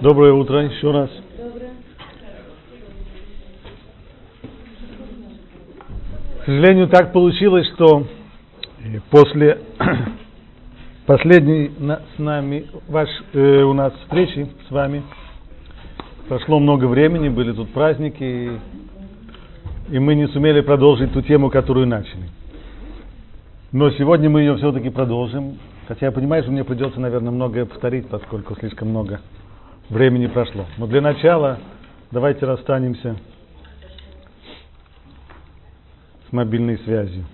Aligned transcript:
Доброе 0.00 0.32
утро 0.32 0.62
еще 0.62 0.92
раз. 0.92 1.10
К 6.40 6.44
сожалению, 6.44 6.86
так 6.86 7.12
получилось, 7.12 7.66
что 7.74 8.06
после 9.10 9.58
последней 11.06 11.72
с 12.14 12.18
нами 12.18 12.66
ваш, 12.86 13.08
э, 13.32 13.62
у 13.62 13.72
нас 13.72 13.92
встречи 14.04 14.46
с 14.68 14.70
вами 14.70 15.02
прошло 16.28 16.60
много 16.60 16.84
времени, 16.84 17.28
были 17.28 17.50
тут 17.50 17.70
праздники, 17.70 18.22
и, 18.22 19.96
и 19.96 19.98
мы 19.98 20.14
не 20.14 20.28
сумели 20.28 20.60
продолжить 20.60 21.12
ту 21.12 21.22
тему, 21.22 21.50
которую 21.50 21.88
начали. 21.88 22.30
Но 23.72 23.90
сегодня 23.90 24.30
мы 24.30 24.42
ее 24.42 24.56
все-таки 24.58 24.90
продолжим. 24.90 25.58
Хотя 25.88 26.06
я 26.06 26.12
понимаю, 26.12 26.44
что 26.44 26.52
мне 26.52 26.62
придется, 26.62 27.00
наверное, 27.00 27.32
многое 27.32 27.64
повторить, 27.64 28.06
поскольку 28.08 28.54
слишком 28.54 28.90
много 28.90 29.20
времени 29.90 30.26
прошло. 30.26 30.66
Но 30.76 30.86
для 30.86 31.00
начала 31.00 31.58
давайте 32.10 32.46
расстанемся 32.46 33.16
с 36.28 36.32
мобильной 36.32 36.78
связью. 36.78 37.24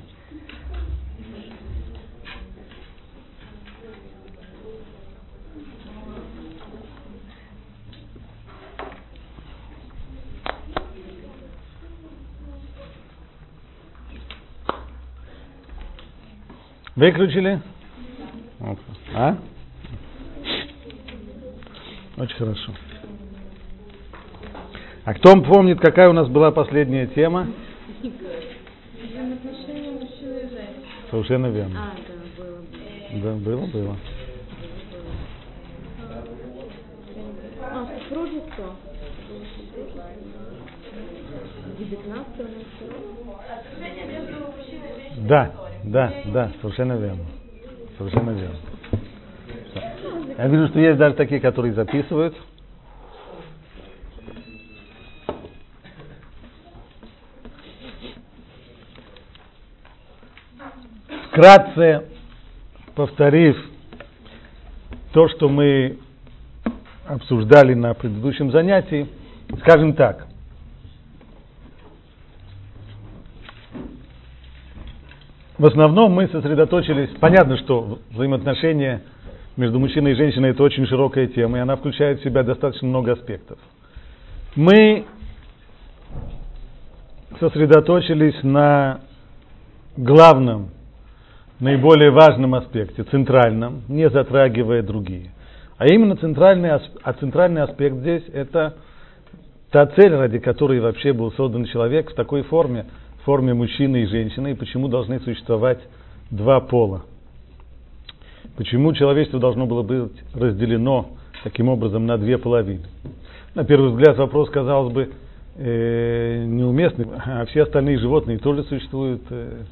Выключили? 16.96 17.60
А? 19.12 19.36
Очень 22.16 22.36
хорошо. 22.36 22.72
А 25.04 25.14
кто 25.14 25.34
помнит, 25.42 25.80
какая 25.80 26.08
у 26.08 26.12
нас 26.12 26.28
была 26.28 26.50
последняя 26.50 27.06
тема? 27.08 27.48
Совершенно 31.10 31.46
верно. 31.46 31.78
А, 31.78 31.94
да, 32.08 32.34
было. 32.42 32.62
Да, 33.22 33.34
было, 33.34 33.66
было. 33.66 33.96
А, 37.70 37.88
супружество? 38.08 38.76
19 41.78 42.46
Да, 45.28 45.52
да, 45.84 46.12
да, 46.32 46.52
совершенно 46.60 46.94
верно. 46.94 47.24
Совершенно 47.98 48.30
верно. 48.30 48.73
Я 50.36 50.48
вижу, 50.48 50.66
что 50.68 50.80
есть 50.80 50.98
даже 50.98 51.14
такие, 51.14 51.40
которые 51.40 51.74
записывают. 51.74 52.34
Вкратце 61.28 62.04
повторив 62.94 63.56
то, 65.12 65.28
что 65.28 65.48
мы 65.48 65.98
обсуждали 67.06 67.74
на 67.74 67.94
предыдущем 67.94 68.50
занятии, 68.50 69.08
скажем 69.60 69.94
так. 69.94 70.26
В 75.58 75.66
основном 75.66 76.12
мы 76.12 76.26
сосредоточились, 76.28 77.10
понятно, 77.20 77.56
что 77.58 78.00
взаимоотношения 78.10 79.02
между 79.56 79.78
мужчиной 79.78 80.12
и 80.12 80.14
женщиной 80.14 80.50
это 80.50 80.62
очень 80.62 80.86
широкая 80.86 81.26
тема, 81.28 81.58
и 81.58 81.60
она 81.60 81.76
включает 81.76 82.20
в 82.20 82.24
себя 82.24 82.42
достаточно 82.42 82.88
много 82.88 83.12
аспектов. 83.12 83.58
Мы 84.56 85.04
сосредоточились 87.38 88.42
на 88.42 89.00
главном, 89.96 90.70
наиболее 91.60 92.10
важном 92.10 92.54
аспекте, 92.54 93.04
центральном, 93.04 93.82
не 93.88 94.08
затрагивая 94.10 94.82
другие. 94.82 95.30
А 95.76 95.86
именно 95.86 96.16
центральный, 96.16 96.70
а 96.70 97.12
центральный 97.14 97.62
аспект 97.62 97.96
здесь 97.96 98.24
это 98.32 98.74
та 99.70 99.86
цель, 99.86 100.14
ради 100.14 100.38
которой 100.38 100.80
вообще 100.80 101.12
был 101.12 101.32
создан 101.32 101.64
человек 101.64 102.10
в 102.10 102.14
такой 102.14 102.42
форме, 102.42 102.86
в 103.20 103.24
форме 103.24 103.54
мужчины 103.54 104.02
и 104.02 104.06
женщины, 104.06 104.52
и 104.52 104.54
почему 104.54 104.88
должны 104.88 105.18
существовать 105.20 105.80
два 106.30 106.60
пола. 106.60 107.02
Почему 108.56 108.92
человечество 108.92 109.40
должно 109.40 109.66
было 109.66 109.82
быть 109.82 110.12
разделено 110.32 111.10
таким 111.42 111.68
образом 111.68 112.06
на 112.06 112.16
две 112.18 112.38
половины? 112.38 112.84
На 113.54 113.64
первый 113.64 113.90
взгляд 113.90 114.16
вопрос, 114.16 114.48
казалось 114.50 114.92
бы, 114.92 115.10
э, 115.56 116.44
неуместный, 116.46 117.06
а 117.24 117.44
все 117.46 117.62
остальные 117.62 117.98
животные 117.98 118.38
тоже 118.38 118.62
существуют, 118.64 119.22
э, 119.30 119.62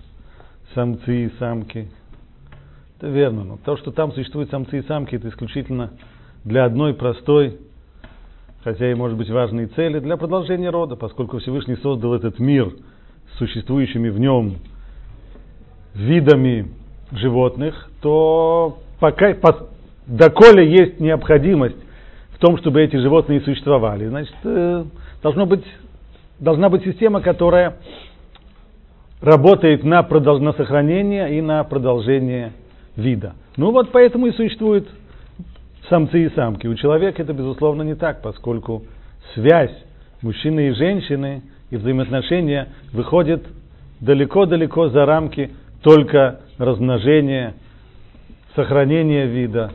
самцы 0.74 1.26
и 1.26 1.30
самки. 1.38 1.88
Это 2.98 3.08
верно, 3.08 3.44
но 3.44 3.58
то, 3.64 3.76
что 3.76 3.92
там 3.92 4.12
существуют 4.12 4.50
самцы 4.50 4.78
и 4.78 4.82
самки, 4.82 5.14
это 5.14 5.28
исключительно 5.28 5.90
для 6.44 6.64
одной 6.64 6.94
простой, 6.94 7.58
хотя 8.64 8.90
и 8.90 8.94
может 8.94 9.16
быть 9.16 9.30
важной 9.30 9.66
цели, 9.66 10.00
для 10.00 10.16
продолжения 10.16 10.70
рода, 10.70 10.96
поскольку 10.96 11.38
Всевышний 11.38 11.76
создал 11.76 12.14
этот 12.14 12.40
мир 12.40 12.72
с 13.32 13.38
существующими 13.38 14.08
в 14.08 14.18
нем 14.18 14.56
видами 15.94 16.81
животных, 17.12 17.90
то 18.00 18.78
пока, 19.00 19.34
по, 19.34 19.68
доколе 20.06 20.70
есть 20.70 21.00
необходимость 21.00 21.76
в 22.32 22.38
том, 22.38 22.58
чтобы 22.58 22.82
эти 22.82 22.96
животные 22.96 23.40
существовали, 23.40 24.08
значит, 24.08 24.34
э, 24.44 24.84
должно 25.22 25.46
быть, 25.46 25.64
должна 26.38 26.68
быть 26.68 26.84
система, 26.84 27.20
которая 27.20 27.76
работает 29.20 29.84
на, 29.84 30.02
продолж, 30.02 30.40
на 30.40 30.52
сохранение 30.52 31.38
и 31.38 31.40
на 31.40 31.62
продолжение 31.64 32.52
вида. 32.96 33.34
Ну 33.56 33.70
вот 33.70 33.90
поэтому 33.92 34.26
и 34.26 34.32
существуют 34.32 34.88
самцы 35.88 36.24
и 36.24 36.30
самки. 36.30 36.66
У 36.66 36.74
человека 36.74 37.22
это, 37.22 37.32
безусловно, 37.32 37.82
не 37.82 37.94
так, 37.94 38.22
поскольку 38.22 38.84
связь 39.34 39.72
мужчины 40.22 40.68
и 40.68 40.72
женщины 40.72 41.42
и 41.70 41.76
взаимоотношения 41.76 42.68
выходят 42.92 43.42
далеко-далеко 44.00 44.88
за 44.88 45.06
рамки 45.06 45.50
только 45.82 46.40
размножения, 46.62 47.54
сохранения 48.54 49.26
вида, 49.26 49.72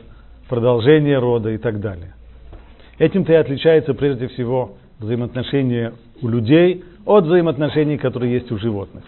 продолжения 0.48 1.18
рода 1.18 1.50
и 1.50 1.58
так 1.58 1.80
далее. 1.80 2.14
Этим-то 2.98 3.32
и 3.32 3.36
отличается 3.36 3.94
прежде 3.94 4.28
всего 4.28 4.76
взаимоотношения 4.98 5.92
у 6.22 6.28
людей 6.28 6.84
от 7.04 7.24
взаимоотношений, 7.24 7.98
которые 7.98 8.34
есть 8.34 8.50
у 8.50 8.58
животных. 8.58 9.04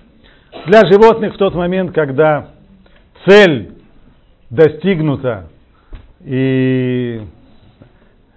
Для 0.67 0.81
животных 0.91 1.35
в 1.35 1.39
тот 1.39 1.55
момент, 1.55 1.93
когда 1.93 2.49
цель 3.27 3.73
достигнута 4.51 5.49
и 6.25 7.21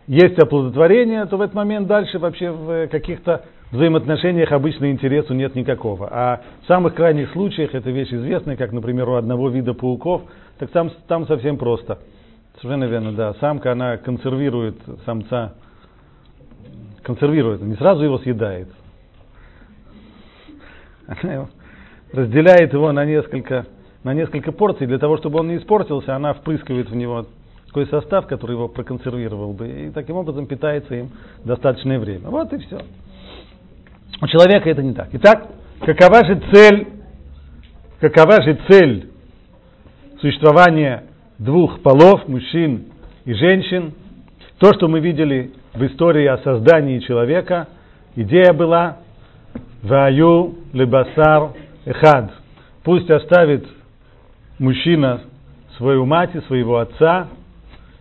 есть 0.08 0.38
оплодотворение, 0.38 1.26
то 1.26 1.38
в 1.38 1.42
этот 1.42 1.56
момент 1.56 1.88
дальше 1.88 2.20
вообще 2.20 2.52
в 2.52 2.88
каких-то 2.88 3.46
взаимоотношениях 3.76 4.52
обычно 4.52 4.92
интересу 4.92 5.34
нет 5.34 5.56
никакого. 5.56 6.08
А 6.12 6.42
в 6.64 6.68
самых 6.68 6.96
крайних 6.96 7.32
случаях, 7.32 7.74
это 7.74 7.90
вещь 7.90 8.14
известная, 8.14 8.56
как, 8.56 8.72
например, 8.72 9.10
у 9.10 9.16
одного 9.16 9.50
вида 9.50 9.74
пауков, 9.74 10.24
так 10.60 10.70
там, 10.72 10.92
там 11.08 11.28
совсем 11.28 11.58
просто. 11.58 12.00
Совершенно 12.62 12.86
верно, 12.86 13.14
да. 13.14 13.34
Самка, 13.36 13.72
она 13.72 13.98
консервирует 13.98 14.78
самца, 15.06 15.54
консервирует, 17.02 17.62
не 17.62 17.76
сразу 17.76 18.04
его 18.04 18.20
съедает. 18.20 18.70
Она 21.08 21.34
его 21.34 21.50
разделяет 22.14 22.74
его 22.74 22.92
на 22.92 23.06
несколько, 23.06 23.66
на 24.04 24.14
несколько 24.14 24.52
порций, 24.52 24.88
для 24.88 25.00
того, 25.00 25.18
чтобы 25.18 25.40
он 25.40 25.48
не 25.48 25.58
испортился, 25.58 26.16
она 26.16 26.34
впрыскивает 26.34 26.90
в 26.90 26.96
него 26.96 27.26
такой 27.66 27.88
состав, 27.88 28.28
который 28.28 28.52
его 28.52 28.68
проконсервировал 28.68 29.54
бы, 29.54 29.68
и 29.68 29.90
таким 29.90 30.16
образом 30.16 30.46
питается 30.46 30.94
им 30.94 31.10
достаточное 31.44 32.00
время. 32.00 32.30
Вот 32.30 32.54
и 32.54 32.60
все. 32.60 32.82
У 34.22 34.28
человека 34.28 34.70
это 34.70 34.82
не 34.84 34.94
так. 34.94 35.10
Итак, 35.14 35.48
какова 35.82 36.26
же 36.26 36.42
цель, 36.52 36.88
какова 38.00 38.42
же 38.42 38.58
цель 38.70 39.10
существования 40.22 41.04
двух 41.38 41.82
полов, 41.82 42.28
мужчин 42.28 42.86
и 43.26 43.34
женщин? 43.34 43.94
То, 44.60 44.74
что 44.74 44.88
мы 44.88 45.00
видели 45.00 45.52
в 45.74 45.86
истории 45.86 46.26
о 46.26 46.38
создании 46.38 47.00
человека, 47.00 47.68
идея 48.16 48.54
была 48.54 48.98
«Ваю 49.82 50.56
лебасар 50.72 51.50
эхад». 51.86 52.32
Пусть 52.84 53.10
оставит 53.10 53.66
мужчина 54.60 55.22
свою 55.78 56.06
мать 56.06 56.36
и 56.36 56.42
своего 56.42 56.78
отца 56.78 57.28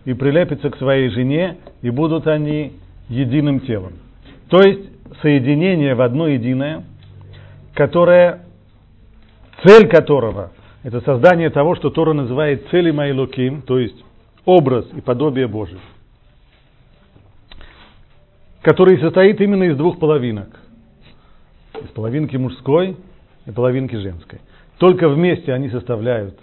и 0.05 0.13
прилепится 0.13 0.69
к 0.69 0.77
своей 0.77 1.09
жене, 1.09 1.57
и 1.81 1.89
будут 1.89 2.27
они 2.27 2.73
единым 3.09 3.61
телом. 3.61 3.93
То 4.49 4.61
есть 4.61 4.92
соединение 5.21 5.95
в 5.95 6.01
одно 6.01 6.27
единое, 6.27 6.83
которое, 7.73 8.43
цель 9.65 9.87
которого– 9.87 10.51
это 10.83 11.01
создание 11.01 11.49
того, 11.49 11.75
что 11.75 11.89
Тора 11.89 12.13
называет 12.13 12.67
целью 12.69 12.99
Айлоким, 12.99 13.61
то 13.61 13.79
есть 13.79 14.03
образ 14.45 14.85
и 14.95 15.01
подобие 15.01 15.47
Божие. 15.47 15.79
который 18.63 18.97
состоит 18.99 19.39
именно 19.41 19.65
из 19.65 19.77
двух 19.77 19.99
половинок. 19.99 20.47
Из 21.83 21.89
половинки 21.89 22.37
мужской 22.37 22.97
и 23.45 23.51
половинки 23.51 23.95
женской. 23.95 24.39
Только 24.79 25.09
вместе 25.09 25.53
они 25.53 25.69
составляют 25.69 26.39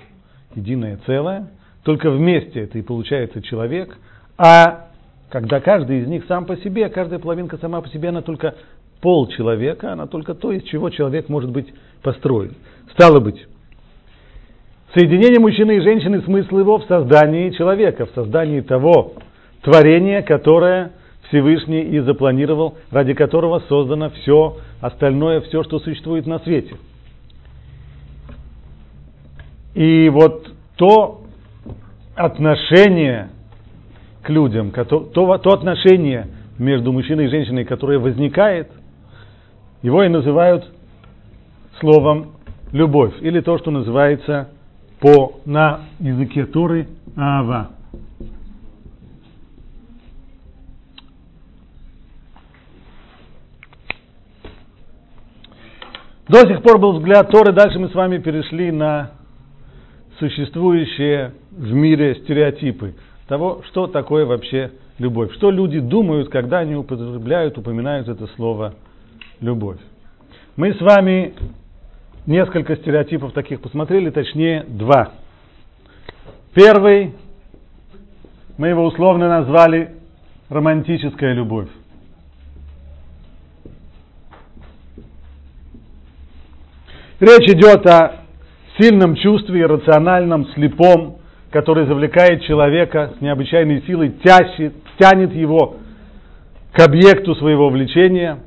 единое 0.55 0.99
целое, 1.07 1.51
только 1.83 2.11
вместе 2.11 2.61
это 2.61 2.79
и 2.79 2.83
получается 2.83 3.43
человек, 3.43 3.97
а 4.37 4.90
когда 5.31 5.61
каждый 5.61 6.01
из 6.01 6.09
них 6.09 6.25
сам 6.27 6.45
по 6.45 6.57
себе, 6.57 6.89
каждая 6.89 7.21
половинка 7.21 7.57
сама 7.57 7.81
по 7.81 7.89
себе, 7.89 8.09
она 8.09 8.21
только 8.21 8.57
пол 9.01 9.29
человека, 9.29 9.93
она 9.93 10.07
только 10.07 10.35
то, 10.35 10.53
из 10.53 10.65
чего 10.65 10.91
человек 10.91 11.29
может 11.29 11.51
быть 11.51 11.73
построен. 12.03 12.55
Стало 12.93 13.21
быть, 13.21 13.47
соединение 14.93 15.39
мужчины 15.39 15.77
и 15.77 15.81
женщины, 15.81 16.21
смысл 16.23 16.59
его 16.59 16.79
в 16.79 16.85
создании 16.85 17.51
человека, 17.51 18.07
в 18.07 18.11
создании 18.11 18.61
того 18.61 19.15
творения, 19.63 20.23
которое 20.23 20.93
Всевышний 21.29 21.83
и 21.83 22.01
запланировал, 22.01 22.77
ради 22.91 23.15
которого 23.15 23.61
создано 23.69 24.11
все 24.11 24.57
остальное, 24.81 25.41
все, 25.43 25.63
что 25.63 25.79
существует 25.79 26.27
на 26.27 26.41
свете. 26.41 26.75
И 29.75 30.09
вот 30.09 30.53
то 30.75 31.21
отношение 32.17 33.31
к 34.23 34.29
людям, 34.29 34.71
то, 34.71 34.85
то, 34.85 35.33
отношение 35.33 36.29
между 36.59 36.93
мужчиной 36.93 37.27
и 37.27 37.29
женщиной, 37.29 37.65
которое 37.65 37.99
возникает, 37.99 38.71
его 39.83 40.03
и 40.03 40.09
называют 40.09 40.71
словом 41.81 42.33
любовь, 42.73 43.15
или 43.21 43.41
то, 43.41 43.57
что 43.59 43.71
называется 43.71 44.49
по, 45.01 45.41
на 45.47 45.81
языке 45.99 46.45
Торы 46.45 46.87
Ава. 47.17 47.71
До 56.29 56.47
сих 56.47 56.63
пор 56.63 56.79
был 56.79 56.99
взгляд 56.99 57.29
Торы, 57.31 57.53
дальше 57.53 57.79
мы 57.79 57.89
с 57.89 57.95
вами 57.95 58.19
перешли 58.19 58.71
на 58.71 59.13
существующие 60.21 61.33
в 61.51 61.73
мире 61.73 62.15
стереотипы 62.17 62.95
того, 63.31 63.63
что 63.69 63.87
такое 63.87 64.27
вообще 64.27 64.73
любовь. 64.99 65.33
Что 65.35 65.53
люди 65.53 65.79
думают, 65.79 66.31
когда 66.31 66.59
они 66.59 66.75
употребляют, 66.75 67.57
упоминают 67.57 68.09
это 68.09 68.27
слово 68.35 68.75
любовь. 69.41 69.79
Мы 70.57 70.75
с 70.75 70.81
вами 70.81 71.35
несколько 72.27 72.75
стереотипов 72.75 73.33
таких 73.33 73.61
посмотрели, 73.61 74.11
точнее 74.11 74.65
два. 74.67 75.13
Первый, 76.55 77.15
мы 78.59 78.67
его 78.67 78.85
условно 78.85 79.29
назвали 79.29 79.95
романтическая 80.49 81.33
любовь. 81.33 81.69
Речь 87.21 87.49
идет 87.49 87.87
о 87.87 88.23
сильном 88.77 89.15
чувстве, 89.15 89.67
рациональном, 89.67 90.49
слепом, 90.49 91.20
который 91.51 91.87
завлекает 91.87 92.43
человека 92.43 93.15
с 93.19 93.21
необычайной 93.21 93.83
силой, 93.83 94.15
тящит, 94.23 94.73
тянет 94.99 95.33
его 95.33 95.77
к 96.73 96.81
объекту 96.81 97.35
своего 97.35 97.69
влечения. 97.69 98.39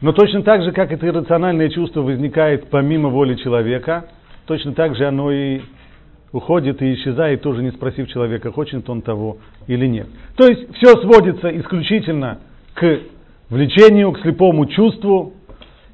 Но 0.00 0.12
точно 0.12 0.42
так 0.42 0.62
же, 0.62 0.72
как 0.72 0.90
это 0.90 1.06
иррациональное 1.06 1.68
чувство 1.68 2.00
возникает 2.00 2.70
помимо 2.70 3.08
воли 3.08 3.34
человека, 3.36 4.06
точно 4.46 4.72
так 4.72 4.96
же 4.96 5.06
оно 5.06 5.30
и 5.30 5.60
уходит 6.32 6.80
и 6.80 6.94
исчезает, 6.94 7.42
тоже 7.42 7.62
не 7.62 7.70
спросив 7.70 8.08
человека, 8.08 8.50
хочет 8.50 8.88
он 8.88 9.02
того 9.02 9.36
или 9.66 9.86
нет. 9.86 10.06
То 10.36 10.46
есть 10.46 10.74
все 10.74 10.96
сводится 11.02 11.56
исключительно 11.56 12.38
к 12.74 13.00
влечению, 13.50 14.12
к 14.12 14.20
слепому 14.20 14.64
чувству, 14.66 15.34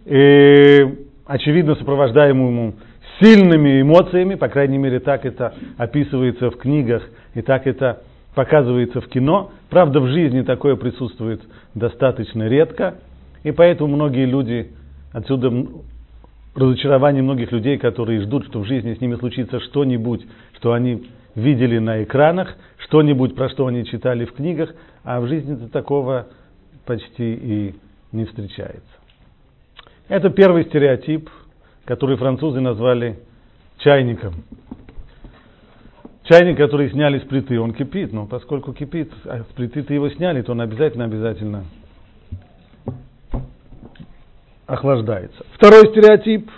э, 0.07 0.79
очевидно 1.27 1.75
сопровождаемому 1.75 2.75
сильными 3.21 3.81
эмоциями, 3.81 4.35
по 4.35 4.49
крайней 4.49 4.79
мере 4.79 5.01
так 5.01 5.25
это 5.27 5.55
описывается 5.77 6.51
в 6.51 6.57
книгах 6.57 7.03
и 7.35 7.43
так 7.43 7.67
это 7.67 8.03
показывается 8.35 9.01
в 9.01 9.09
кино. 9.09 9.51
Правда, 9.71 10.01
в 10.01 10.09
жизни 10.09 10.43
такое 10.43 10.77
присутствует 10.77 11.43
достаточно 11.75 12.49
редко, 12.49 12.95
и 13.43 13.51
поэтому 13.51 13.95
многие 13.97 14.27
люди, 14.27 14.71
отсюда 15.13 15.53
разочарование 16.55 17.23
многих 17.23 17.53
людей, 17.53 17.79
которые 17.79 18.21
ждут, 18.23 18.47
что 18.47 18.61
в 18.61 18.67
жизни 18.67 18.95
с 18.95 19.01
ними 19.01 19.17
случится 19.17 19.61
что-нибудь, 19.61 20.27
что 20.57 20.73
они 20.73 21.09
видели 21.35 21.79
на 21.79 22.03
экранах, 22.03 22.57
что-нибудь, 22.79 23.35
про 23.35 23.49
что 23.49 23.67
они 23.67 23.85
читали 23.85 24.25
в 24.25 24.33
книгах, 24.33 24.75
а 25.05 25.21
в 25.21 25.29
жизни 25.29 25.55
такого 25.69 26.27
почти 26.85 27.35
и 27.35 27.75
не 28.13 28.25
встречается. 28.25 28.83
Это 30.09 30.31
первый 30.31 30.65
стереотип, 30.65 31.29
который 31.89 32.19
французы 32.19 32.61
назвали 32.61 33.19
чайником. 33.79 34.45
Чайник, 36.25 36.59
который 36.59 36.91
сняли 36.91 37.19
с 37.19 37.23
плиты, 37.23 37.59
он 37.59 37.73
кипит, 37.73 38.13
но 38.13 38.27
поскольку 38.27 38.75
кипит, 38.75 39.11
а 39.25 39.41
с 39.41 39.55
плиты-то 39.55 39.95
его 39.95 40.11
сняли, 40.11 40.43
то 40.43 40.53
он 40.53 40.61
обязательно, 40.61 41.07
обязательно 41.07 41.65
охлаждается. 44.67 45.47
Второй 45.55 45.89
стереотип. 45.89 46.51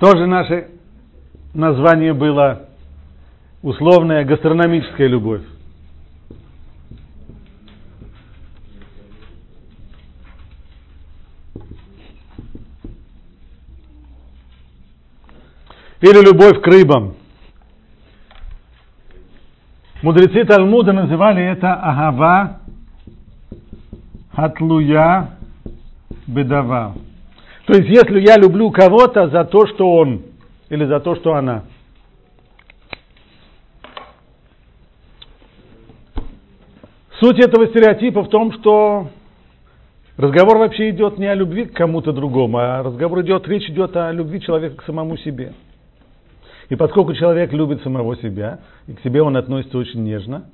Тоже 0.00 0.26
наше 0.26 0.70
название 1.54 2.14
было 2.14 2.66
условная 3.62 4.24
гастрономическая 4.24 5.06
любовь. 5.06 5.42
Или 16.00 16.24
любовь 16.24 16.60
к 16.62 16.66
рыбам. 16.66 17.14
Мудрецы 20.02 20.44
Талмуда 20.44 20.92
называли 20.92 21.44
это 21.44 21.74
агава 21.74 22.60
хатлуя 24.34 25.36
бедава. 26.26 26.94
То 27.66 27.74
есть, 27.74 27.88
если 27.88 28.20
я 28.20 28.36
люблю 28.36 28.70
кого-то 28.70 29.28
за 29.28 29.44
то, 29.44 29.66
что 29.66 29.94
он, 29.94 30.22
или 30.70 30.86
за 30.86 31.00
то, 31.00 31.14
что 31.16 31.34
она. 31.34 31.64
Суть 37.20 37.38
этого 37.38 37.66
стереотипа 37.66 38.22
в 38.22 38.30
том, 38.30 38.52
что 38.52 39.10
разговор 40.16 40.56
вообще 40.56 40.88
идет 40.88 41.18
не 41.18 41.26
о 41.26 41.34
любви 41.34 41.66
к 41.66 41.74
кому-то 41.74 42.12
другому, 42.12 42.56
а 42.58 42.82
разговор 42.82 43.20
идет, 43.20 43.46
речь 43.46 43.68
идет 43.68 43.94
о 43.96 44.10
любви 44.10 44.40
человека 44.40 44.76
к 44.76 44.84
самому 44.84 45.18
себе. 45.18 45.52
И 46.70 46.76
поскольку 46.76 47.12
человек 47.14 47.52
любит 47.52 47.82
самого 47.82 48.16
себя, 48.16 48.60
и 48.86 48.94
к 48.94 49.00
себе 49.00 49.22
он 49.22 49.36
относится 49.36 49.76
очень 49.76 50.04
нежно, 50.04 50.44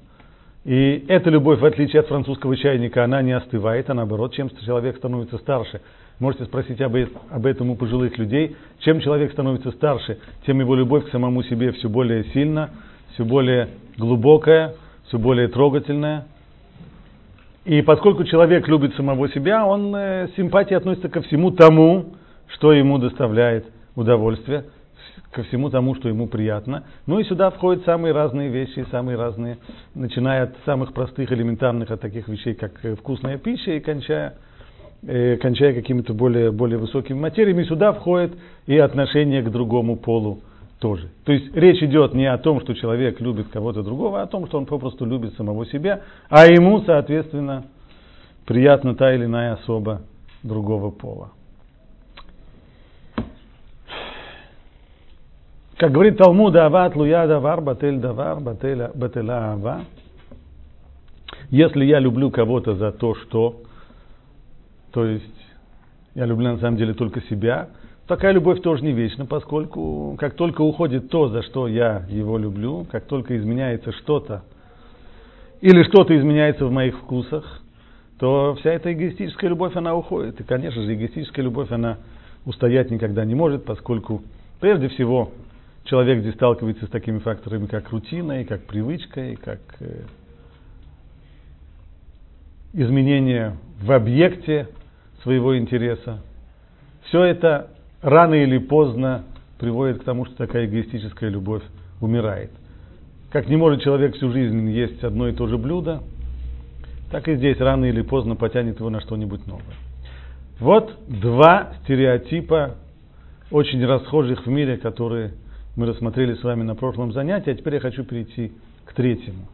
и 0.64 1.04
эта 1.06 1.30
любовь, 1.30 1.60
в 1.60 1.64
отличие 1.64 2.00
от 2.00 2.08
французского 2.08 2.56
чайника, 2.56 3.04
она 3.04 3.22
не 3.22 3.32
остывает, 3.32 3.88
а 3.88 3.94
наоборот, 3.94 4.34
чем 4.34 4.50
человек 4.64 4.96
становится 4.96 5.38
старше. 5.38 5.80
Можете 6.18 6.46
спросить 6.46 6.80
об, 6.80 6.96
об 7.30 7.46
этом 7.46 7.70
у 7.70 7.76
пожилых 7.76 8.18
людей. 8.18 8.56
Чем 8.80 9.00
человек 9.00 9.30
становится 9.30 9.70
старше, 9.70 10.18
тем 10.44 10.58
его 10.58 10.74
любовь 10.74 11.04
к 11.06 11.10
самому 11.10 11.44
себе 11.44 11.70
все 11.72 11.88
более 11.88 12.24
сильна, 12.32 12.70
все 13.12 13.24
более 13.24 13.68
глубокая, 13.96 14.74
все 15.04 15.18
более 15.18 15.48
трогательная. 15.48 16.24
И 17.64 17.82
поскольку 17.82 18.24
человек 18.24 18.66
любит 18.66 18.94
самого 18.96 19.28
себя, 19.28 19.66
он 19.66 19.94
э, 19.94 20.28
симпатии 20.36 20.74
относится 20.74 21.10
ко 21.10 21.20
всему 21.20 21.50
тому, 21.52 22.14
что 22.48 22.72
ему 22.72 22.98
доставляет 22.98 23.66
удовольствие 23.94 24.64
ко 25.36 25.42
всему 25.42 25.68
тому, 25.68 25.94
что 25.94 26.08
ему 26.08 26.28
приятно. 26.28 26.84
Ну 27.06 27.18
и 27.18 27.24
сюда 27.24 27.50
входят 27.50 27.84
самые 27.84 28.14
разные 28.14 28.48
вещи, 28.48 28.86
самые 28.90 29.18
разные, 29.18 29.58
начиная 29.94 30.44
от 30.44 30.54
самых 30.64 30.94
простых, 30.94 31.30
элементарных, 31.30 31.90
от 31.90 32.00
таких 32.00 32.26
вещей, 32.26 32.54
как 32.54 32.82
э, 32.82 32.94
вкусная 32.94 33.36
пища, 33.36 33.72
и 33.72 33.80
кончая, 33.80 34.36
э, 35.06 35.36
кончая 35.36 35.74
какими-то 35.74 36.14
более, 36.14 36.52
более 36.52 36.78
высокими 36.78 37.18
материями. 37.18 37.64
Сюда 37.64 37.92
входит 37.92 38.32
и 38.66 38.78
отношение 38.78 39.42
к 39.42 39.50
другому 39.50 39.96
полу 39.96 40.40
тоже. 40.80 41.10
То 41.24 41.32
есть 41.32 41.54
речь 41.54 41.82
идет 41.82 42.14
не 42.14 42.32
о 42.32 42.38
том, 42.38 42.62
что 42.62 42.72
человек 42.72 43.20
любит 43.20 43.48
кого-то 43.48 43.82
другого, 43.82 44.20
а 44.20 44.22
о 44.22 44.26
том, 44.26 44.46
что 44.46 44.56
он 44.56 44.64
попросту 44.64 45.04
любит 45.04 45.34
самого 45.34 45.66
себя, 45.66 46.00
а 46.30 46.46
ему, 46.46 46.80
соответственно, 46.80 47.64
приятна 48.46 48.94
та 48.94 49.14
или 49.14 49.26
иная 49.26 49.52
особа 49.52 50.00
другого 50.42 50.90
пола. 50.90 51.32
Как 55.78 55.92
говорит 55.92 56.16
Талмуд, 56.16 56.56
ават 56.56 56.96
луя 56.96 57.26
давар, 57.26 57.60
батель 57.60 57.98
давар, 57.98 58.40
бателя 58.40 59.52
ава. 59.52 59.84
Если 61.50 61.84
я 61.84 61.98
люблю 61.98 62.30
кого-то 62.30 62.76
за 62.76 62.92
то, 62.92 63.14
что, 63.14 63.60
то 64.90 65.04
есть 65.04 65.46
я 66.14 66.24
люблю 66.24 66.52
на 66.52 66.58
самом 66.58 66.78
деле 66.78 66.94
только 66.94 67.20
себя, 67.22 67.68
такая 68.06 68.32
любовь 68.32 68.62
тоже 68.62 68.82
не 68.84 68.92
вечна, 68.92 69.26
поскольку 69.26 70.16
как 70.18 70.32
только 70.32 70.62
уходит 70.62 71.10
то, 71.10 71.28
за 71.28 71.42
что 71.42 71.68
я 71.68 72.06
его 72.08 72.38
люблю, 72.38 72.86
как 72.90 73.04
только 73.04 73.36
изменяется 73.36 73.92
что-то 73.92 74.44
или 75.60 75.82
что-то 75.82 76.16
изменяется 76.16 76.64
в 76.64 76.72
моих 76.72 76.96
вкусах, 76.96 77.60
то 78.18 78.54
вся 78.60 78.72
эта 78.72 78.94
эгоистическая 78.94 79.50
любовь, 79.50 79.76
она 79.76 79.94
уходит. 79.94 80.40
И, 80.40 80.42
конечно 80.42 80.82
же, 80.82 80.94
эгоистическая 80.94 81.44
любовь, 81.44 81.70
она 81.70 81.98
устоять 82.46 82.90
никогда 82.90 83.26
не 83.26 83.34
может, 83.34 83.66
поскольку, 83.66 84.22
прежде 84.58 84.88
всего, 84.88 85.32
человек 85.86 86.20
здесь 86.20 86.34
сталкивается 86.34 86.86
с 86.86 86.88
такими 86.90 87.18
факторами, 87.18 87.66
как 87.66 87.90
рутина, 87.90 88.42
и 88.42 88.44
как 88.44 88.66
привычка, 88.66 89.30
и 89.30 89.36
как 89.36 89.60
э, 89.80 90.02
изменение 92.72 93.56
в 93.80 93.90
объекте 93.92 94.68
своего 95.22 95.56
интереса. 95.56 96.20
Все 97.04 97.22
это 97.24 97.70
рано 98.02 98.34
или 98.34 98.58
поздно 98.58 99.24
приводит 99.58 100.00
к 100.00 100.04
тому, 100.04 100.26
что 100.26 100.36
такая 100.36 100.66
эгоистическая 100.66 101.30
любовь 101.30 101.62
умирает. 102.00 102.50
Как 103.30 103.48
не 103.48 103.56
может 103.56 103.82
человек 103.82 104.14
всю 104.14 104.30
жизнь 104.30 104.70
есть 104.70 105.02
одно 105.02 105.28
и 105.28 105.32
то 105.32 105.46
же 105.46 105.58
блюдо, 105.58 106.02
так 107.10 107.28
и 107.28 107.36
здесь 107.36 107.58
рано 107.58 107.84
или 107.86 108.02
поздно 108.02 108.34
потянет 108.36 108.78
его 108.78 108.90
на 108.90 109.00
что-нибудь 109.00 109.46
новое. 109.46 109.64
Вот 110.58 110.92
два 111.06 111.74
стереотипа, 111.82 112.76
очень 113.50 113.84
расхожих 113.84 114.46
в 114.46 114.50
мире, 114.50 114.76
которые 114.76 115.32
мы 115.76 115.86
рассмотрели 115.86 116.34
с 116.34 116.42
вами 116.42 116.62
на 116.62 116.74
прошлом 116.74 117.12
занятии, 117.12 117.50
а 117.50 117.54
теперь 117.54 117.74
я 117.74 117.80
хочу 117.80 118.02
перейти 118.02 118.52
к 118.86 118.94
третьему. 118.94 119.46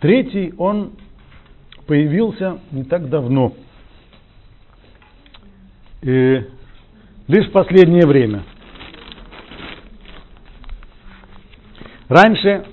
Третий, 0.00 0.54
он 0.56 0.94
появился 1.86 2.58
не 2.70 2.84
так 2.84 3.08
давно, 3.10 3.52
и 6.00 6.44
лишь 7.28 7.48
в 7.48 7.52
последнее 7.52 8.06
время. 8.06 8.42
Раньше 12.08 12.64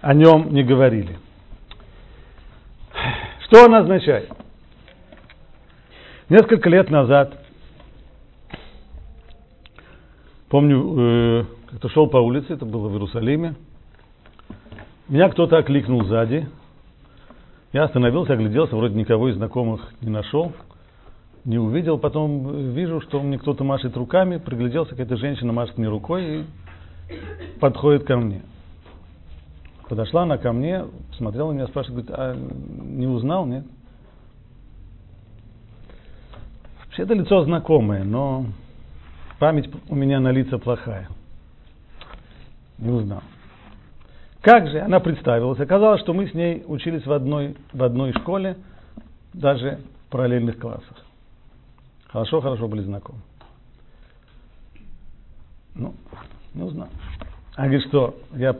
о 0.00 0.14
нем 0.14 0.52
не 0.52 0.64
говорили. 0.64 1.18
Что 3.46 3.66
он 3.66 3.74
означает? 3.74 4.30
Несколько 6.28 6.68
лет 6.68 6.90
назад, 6.90 7.45
помню, 10.48 10.94
э, 10.98 11.44
как-то 11.70 11.88
шел 11.88 12.08
по 12.08 12.18
улице, 12.18 12.52
это 12.52 12.64
было 12.64 12.88
в 12.88 12.92
Иерусалиме, 12.92 13.54
меня 15.08 15.28
кто-то 15.28 15.58
окликнул 15.58 16.04
сзади, 16.04 16.48
я 17.72 17.84
остановился, 17.84 18.32
огляделся, 18.32 18.76
вроде 18.76 18.94
никого 18.94 19.28
из 19.28 19.36
знакомых 19.36 19.92
не 20.00 20.10
нашел, 20.10 20.52
не 21.44 21.58
увидел, 21.58 21.98
потом 21.98 22.72
вижу, 22.72 23.00
что 23.00 23.20
мне 23.20 23.38
кто-то 23.38 23.62
машет 23.62 23.96
руками, 23.96 24.38
пригляделся, 24.38 24.90
какая-то 24.90 25.16
женщина 25.16 25.52
машет 25.52 25.78
мне 25.78 25.88
рукой 25.88 26.40
и 26.40 26.44
подходит 27.60 28.04
ко 28.04 28.16
мне. 28.16 28.42
Подошла 29.88 30.22
она 30.22 30.38
ко 30.38 30.52
мне, 30.52 30.86
смотрела 31.16 31.52
на 31.52 31.54
меня, 31.54 31.66
спрашивает, 31.68 32.06
говорит, 32.06 32.18
а 32.18 32.36
не 32.82 33.06
узнал, 33.06 33.46
нет? 33.46 33.64
Вообще 36.84 37.04
это 37.04 37.14
лицо 37.14 37.44
знакомое, 37.44 38.02
но 38.02 38.46
память 39.38 39.70
у 39.88 39.94
меня 39.94 40.20
на 40.20 40.30
лица 40.30 40.58
плохая. 40.58 41.08
Не 42.78 42.90
узнал. 42.90 43.22
Как 44.40 44.68
же? 44.68 44.80
Она 44.80 45.00
представилась. 45.00 45.58
Оказалось, 45.58 46.00
что 46.02 46.12
мы 46.12 46.28
с 46.28 46.34
ней 46.34 46.62
учились 46.66 47.04
в 47.04 47.12
одной, 47.12 47.56
в 47.72 47.82
одной 47.82 48.12
школе, 48.12 48.56
даже 49.32 49.80
в 50.06 50.10
параллельных 50.10 50.58
классах. 50.58 51.04
Хорошо-хорошо 52.08 52.68
были 52.68 52.82
знакомы. 52.82 53.18
Ну, 55.74 55.94
не 56.54 56.62
узнал. 56.62 56.88
Она 57.56 57.66
говорит, 57.66 57.88
что 57.88 58.16
я, 58.34 58.54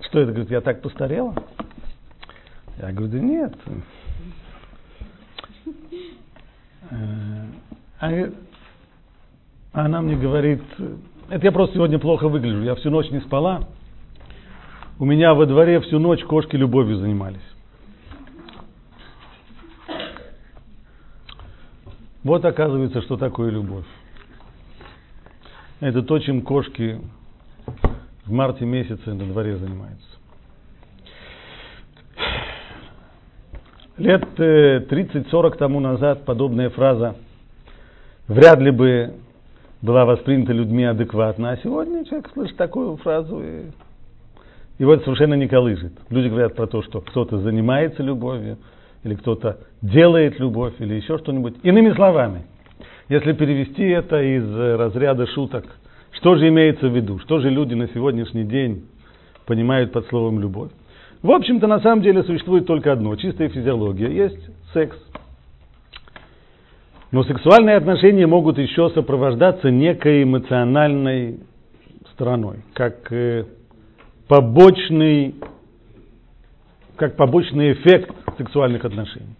что 0.00 0.20
это, 0.20 0.32
говорит, 0.32 0.50
я 0.50 0.60
так 0.60 0.82
постарела? 0.82 1.34
Я 2.78 2.92
говорю, 2.92 3.08
да 3.08 3.18
нет. 3.18 3.54
Э, 9.72 9.80
она 9.80 10.00
мне 10.02 10.16
говорит, 10.16 10.62
это 11.28 11.44
я 11.44 11.52
просто 11.52 11.74
сегодня 11.74 11.98
плохо 11.98 12.28
выгляжу, 12.28 12.62
я 12.62 12.74
всю 12.74 12.90
ночь 12.90 13.10
не 13.10 13.20
спала, 13.20 13.68
у 14.98 15.04
меня 15.04 15.34
во 15.34 15.46
дворе 15.46 15.80
всю 15.80 15.98
ночь 15.98 16.22
кошки 16.24 16.56
любовью 16.56 16.96
занимались. 16.98 17.40
Вот 22.22 22.44
оказывается, 22.44 23.02
что 23.02 23.16
такое 23.16 23.50
любовь. 23.50 23.86
Это 25.80 26.02
то, 26.02 26.20
чем 26.20 26.42
кошки 26.42 27.00
в 28.24 28.30
марте 28.30 28.64
месяце 28.64 29.12
на 29.12 29.26
дворе 29.26 29.56
занимаются. 29.56 30.06
Лет 33.96 34.22
30-40 34.38 35.56
тому 35.56 35.80
назад 35.80 36.24
подобная 36.24 36.70
фраза 36.70 37.16
вряд 38.28 38.60
ли 38.60 38.70
бы 38.70 39.14
была 39.82 40.04
воспринята 40.04 40.52
людьми 40.52 40.84
адекватно, 40.84 41.50
а 41.50 41.56
сегодня 41.58 42.04
человек 42.04 42.30
слышит 42.32 42.56
такую 42.56 42.96
фразу 42.96 43.42
и 43.42 43.64
его 44.78 44.94
это 44.94 45.04
совершенно 45.04 45.34
не 45.34 45.46
колышет. 45.46 45.92
Люди 46.10 46.28
говорят 46.28 46.56
про 46.56 46.66
то, 46.66 46.82
что 46.82 47.00
кто-то 47.00 47.38
занимается 47.38 48.02
любовью, 48.02 48.58
или 49.04 49.14
кто-то 49.14 49.58
делает 49.80 50.40
любовь, 50.40 50.74
или 50.78 50.94
еще 50.94 51.18
что-нибудь. 51.18 51.54
Иными 51.62 51.92
словами, 51.92 52.42
если 53.08 53.32
перевести 53.32 53.84
это 53.84 54.20
из 54.20 54.44
разряда 54.56 55.26
шуток, 55.26 55.66
что 56.12 56.36
же 56.36 56.48
имеется 56.48 56.88
в 56.88 56.96
виду? 56.96 57.18
Что 57.20 57.40
же 57.40 57.50
люди 57.50 57.74
на 57.74 57.88
сегодняшний 57.88 58.44
день 58.44 58.86
понимают 59.46 59.92
под 59.92 60.06
словом 60.08 60.40
любовь? 60.40 60.70
В 61.22 61.30
общем-то, 61.30 61.66
на 61.66 61.80
самом 61.80 62.02
деле 62.02 62.24
существует 62.24 62.66
только 62.66 62.92
одно, 62.92 63.14
чистая 63.16 63.48
физиология. 63.48 64.08
Есть 64.08 64.48
секс. 64.72 64.96
Но 67.12 67.24
сексуальные 67.24 67.76
отношения 67.76 68.26
могут 68.26 68.56
еще 68.56 68.88
сопровождаться 68.88 69.70
некой 69.70 70.22
эмоциональной 70.22 71.40
стороной, 72.14 72.60
как 72.72 73.12
э, 73.12 73.44
побочный, 74.28 75.34
как 76.96 77.16
побочный 77.16 77.72
эффект 77.72 78.10
сексуальных 78.38 78.86
отношений. 78.86 79.36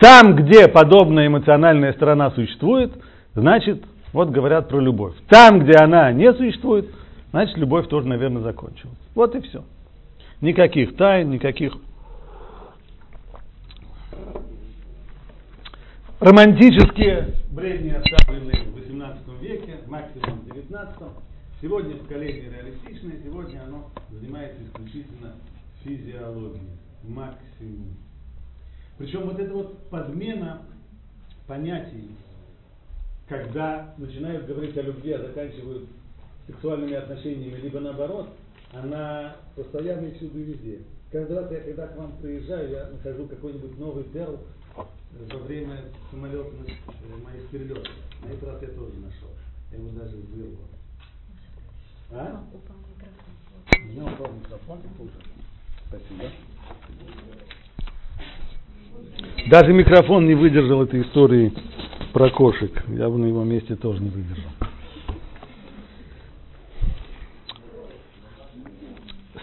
Там, 0.00 0.34
где 0.34 0.66
подобная 0.66 1.26
эмоциональная 1.26 1.92
сторона 1.92 2.30
существует, 2.30 2.92
значит, 3.34 3.84
вот 4.14 4.30
говорят 4.30 4.70
про 4.70 4.80
любовь. 4.80 5.14
Там, 5.28 5.60
где 5.60 5.76
она 5.76 6.10
не 6.12 6.32
существует, 6.32 6.88
значит, 7.32 7.58
любовь 7.58 7.86
тоже, 7.88 8.08
наверное, 8.08 8.40
закончилась. 8.40 8.96
Вот 9.14 9.34
и 9.34 9.40
все. 9.42 9.62
Никаких 10.40 10.96
тайн, 10.96 11.28
никаких 11.28 11.76
романтические 16.20 17.34
бредни, 17.50 17.90
оставленные 17.90 18.64
в 18.64 18.74
18 18.74 19.22
веке, 19.40 19.78
максимум 19.86 20.40
в 20.40 20.52
19 20.52 20.96
Сегодня 21.60 21.96
поколение 21.96 22.50
реалистичное, 22.50 23.20
сегодня 23.24 23.64
оно 23.64 23.90
занимается 24.12 24.62
исключительно 24.62 25.34
физиологией, 25.82 26.78
максимум. 27.02 27.96
Причем 28.96 29.22
вот 29.22 29.40
эта 29.40 29.52
вот 29.52 29.88
подмена 29.88 30.62
понятий, 31.48 32.10
когда 33.28 33.92
начинают 33.98 34.46
говорить 34.46 34.76
о 34.78 34.82
любви, 34.82 35.12
а 35.12 35.22
заканчивают 35.22 35.88
сексуальными 36.46 36.94
отношениями, 36.94 37.60
либо 37.60 37.80
наоборот, 37.80 38.28
она 38.72 39.36
постоянно 39.56 40.06
и 40.06 40.14
всюду 40.14 40.38
и 40.38 40.44
везде. 40.44 40.78
Каждый 41.10 41.38
раз, 41.38 41.50
я 41.50 41.60
когда 41.60 41.86
к 41.86 41.96
вам 41.96 42.12
приезжаю, 42.20 42.70
я 42.70 42.86
нахожу 42.88 43.26
какой-нибудь 43.26 43.78
новый 43.78 44.04
перл 44.04 44.40
во 44.76 45.38
время 45.38 45.84
самолетных 46.10 46.68
э, 46.68 47.24
моих 47.24 47.48
перелетов. 47.48 47.88
На 48.22 48.30
этот 48.30 48.42
раз 48.44 48.62
я 48.62 48.68
тоже 48.68 48.92
нашел. 48.98 49.30
Я 49.72 49.78
его 49.78 49.88
даже 49.98 50.16
вырвал. 50.16 50.68
А? 52.10 52.44
Упал 52.52 52.76
микрофон. 52.90 53.24
У 53.72 53.88
меня 53.90 54.04
упал 54.04 54.32
микрофон. 54.34 54.78
Спасибо. 55.88 56.24
Даже 59.50 59.72
микрофон 59.72 60.26
не 60.26 60.34
выдержал 60.34 60.82
этой 60.82 61.00
истории 61.02 61.54
про 62.12 62.28
кошек. 62.30 62.70
Я 62.88 63.08
бы 63.08 63.16
на 63.16 63.26
его 63.26 63.44
месте 63.44 63.76
тоже 63.76 64.02
не 64.02 64.10
выдержал. 64.10 64.50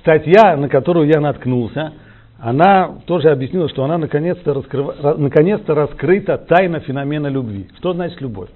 Статья, 0.05 0.55
на 0.55 0.69
которую 0.69 1.07
я 1.07 1.19
наткнулся, 1.19 1.93
она 2.37 2.99
тоже 3.07 3.31
объяснила, 3.31 3.67
что 3.67 3.83
она 3.83 3.97
наконец-то, 3.97 4.53
раскрыва, 4.53 5.15
наконец-то 5.17 5.73
раскрыта 5.73 6.37
тайна 6.37 6.79
феномена 6.79 7.25
любви. 7.25 7.69
Что 7.79 7.93
значит 7.93 8.21
любовь? 8.21 8.49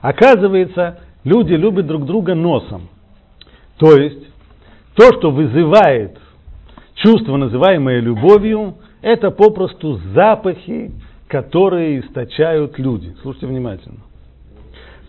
Оказывается, 0.00 1.00
люди 1.22 1.52
любят 1.52 1.86
друг 1.86 2.06
друга 2.06 2.34
носом. 2.34 2.88
То 3.76 3.94
есть, 3.94 4.26
то, 4.94 5.12
что 5.18 5.30
вызывает 5.32 6.16
чувство, 6.94 7.36
называемое 7.36 8.00
любовью, 8.00 8.76
это 9.02 9.30
попросту 9.30 10.00
запахи, 10.14 10.92
которые 11.28 12.00
источают 12.00 12.78
люди. 12.78 13.14
Слушайте 13.20 13.48
внимательно. 13.48 13.98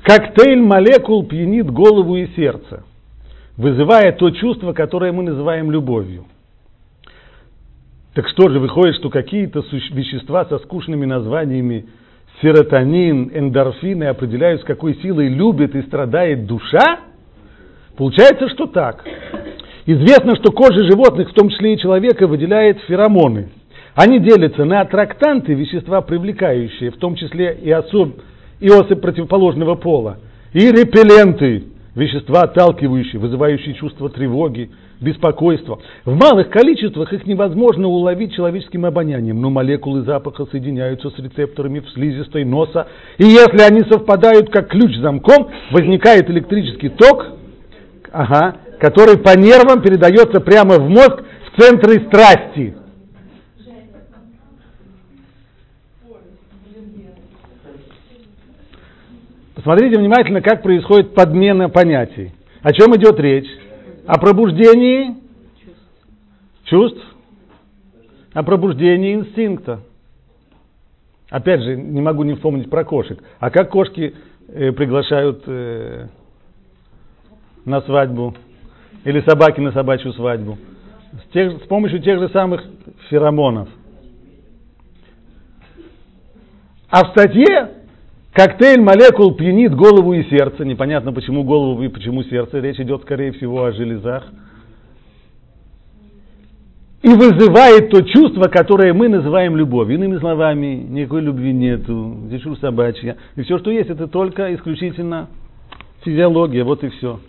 Коктейль 0.03 0.62
молекул 0.62 1.25
пьянит 1.25 1.72
голову 1.72 2.17
и 2.17 2.27
сердце, 2.36 2.84
вызывая 3.57 4.11
то 4.13 4.29
чувство, 4.29 4.73
которое 4.73 5.11
мы 5.11 5.23
называем 5.23 5.71
любовью. 5.71 6.25
Так 8.13 8.27
что 8.29 8.49
же, 8.49 8.59
выходит, 8.59 8.95
что 8.95 9.09
какие-то 9.09 9.63
вещества 9.91 10.45
со 10.45 10.59
скучными 10.59 11.05
названиями 11.05 11.85
серотонин, 12.41 13.31
эндорфины 13.33 14.05
определяют, 14.05 14.61
с 14.61 14.63
какой 14.63 14.95
силой 15.01 15.27
любит 15.27 15.75
и 15.75 15.81
страдает 15.83 16.45
душа? 16.45 16.99
Получается, 17.95 18.49
что 18.49 18.67
так. 18.67 19.03
Известно, 19.85 20.35
что 20.35 20.51
кожа 20.51 20.83
животных, 20.83 21.29
в 21.29 21.33
том 21.33 21.49
числе 21.49 21.73
и 21.73 21.79
человека, 21.79 22.27
выделяет 22.27 22.79
феромоны. 22.81 23.49
Они 23.95 24.19
делятся 24.19 24.65
на 24.65 24.81
аттрактанты, 24.81 25.53
вещества 25.53 26.01
привлекающие, 26.01 26.91
в 26.91 26.97
том 26.97 27.15
числе 27.15 27.57
и, 27.63 27.71
особ, 27.71 28.19
и 28.59 28.67
особь 28.67 29.01
противоположного 29.01 29.75
пола, 29.75 30.17
и 30.53 30.71
репелленты, 30.71 31.63
вещества 31.98 32.44
отталкивающие, 32.44 33.20
вызывающие 33.20 33.74
чувство 33.74 34.10
тревоги, 34.10 34.70
беспокойства. 35.01 35.80
В 36.06 36.16
малых 36.16 36.50
количествах 36.50 37.12
их 37.12 37.25
невозможно 37.25 37.88
уловить 37.88 38.34
человеческим 38.36 38.86
обонянием, 38.86 39.42
но 39.42 39.50
молекулы 39.50 40.04
запаха 40.04 40.46
соединяются 40.46 41.10
с 41.10 41.18
рецепторами 41.18 41.80
в 41.80 41.89
слизистой 41.89 42.46
носа, 42.46 42.88
и 43.18 43.25
если 43.25 43.62
они 43.62 43.82
совпадают 43.89 44.50
как 44.50 44.70
ключ 44.70 44.96
с 44.96 45.01
замком, 45.01 45.50
возникает 45.72 46.30
электрический 46.30 46.89
ток, 46.89 47.25
ага, 48.12 48.56
который 48.80 49.18
по 49.18 49.38
нервам 49.38 49.82
передается 49.82 50.39
прямо 50.39 50.75
в 50.75 50.88
мозг 50.88 51.24
в 51.51 51.62
центры 51.62 52.06
страсти. 52.08 52.75
Посмотрите 59.67 60.00
внимательно, 60.00 60.41
как 60.41 60.63
происходит 60.63 61.13
подмена 61.13 61.67
понятий. 61.67 62.31
О 62.62 62.71
чем 62.71 62.95
идет 62.95 63.19
речь? 63.19 63.50
О 64.05 64.17
пробуждении 64.17 65.17
чувств, 66.63 67.01
о 68.31 68.43
пробуждении 68.43 69.15
инстинкта. 69.15 69.81
Опять 71.29 71.63
же, 71.63 71.75
не 71.75 72.00
могу 72.00 72.24
не 72.24 72.36
вспомнить 72.36 72.69
про 72.69 72.86
кошек. 72.86 73.21
А 73.41 73.50
как 73.50 73.69
кошки 73.69 74.15
э, 74.47 74.71
приглашают 74.71 75.43
э, 75.47 76.07
на 77.65 77.81
свадьбу 77.81 78.36
или 79.03 79.19
собаки 79.27 79.59
на 79.59 79.74
собачью 79.74 80.13
свадьбу? 80.13 80.57
С, 81.12 81.33
тех, 81.33 81.62
с 81.62 81.67
помощью 81.67 82.01
тех 82.01 82.19
же 82.19 82.29
самых 82.29 82.63
феромонов. 83.09 83.67
А 86.89 87.03
в 87.03 87.09
статье 87.09 87.76
Коктейль 88.38 88.82
молекул 88.82 89.34
пьянит 89.34 89.74
голову 89.74 90.13
и 90.13 90.24
сердце. 90.29 90.63
Непонятно, 90.63 91.12
почему 91.12 91.44
голову 91.44 91.82
и 91.82 91.88
почему 91.88 92.22
сердце. 92.22 92.60
Речь 92.60 92.79
идет, 92.79 93.01
скорее 93.01 93.32
всего, 93.32 93.63
о 93.63 93.72
железах. 93.72 94.25
И 97.01 97.08
вызывает 97.08 97.89
то 97.89 98.03
чувство, 98.03 98.44
которое 98.44 98.94
мы 98.94 99.10
называем 99.10 99.58
любовью. 99.58 99.98
Иными 99.98 100.20
словами, 100.20 100.86
никакой 100.88 101.22
любви 101.22 101.51
нету, 101.51 102.15
дичур 102.29 102.56
собачья. 102.60 103.17
И 103.36 103.41
все, 103.41 103.58
что 103.58 103.72
есть, 103.72 103.89
это 103.89 104.06
только 104.06 104.53
исключительно 104.53 105.29
физиология, 106.06 106.63
вот 106.63 106.84
и 106.84 106.89
все. 106.89 107.20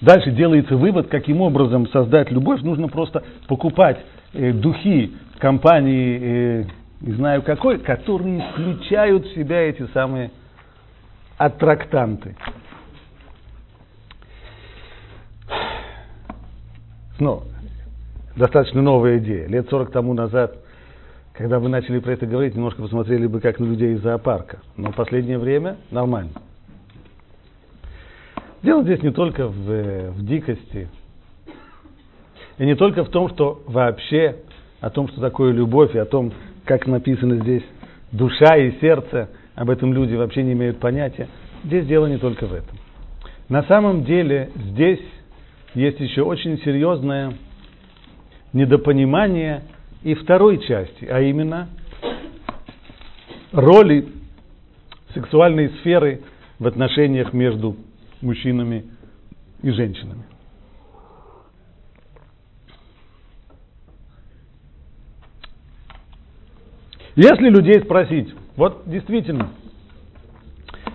Дальше 0.00 0.30
делается 0.30 0.78
вывод, 0.78 1.08
каким 1.08 1.42
образом 1.42 1.90
создать 1.90 2.30
любовь. 2.30 2.62
Нужно 2.62 2.88
просто 2.88 3.22
покупать 3.48 3.98
э, 4.32 4.54
духи 4.54 5.12
компании 5.38 6.20
э, 6.22 6.64
не 7.00 7.12
знаю 7.12 7.42
какой, 7.42 7.78
которые 7.78 8.42
включают 8.52 9.26
в 9.26 9.34
себя 9.34 9.60
эти 9.62 9.86
самые 9.88 10.30
аттрактанты. 11.36 12.36
Ну, 17.18 17.42
достаточно 18.36 18.82
новая 18.82 19.18
идея. 19.18 19.46
Лет 19.46 19.68
40 19.68 19.90
тому 19.90 20.14
назад, 20.14 20.56
когда 21.32 21.58
вы 21.58 21.68
начали 21.68 21.98
про 21.98 22.12
это 22.12 22.26
говорить, 22.26 22.54
немножко 22.54 22.82
посмотрели 22.82 23.26
бы 23.26 23.40
как 23.40 23.58
на 23.58 23.64
людей 23.64 23.94
из 23.94 24.02
зоопарка. 24.02 24.60
Но 24.76 24.92
в 24.92 24.94
последнее 24.94 25.38
время 25.38 25.76
нормально. 25.90 26.32
Дело 28.62 28.82
здесь 28.82 29.02
не 29.02 29.12
только 29.12 29.48
в, 29.48 30.10
в 30.10 30.26
дикости, 30.26 30.88
и 32.58 32.64
не 32.64 32.74
только 32.74 33.04
в 33.04 33.10
том, 33.10 33.28
что 33.28 33.62
вообще 33.66 34.36
о 34.80 34.90
том, 34.90 35.08
что 35.08 35.20
такое 35.20 35.52
любовь, 35.52 35.94
и 35.94 35.98
о 35.98 36.04
том, 36.04 36.32
как 36.66 36.86
написано 36.86 37.36
здесь, 37.36 37.62
душа 38.12 38.56
и 38.56 38.78
сердце, 38.80 39.30
об 39.54 39.70
этом 39.70 39.94
люди 39.94 40.14
вообще 40.14 40.42
не 40.42 40.52
имеют 40.52 40.78
понятия. 40.78 41.28
Здесь 41.64 41.86
дело 41.86 42.06
не 42.06 42.18
только 42.18 42.46
в 42.46 42.52
этом. 42.52 42.76
На 43.48 43.62
самом 43.62 44.04
деле 44.04 44.50
здесь 44.54 45.00
есть 45.74 46.00
еще 46.00 46.22
очень 46.22 46.58
серьезное 46.62 47.34
недопонимание 48.52 49.62
и 50.02 50.14
второй 50.14 50.58
части, 50.58 51.04
а 51.04 51.20
именно 51.20 51.68
роли 53.52 54.08
сексуальной 55.14 55.70
сферы 55.80 56.22
в 56.58 56.66
отношениях 56.66 57.32
между 57.32 57.76
мужчинами 58.20 58.84
и 59.62 59.70
женщинами. 59.70 60.24
Если 67.16 67.48
людей 67.48 67.80
спросить, 67.80 68.28
вот 68.56 68.82
действительно, 68.84 69.48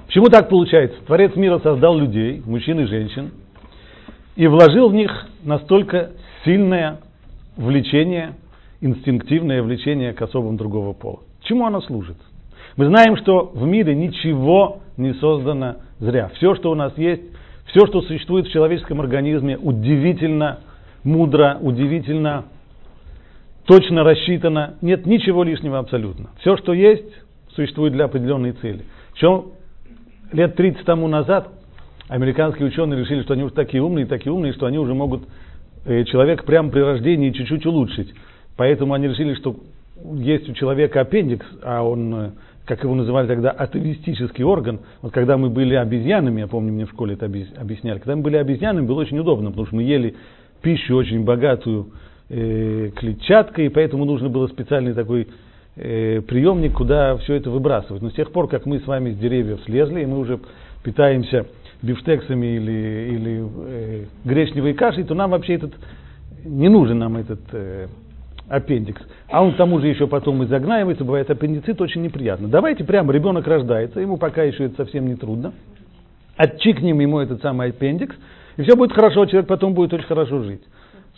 почему 0.06 0.28
так 0.28 0.50
получается? 0.50 0.98
Творец 1.08 1.36
мира 1.36 1.58
создал 1.58 1.98
людей, 1.98 2.44
мужчин 2.46 2.80
и 2.80 2.86
женщин, 2.86 3.32
и 4.36 4.46
вложил 4.46 4.90
в 4.90 4.94
них 4.94 5.12
настолько 5.44 6.12
сильное 6.46 7.00
влечение, 7.58 8.36
инстинктивное 8.82 9.64
влечение 9.64 10.14
к 10.14 10.22
особам 10.22 10.58
другого 10.58 10.94
пола. 10.94 11.22
Чему 11.42 11.66
оно 11.66 11.82
служит? 11.82 12.18
Мы 12.78 12.86
знаем, 12.86 13.18
что 13.18 13.52
в 13.56 13.66
мире 13.66 13.96
ничего 13.96 14.82
не 14.98 15.16
создано 15.16 15.78
зря. 15.98 16.30
Все, 16.36 16.54
что 16.54 16.70
у 16.70 16.76
нас 16.76 16.96
есть, 17.00 17.24
все, 17.66 17.88
что 17.88 18.04
существует 18.04 18.46
в 18.46 18.52
человеческом 18.52 19.02
организме, 19.02 19.58
удивительно 19.58 20.60
мудро, 21.04 21.58
удивительно 21.60 22.46
точно 23.72 24.04
рассчитано, 24.04 24.74
нет 24.82 25.06
ничего 25.06 25.46
лишнего 25.46 25.80
абсолютно. 25.80 26.32
Все, 26.42 26.58
что 26.58 26.74
есть, 26.74 27.08
существует 27.56 27.94
для 27.94 28.04
определенной 28.04 28.52
цели. 28.52 28.84
Чем 29.14 29.46
лет 30.34 30.58
30 30.58 30.84
тому 30.84 31.08
назад 31.08 31.48
американские 32.10 32.68
ученые 32.68 33.00
решили, 33.00 33.22
что 33.22 33.32
они 33.32 33.44
уже 33.44 33.54
такие 33.54 33.82
умные, 33.82 34.06
такие 34.06 34.34
умные, 34.34 34.52
что 34.52 34.66
они 34.66 34.78
уже 34.78 34.94
могут 34.94 35.24
э, 35.86 36.04
человека 36.04 36.44
прямо 36.44 36.70
при 36.70 36.82
рождении 36.82 37.32
чуть-чуть 37.32 37.66
улучшить. 37.66 38.14
Поэтому 38.58 38.94
они 38.94 39.08
решили, 39.08 39.36
что 39.36 39.56
есть 40.16 40.50
у 40.50 40.54
человека 40.54 41.00
аппендикс, 41.00 41.46
а 41.64 41.82
он, 41.82 42.14
э, 42.14 42.32
как 42.66 42.84
его 42.84 42.94
называли 42.94 43.28
тогда, 43.28 43.52
атовистический 43.52 44.44
орган. 44.44 44.82
Вот 45.02 45.14
когда 45.14 45.38
мы 45.38 45.50
были 45.50 45.76
обезьянами, 45.76 46.42
я 46.42 46.48
помню, 46.48 46.74
мне 46.74 46.86
в 46.86 46.90
школе 46.90 47.14
это 47.14 47.28
объясняли, 47.28 48.00
когда 48.00 48.18
мы 48.18 48.22
были 48.22 48.36
обезьянами, 48.36 48.86
было 48.86 49.00
очень 49.00 49.20
удобно, 49.20 49.52
потому 49.52 49.68
что 49.68 49.78
мы 49.78 49.84
ели 49.84 50.16
пищу 50.62 50.98
очень 50.98 51.24
богатую 51.24 51.94
э, 52.32 52.92
клетчаткой, 52.96 53.66
и 53.66 53.70
поэтому 53.70 54.06
нужно 54.06 54.30
было 54.30 54.48
специальный 54.48 54.94
такой 54.94 55.28
э, 55.76 56.22
приемник, 56.22 56.74
куда 56.74 57.18
все 57.18 57.36
это 57.36 57.50
выбрасывать. 57.50 58.02
Но 58.02 58.10
с 58.10 58.14
тех 58.14 58.32
пор, 58.32 58.48
как 58.48 58.66
мы 58.66 58.80
с 58.80 58.88
вами 58.88 59.12
с 59.12 59.18
деревьев 59.18 59.60
слезли, 59.66 60.02
и 60.02 60.06
мы 60.06 60.20
уже 60.20 60.40
питаемся 60.84 61.46
бифштексами 61.82 62.56
или, 62.56 63.14
или 63.14 63.50
э, 63.68 64.06
гречневой 64.24 64.74
кашей, 64.74 65.04
то 65.04 65.14
нам 65.14 65.32
вообще 65.32 65.56
этот 65.56 65.74
не 66.46 66.70
нужен 66.70 67.00
нам 67.00 67.18
этот 67.18 67.42
э, 67.52 67.88
аппендикс. 68.48 69.02
А 69.30 69.44
он 69.44 69.54
к 69.54 69.58
тому 69.58 69.80
же 69.80 69.88
еще 69.88 70.08
потом 70.08 70.42
и 70.44 70.46
загнаивается, 70.46 71.04
бывает 71.04 71.30
аппендицит, 71.30 71.82
очень 71.82 72.02
неприятно. 72.02 72.48
Давайте 72.48 72.84
прямо 72.84 73.12
ребенок 73.12 73.46
рождается, 73.48 74.00
ему 74.00 74.18
пока 74.18 74.44
еще 74.44 74.66
это 74.66 74.78
совсем 74.78 75.08
не 75.08 75.16
трудно. 75.16 75.54
Отчикнем 76.38 77.00
ему 77.00 77.20
этот 77.20 77.42
самый 77.42 77.70
аппендикс, 77.70 78.16
и 78.58 78.64
все 78.64 78.76
будет 78.76 78.94
хорошо, 78.94 79.26
человек 79.26 79.48
потом 79.48 79.74
будет 79.74 79.94
очень 79.94 80.06
хорошо 80.06 80.44
жить. 80.44 80.62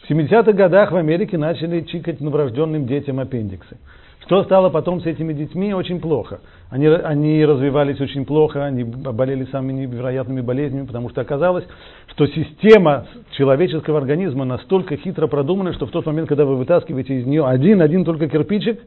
В 0.03 0.11
70-х 0.11 0.51
годах 0.51 0.91
в 0.91 0.97
Америке 0.97 1.37
начали 1.37 1.79
чикать 1.81 2.19
новорожденным 2.19 2.85
детям 2.85 3.21
аппендиксы. 3.21 3.77
Что 4.25 4.43
стало 4.43 4.69
потом 4.69 4.99
с 4.99 5.05
этими 5.05 5.31
детьми? 5.31 5.73
Очень 5.73 6.01
плохо. 6.01 6.41
Они, 6.69 6.87
они 6.87 7.45
развивались 7.45 8.01
очень 8.01 8.25
плохо, 8.25 8.65
они 8.65 8.83
болели 8.83 9.45
самыми 9.45 9.85
невероятными 9.85 10.41
болезнями, 10.41 10.85
потому 10.85 11.09
что 11.09 11.21
оказалось, 11.21 11.63
что 12.07 12.27
система 12.27 13.05
человеческого 13.31 13.97
организма 13.97 14.43
настолько 14.43 14.97
хитро 14.97 15.27
продумана, 15.27 15.71
что 15.71 15.85
в 15.85 15.91
тот 15.91 16.05
момент, 16.05 16.27
когда 16.27 16.43
вы 16.43 16.57
вытаскиваете 16.57 17.19
из 17.19 17.25
нее 17.25 17.45
один, 17.45 17.81
один 17.81 18.03
только 18.03 18.27
кирпичик, 18.27 18.81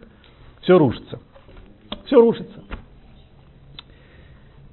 все 0.60 0.78
рушится. 0.78 1.18
Все 2.04 2.20
рушится. 2.20 2.60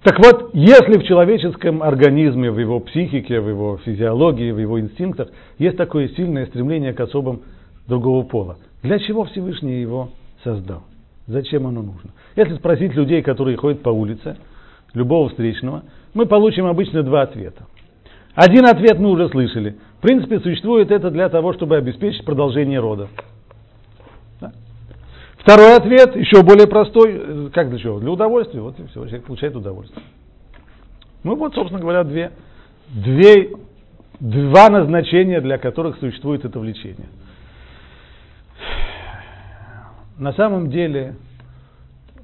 Так 0.03 0.19
вот, 0.19 0.49
если 0.53 0.97
в 0.97 1.03
человеческом 1.05 1.81
организме, 1.81 2.51
в 2.51 2.59
его 2.59 2.81
психике, 2.81 3.39
в 3.39 3.47
его 3.47 3.77
физиологии, 3.77 4.51
в 4.51 4.59
его 4.59 4.77
инстинктах 4.77 5.29
есть 5.57 5.77
такое 5.77 6.09
сильное 6.09 6.45
стремление 6.47 6.93
к 6.93 6.99
особам 6.99 7.41
другого 7.87 8.23
пола, 8.23 8.57
для 8.81 8.99
чего 8.99 9.23
Всевышний 9.23 9.79
его 9.79 10.09
создал? 10.43 10.83
Зачем 11.27 11.67
оно 11.67 11.81
нужно? 11.81 12.11
Если 12.35 12.55
спросить 12.55 12.93
людей, 12.95 13.21
которые 13.21 13.55
ходят 13.55 13.81
по 13.81 13.89
улице, 13.89 14.35
любого 14.93 15.29
встречного, 15.29 15.83
мы 16.13 16.25
получим 16.25 16.65
обычно 16.65 17.01
два 17.03 17.21
ответа. 17.21 17.65
Один 18.35 18.65
ответ 18.65 18.99
мы 18.99 19.09
уже 19.09 19.29
слышали. 19.29 19.77
В 19.99 20.01
принципе, 20.01 20.41
существует 20.41 20.91
это 20.91 21.11
для 21.11 21.29
того, 21.29 21.53
чтобы 21.53 21.77
обеспечить 21.77 22.25
продолжение 22.25 22.79
рода. 22.79 23.07
Второй 25.43 25.75
ответ, 25.75 26.15
еще 26.15 26.41
более 26.41 26.67
простой. 26.67 27.51
Как 27.51 27.69
для 27.69 27.77
чего? 27.77 27.99
Для 27.99 28.11
удовольствия. 28.11 28.61
Вот 28.61 28.79
и 28.79 28.85
все, 28.87 29.05
человек 29.05 29.25
получает 29.25 29.55
удовольствие. 29.55 30.03
Ну 31.23 31.35
вот, 31.35 31.53
собственно 31.53 31.81
говоря, 31.81 32.05
две, 32.05 32.31
две, 32.87 33.51
два 34.21 34.69
назначения, 34.69 35.41
для 35.41 35.57
которых 35.57 35.97
существует 35.97 36.45
это 36.45 36.59
влечение. 36.59 37.07
На 40.17 40.31
самом 40.33 40.69
деле, 40.69 41.15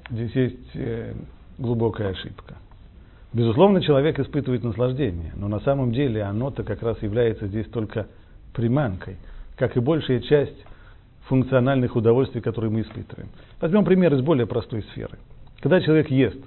здесь 0.10 0.36
есть 0.36 0.75
э, 0.75 1.13
глубокая 1.58 2.12
ошибка. 2.12 2.55
Безусловно, 3.34 3.82
человек 3.82 4.17
испытывает 4.17 4.63
наслаждение, 4.63 5.34
но 5.36 5.49
на 5.49 5.60
самом 5.60 5.91
деле 5.91 6.23
оно-то 6.23 6.63
как 6.63 6.82
раз 6.82 7.01
является 7.01 7.47
здесь 7.47 7.67
только 7.67 8.08
приманкой, 8.53 9.17
как 9.58 9.75
и 9.75 9.82
большая 9.82 10.21
часть 10.21 10.65
функциональных 11.30 11.96
удовольствий, 11.96 12.42
которые 12.42 12.72
мы 12.72 12.82
испытываем. 12.82 13.30
Возьмем 13.62 13.86
пример 13.86 14.13
из 14.13 14.22
более 14.22 14.48
простой 14.48 14.82
сферы. 14.92 15.20
Когда 15.62 15.80
человек 15.80 16.10
ест, 16.10 16.39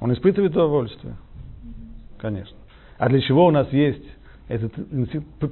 он 0.00 0.12
испытывает 0.12 0.52
удовольствие? 0.52 1.14
Конечно. 2.18 2.56
А 2.98 3.08
для 3.08 3.20
чего 3.20 3.46
у 3.46 3.50
нас 3.50 3.72
есть 3.72 4.04
этот 4.48 4.72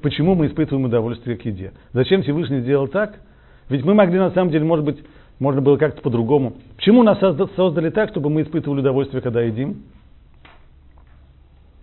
почему 0.03 0.35
мы 0.35 0.47
испытываем 0.47 0.87
удовольствие 0.87 1.37
к 1.37 1.45
еде? 1.45 1.73
Зачем 1.93 2.23
Всевышний 2.23 2.61
сделал 2.61 2.89
так? 2.89 3.21
Ведь 3.69 3.85
мы 3.85 3.95
могли 3.95 4.19
на 4.19 4.31
самом 4.33 4.51
деле, 4.51 4.65
может 4.65 4.85
быть, 4.85 4.99
можно 5.39 5.61
было 5.61 5.77
как-то 5.77 6.03
по-другому. 6.03 6.55
Почему 6.77 7.03
нас 7.03 7.19
создали 7.21 7.91
так, 7.91 8.11
чтобы 8.11 8.31
мы 8.31 8.43
испытывали 8.43 8.81
удовольствие, 8.81 9.23
когда 9.23 9.43
едим? 9.43 9.83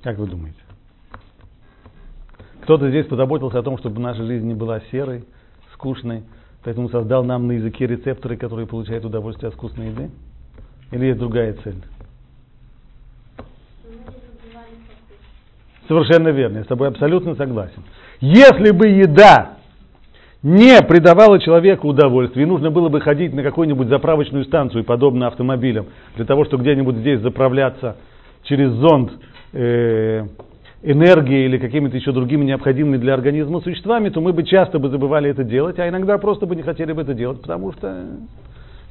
Как 0.03 0.17
вы 0.17 0.27
думаете? 0.27 0.59
Кто-то 2.63 2.89
здесь 2.89 3.07
позаботился 3.07 3.59
о 3.59 3.63
том, 3.63 3.77
чтобы 3.77 4.01
наша 4.01 4.23
жизнь 4.25 4.45
не 4.45 4.53
была 4.53 4.81
серой, 4.91 5.25
скучной, 5.73 6.23
поэтому 6.63 6.89
создал 6.89 7.23
нам 7.23 7.47
на 7.47 7.53
языке 7.53 7.87
рецепторы, 7.87 8.37
которые 8.37 8.67
получают 8.67 9.05
удовольствие 9.05 9.49
от 9.49 9.55
вкусной 9.55 9.87
еды? 9.87 10.09
Или 10.91 11.07
есть 11.07 11.19
другая 11.19 11.53
цель? 11.63 11.81
Совершенно 15.87 16.29
верно, 16.29 16.59
я 16.59 16.63
с 16.63 16.67
тобой 16.67 16.87
абсолютно 16.87 17.35
согласен. 17.35 17.83
Если 18.21 18.71
бы 18.71 18.87
еда 18.87 19.57
не 20.43 20.81
придавала 20.81 21.39
человеку 21.39 21.87
удовольствие, 21.87 22.45
и 22.45 22.49
нужно 22.49 22.71
было 22.71 22.89
бы 22.89 23.01
ходить 23.01 23.33
на 23.33 23.43
какую-нибудь 23.43 23.87
заправочную 23.87 24.45
станцию, 24.45 24.83
подобно 24.83 25.27
автомобилям, 25.27 25.87
для 26.15 26.25
того, 26.25 26.45
чтобы 26.45 26.63
где-нибудь 26.63 26.97
здесь 26.97 27.19
заправляться 27.19 27.97
через 28.43 28.71
зонд 28.71 29.11
э, 29.53 30.25
энергией 30.83 31.45
или 31.45 31.57
какими-то 31.57 31.95
еще 31.95 32.11
другими 32.11 32.43
необходимыми 32.45 32.97
для 32.97 33.13
организма 33.13 33.61
существами, 33.61 34.09
то 34.09 34.19
мы 34.19 34.33
бы 34.33 34.43
часто 34.43 34.79
бы 34.79 34.89
забывали 34.89 35.29
это 35.29 35.43
делать, 35.43 35.77
а 35.79 35.87
иногда 35.87 36.17
просто 36.17 36.45
бы 36.45 36.55
не 36.55 36.63
хотели 36.63 36.91
бы 36.91 37.03
это 37.03 37.13
делать, 37.13 37.41
потому 37.41 37.71
что 37.73 38.05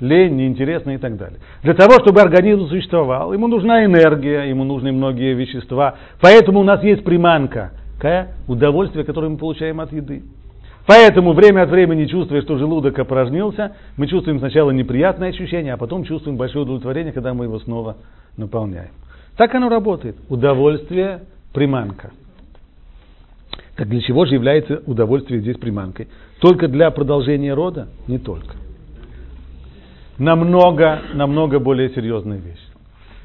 лень, 0.01 0.37
неинтересно 0.37 0.95
и 0.95 0.99
так 0.99 1.17
далее. 1.17 1.39
Для 1.63 1.75
того, 1.75 1.95
чтобы 2.01 2.21
организм 2.21 2.69
существовал, 2.69 3.33
ему 3.33 3.49
нужна 3.49 3.85
энергия, 3.85 4.45
ему 4.45 4.65
нужны 4.65 4.93
многие 4.93 5.35
вещества. 5.35 5.97
Поэтому 6.21 6.61
у 6.61 6.65
нас 6.65 6.83
есть 6.83 7.05
приманка, 7.05 7.73
удовольствие, 8.49 9.05
которое 9.05 9.29
мы 9.29 9.37
получаем 9.37 9.79
от 9.81 9.93
еды. 9.93 10.23
Поэтому 10.87 11.35
время 11.35 11.63
от 11.63 11.71
времени, 11.71 12.07
чувствуя, 12.07 12.41
что 12.41 12.57
желудок 12.57 12.99
опорожнился, 12.99 13.77
мы 13.99 14.07
чувствуем 14.07 14.39
сначала 14.39 14.71
неприятное 14.71 15.29
ощущение, 15.29 15.75
а 15.75 15.77
потом 15.77 16.05
чувствуем 16.05 16.39
большое 16.39 16.65
удовлетворение, 16.65 17.13
когда 17.13 17.35
мы 17.35 17.45
его 17.45 17.59
снова 17.59 17.97
наполняем. 18.39 18.89
Так 19.37 19.55
оно 19.55 19.69
работает. 19.69 20.17
Удовольствие– 20.31 21.21
приманка. 21.53 22.13
Так 23.77 23.89
для 23.89 24.01
чего 24.01 24.27
же 24.27 24.35
является 24.35 24.83
удовольствие 24.87 25.41
здесь 25.41 25.57
приманкой? 25.57 26.09
Только 26.41 26.69
для 26.69 26.91
продолжения 26.91 27.55
рода? 27.55 27.89
Не 28.07 28.19
только 28.19 28.55
намного, 30.21 31.01
намного 31.15 31.59
более 31.59 31.89
серьезная 31.91 32.39
вещь. 32.39 32.61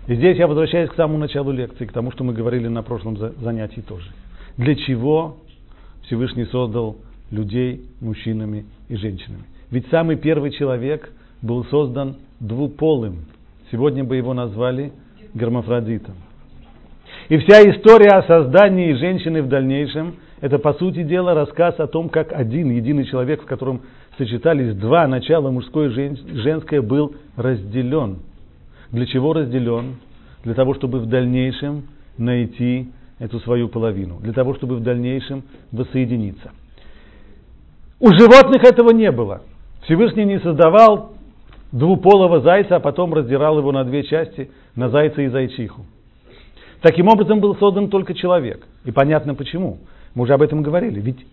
И 0.07 0.15
здесь 0.15 0.37
я 0.37 0.47
возвращаюсь 0.47 0.89
к 0.89 0.95
самому 0.95 1.19
началу 1.19 1.51
лекции, 1.51 1.85
к 1.85 1.91
тому, 1.91 2.11
что 2.11 2.23
мы 2.23 2.33
говорили 2.33 2.67
на 2.67 2.83
прошлом 2.83 3.17
занятии 3.17 3.81
тоже. 3.81 4.09
Для 4.57 4.75
чего 4.75 5.37
Всевышний 6.03 6.45
создал 6.45 6.97
людей 7.31 7.83
мужчинами 7.99 8.65
и 8.87 8.95
женщинами? 8.95 9.43
Ведь 9.71 9.87
самый 9.89 10.15
первый 10.15 10.51
человек 10.51 11.11
был 11.41 11.65
создан 11.65 12.15
двуполым. 12.39 13.25
Сегодня 13.71 14.05
бы 14.05 14.15
его 14.15 14.33
назвали 14.33 14.93
гермафродитом. 15.33 16.15
И 17.27 17.37
вся 17.37 17.61
история 17.63 18.17
о 18.17 18.23
создании 18.23 18.93
женщины 18.93 19.41
в 19.41 19.47
дальнейшем– 19.47 20.15
это, 20.41 20.59
по 20.59 20.73
сути 20.73 21.01
дела, 21.01 21.33
рассказ 21.33 21.79
о 21.79 21.87
том, 21.87 22.09
как 22.09 22.31
один 22.31 22.69
единый 22.69 23.05
человек, 23.05 23.41
в 23.41 23.45
котором 23.45 23.81
сочетались 24.17 24.75
два 24.75 25.07
начала, 25.07 25.49
мужское 25.49 25.89
и 25.89 26.15
женское, 26.35 26.83
был 26.83 27.15
разделен. 27.35 28.19
Для 28.91 29.07
чего 29.07 29.33
разделен? 29.33 29.95
Для 30.43 30.53
того, 30.53 30.75
чтобы 30.75 30.99
в 30.99 31.07
дальнейшем 31.07 31.85
найти 32.17 32.89
эту 33.17 33.39
свою 33.39 33.69
половину, 33.69 34.19
для 34.19 34.33
того, 34.33 34.53
чтобы 34.53 34.75
в 34.75 34.83
дальнейшем 34.83 35.43
воссоединиться. 35.71 36.51
У 37.99 38.09
животных 38.09 38.63
этого 38.63 38.91
не 38.91 39.11
было. 39.11 39.41
Всевышний 39.85 40.25
не 40.25 40.39
создавал 40.39 41.13
двуполого 41.71 42.41
зайца, 42.41 42.75
а 42.75 42.79
потом 42.79 43.15
раздирал 43.15 43.57
его 43.57 43.71
на 43.71 43.83
две 43.83 44.03
части, 44.03 44.51
на 44.75 44.89
зайца 44.89 45.23
и 45.23 45.27
зайчиху. 45.27 45.85
Таким 46.81 47.07
образом 47.07 47.39
был 47.39 47.55
создан 47.55 47.89
только 47.89 48.13
человек. 48.13 48.65
И 48.83 48.91
понятно 48.91 49.35
почему. 49.35 49.79
Мы 50.13 50.23
уже 50.23 50.33
об 50.33 50.41
этом 50.41 50.61
говорили. 50.61 50.99
Ведь 50.99 51.25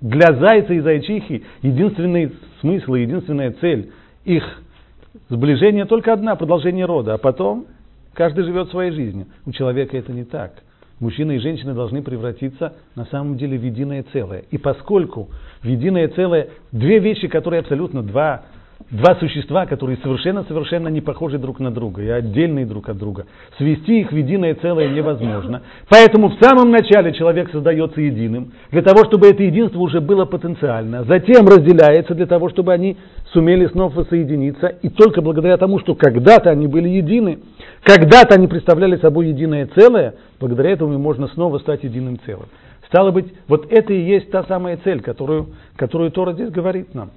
для 0.00 0.32
зайца 0.34 0.74
и 0.74 0.80
зайчихи 0.80 1.44
единственный 1.62 2.32
смысл 2.60 2.94
и 2.94 3.02
единственная 3.02 3.52
цель 3.52 3.90
их 4.24 4.44
сближения 5.28 5.86
только 5.86 6.12
одна, 6.12 6.36
продолжение 6.36 6.84
рода, 6.84 7.14
а 7.14 7.18
потом 7.18 7.66
каждый 8.14 8.44
живет 8.44 8.70
своей 8.70 8.92
жизнью. 8.92 9.26
У 9.46 9.52
человека 9.52 9.96
это 9.96 10.12
не 10.12 10.24
так. 10.24 10.52
Мужчина 11.00 11.32
и 11.32 11.38
женщина 11.38 11.74
должны 11.74 12.02
превратиться 12.02 12.74
на 12.96 13.04
самом 13.06 13.36
деле 13.36 13.56
в 13.56 13.64
единое 13.64 14.04
целое. 14.12 14.44
И 14.50 14.58
поскольку 14.58 15.28
в 15.62 15.66
единое 15.66 16.08
целое 16.08 16.48
две 16.72 16.98
вещи, 16.98 17.28
которые 17.28 17.60
абсолютно 17.60 18.02
два 18.02 18.42
два 18.90 19.14
существа, 19.16 19.66
которые 19.66 19.98
совершенно-совершенно 20.02 20.88
не 20.88 21.00
похожи 21.00 21.38
друг 21.38 21.60
на 21.60 21.70
друга 21.70 22.02
и 22.02 22.08
отдельные 22.08 22.64
друг 22.64 22.88
от 22.88 22.96
друга. 22.96 23.26
Свести 23.58 24.00
их 24.00 24.12
в 24.12 24.16
единое 24.16 24.54
целое 24.54 24.88
невозможно. 24.88 25.62
Поэтому 25.88 26.28
в 26.30 26.38
самом 26.40 26.70
начале 26.70 27.12
человек 27.12 27.50
создается 27.50 28.00
единым, 28.00 28.52
для 28.70 28.82
того, 28.82 29.04
чтобы 29.04 29.28
это 29.28 29.42
единство 29.42 29.80
уже 29.80 30.00
было 30.00 30.24
потенциально. 30.24 31.04
Затем 31.04 31.46
разделяется 31.46 32.14
для 32.14 32.26
того, 32.26 32.48
чтобы 32.48 32.72
они 32.72 32.96
сумели 33.32 33.66
снова 33.66 34.04
соединиться. 34.04 34.68
И 34.82 34.88
только 34.88 35.20
благодаря 35.20 35.58
тому, 35.58 35.78
что 35.80 35.94
когда-то 35.94 36.50
они 36.50 36.66
были 36.66 36.88
едины, 36.88 37.40
когда-то 37.82 38.34
они 38.34 38.46
представляли 38.46 38.96
собой 38.96 39.28
единое 39.28 39.68
целое, 39.74 40.14
благодаря 40.40 40.70
этому 40.70 40.98
можно 40.98 41.28
снова 41.28 41.58
стать 41.58 41.84
единым 41.84 42.18
целым. 42.24 42.46
Стало 42.86 43.10
быть, 43.10 43.26
вот 43.48 43.70
это 43.70 43.92
и 43.92 44.00
есть 44.00 44.30
та 44.30 44.44
самая 44.44 44.78
цель, 44.82 45.02
которую, 45.02 45.48
которую 45.76 46.10
Тора 46.10 46.32
здесь 46.32 46.48
говорит 46.48 46.94
нам 46.94 47.10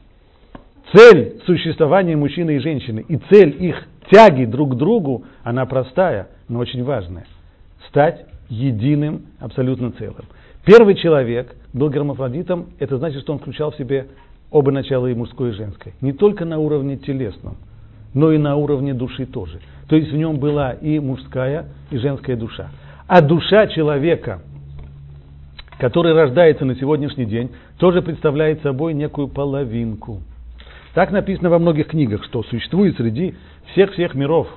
цель 0.93 1.41
существования 1.45 2.15
мужчины 2.15 2.58
и 2.58 2.60
женщины 2.60 3.06
и 3.08 3.17
цель 3.30 3.56
их 3.63 3.88
тяги 4.10 4.45
друг 4.45 4.73
к 4.73 4.75
другу, 4.75 5.23
она 5.43 5.65
простая, 5.65 6.27
но 6.47 6.60
очень 6.60 6.84
важная. 6.84 7.25
Стать 7.88 8.25
единым, 8.49 9.23
абсолютно 9.39 9.91
целым. 9.91 10.25
Первый 10.65 10.95
человек 10.95 11.56
был 11.73 11.89
гермафродитом, 11.89 12.67
это 12.80 12.97
значит, 12.97 13.21
что 13.21 13.34
он 13.34 13.39
включал 13.39 13.71
в 13.71 13.77
себе 13.77 14.08
оба 14.51 14.71
начала 14.71 15.08
и 15.08 15.13
мужское, 15.13 15.51
и 15.51 15.54
женское. 15.54 15.93
Не 16.01 16.13
только 16.13 16.45
на 16.45 16.60
уровне 16.60 16.97
телесном, 16.97 17.56
но 18.13 18.32
и 18.32 18.38
на 18.38 18.58
уровне 18.58 18.93
души 18.93 19.25
тоже. 19.25 19.60
То 19.88 19.95
есть 19.95 20.12
в 20.12 20.15
нем 20.15 20.38
была 20.39 20.73
и 20.73 20.99
мужская, 20.99 21.65
и 21.89 21.97
женская 21.97 22.36
душа. 22.36 22.69
А 23.08 23.21
душа 23.21 23.67
человека, 23.67 24.41
который 25.80 26.13
рождается 26.13 26.65
на 26.65 26.75
сегодняшний 26.75 27.25
день, 27.25 27.49
тоже 27.77 28.01
представляет 28.01 28.62
собой 28.62 28.93
некую 28.93 29.30
половинку– 29.30 30.21
так 30.93 31.12
написано 31.12 31.49
во 31.49 31.60
многих 31.60 31.88
книгах, 31.88 32.23
что 32.25 32.43
существует 32.43 32.97
среди 32.97 33.36
всех-всех 33.71 34.13
миров, 34.13 34.47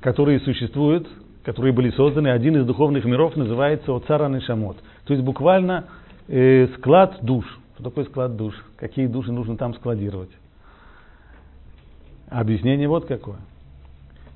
которые 0.00 0.40
существуют, 0.40 1.08
которые 1.44 1.72
были 1.72 1.90
созданы, 1.90 2.28
один 2.28 2.56
из 2.56 2.64
духовных 2.64 3.04
миров 3.04 3.36
называется 3.36 3.94
Оцара 3.94 4.40
Шамот. 4.40 4.76
То 5.04 5.14
есть 5.14 5.24
буквально 5.24 5.86
э, 6.28 6.68
склад 6.78 7.18
душ. 7.22 7.44
Что 7.74 7.84
такое 7.84 8.04
склад 8.04 8.36
душ? 8.36 8.54
Какие 8.76 9.06
души 9.06 9.32
нужно 9.32 9.56
там 9.56 9.74
складировать? 9.74 10.30
Объяснение 12.28 12.88
вот 12.88 13.06
какое. 13.06 13.38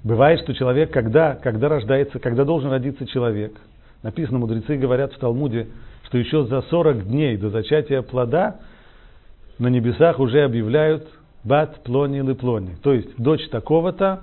Бывает, 0.03 0.41
что 0.41 0.55
человек, 0.55 0.91
когда, 0.93 1.35
когда 1.35 1.69
рождается, 1.69 2.19
когда 2.19 2.45
должен 2.45 2.71
родиться 2.71 3.07
человек, 3.07 3.55
написано, 4.03 4.39
мудрецы 4.39 4.77
говорят 4.77 5.13
в 5.13 5.19
Талмуде, 5.19 5.69
что 6.03 6.19
еще 6.19 6.45
за 6.45 6.63
40 6.63 7.07
дней 7.07 7.37
до 7.37 7.51
зачатия 7.51 8.03
плода 8.03 8.57
на 9.59 9.69
небесах 9.69 10.19
уже 10.19 10.43
объявляют 10.43 11.09
бат 11.45 11.83
плони 11.85 12.19
или 12.19 12.33
плони. 12.33 12.75
То 12.83 12.93
есть 12.93 13.17
дочь 13.19 13.49
такого-то 13.51 14.21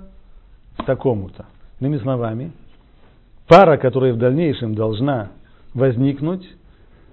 такому-то. 0.86 1.46
Иными 1.80 1.98
словами, 1.98 2.52
пара, 3.48 3.76
которая 3.76 4.12
в 4.12 4.18
дальнейшем 4.18 4.74
должна 4.74 5.30
возникнуть, 5.74 6.46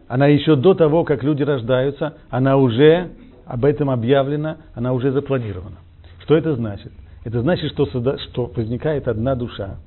она 0.07 0.27
еще 0.27 0.55
до 0.55 0.73
того, 0.73 1.03
как 1.03 1.23
люди 1.23 1.43
рождаются, 1.43 2.15
она 2.29 2.57
уже 2.57 3.09
об 3.45 3.65
этом 3.65 3.89
объявлено, 3.89 4.57
она 4.73 4.93
уже 4.93 5.11
запланирована. 5.11 5.77
Что 6.23 6.35
это 6.35 6.55
значит? 6.55 6.91
Это 7.23 7.41
значит, 7.41 7.71
что, 7.71 7.85
что 7.85 8.51
возникает 8.55 9.07
одна 9.07 9.35
душа. 9.35 9.77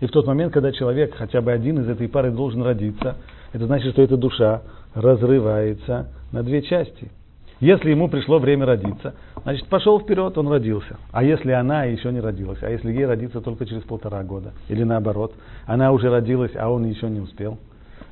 И 0.00 0.06
в 0.06 0.10
тот 0.10 0.26
момент, 0.26 0.52
когда 0.52 0.72
человек, 0.72 1.14
хотя 1.14 1.40
бы 1.40 1.52
один 1.52 1.80
из 1.80 1.88
этой 1.88 2.08
пары 2.08 2.30
должен 2.30 2.62
родиться, 2.62 3.16
это 3.52 3.66
значит, 3.66 3.92
что 3.92 4.02
эта 4.02 4.16
душа 4.16 4.62
разрывается 4.94 6.08
на 6.34 6.42
две 6.42 6.62
части. 6.62 7.10
Если 7.60 7.90
ему 7.90 8.08
пришло 8.08 8.40
время 8.40 8.66
родиться, 8.66 9.14
значит, 9.44 9.68
пошел 9.68 10.00
вперед, 10.00 10.36
он 10.36 10.48
родился. 10.48 10.96
А 11.12 11.22
если 11.22 11.52
она 11.52 11.84
еще 11.84 12.10
не 12.10 12.18
родилась, 12.20 12.58
а 12.62 12.70
если 12.70 12.92
ей 12.92 13.06
родиться 13.06 13.40
только 13.40 13.64
через 13.64 13.82
полтора 13.84 14.24
года, 14.24 14.52
или 14.68 14.82
наоборот, 14.82 15.32
она 15.64 15.92
уже 15.92 16.10
родилась, 16.10 16.50
а 16.56 16.68
он 16.68 16.84
еще 16.86 17.08
не 17.08 17.20
успел, 17.20 17.58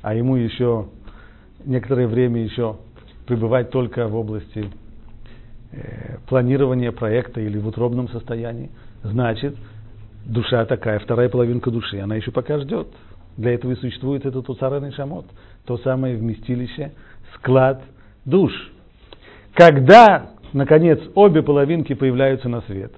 а 0.01 0.15
ему 0.15 0.37
еще 0.37 0.87
некоторое 1.65 2.07
время 2.07 2.41
еще 2.41 2.77
пребывать 3.27 3.69
только 3.71 4.07
в 4.07 4.15
области 4.15 4.69
э, 5.73 6.17
планирования 6.29 6.93
проекта 6.93 7.41
или 7.41 7.57
в 7.57 7.67
утробном 7.67 8.07
состоянии, 8.07 8.71
значит, 9.03 9.55
душа 10.25 10.65
такая, 10.65 10.99
вторая 10.99 11.27
половинка 11.27 11.71
души, 11.71 11.99
она 11.99 12.15
еще 12.15 12.31
пока 12.31 12.57
ждет. 12.59 12.87
Для 13.35 13.53
этого 13.53 13.73
и 13.73 13.75
существует 13.75 14.25
этот 14.25 14.47
уцаренный 14.47 14.93
шамот, 14.93 15.25
то 15.65 15.77
самое 15.79 16.15
вместилище, 16.15 16.93
склад 17.35 17.81
душ. 18.25 18.51
Когда, 19.53 20.31
наконец, 20.53 20.99
обе 21.15 21.41
половинки 21.43 21.93
появляются 21.93 22.49
на 22.49 22.61
свет, 22.61 22.91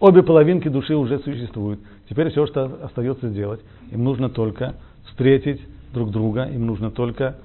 обе 0.00 0.22
половинки 0.22 0.68
души 0.68 0.94
уже 0.96 1.18
существуют, 1.20 1.80
теперь 2.08 2.30
все, 2.30 2.46
что 2.46 2.80
остается 2.84 3.28
сделать, 3.28 3.60
им 3.90 4.04
нужно 4.04 4.28
только 4.28 4.74
встретить 5.06 5.60
друг 5.92 6.10
друга, 6.10 6.44
им 6.44 6.66
нужно 6.66 6.90
только 6.90 7.36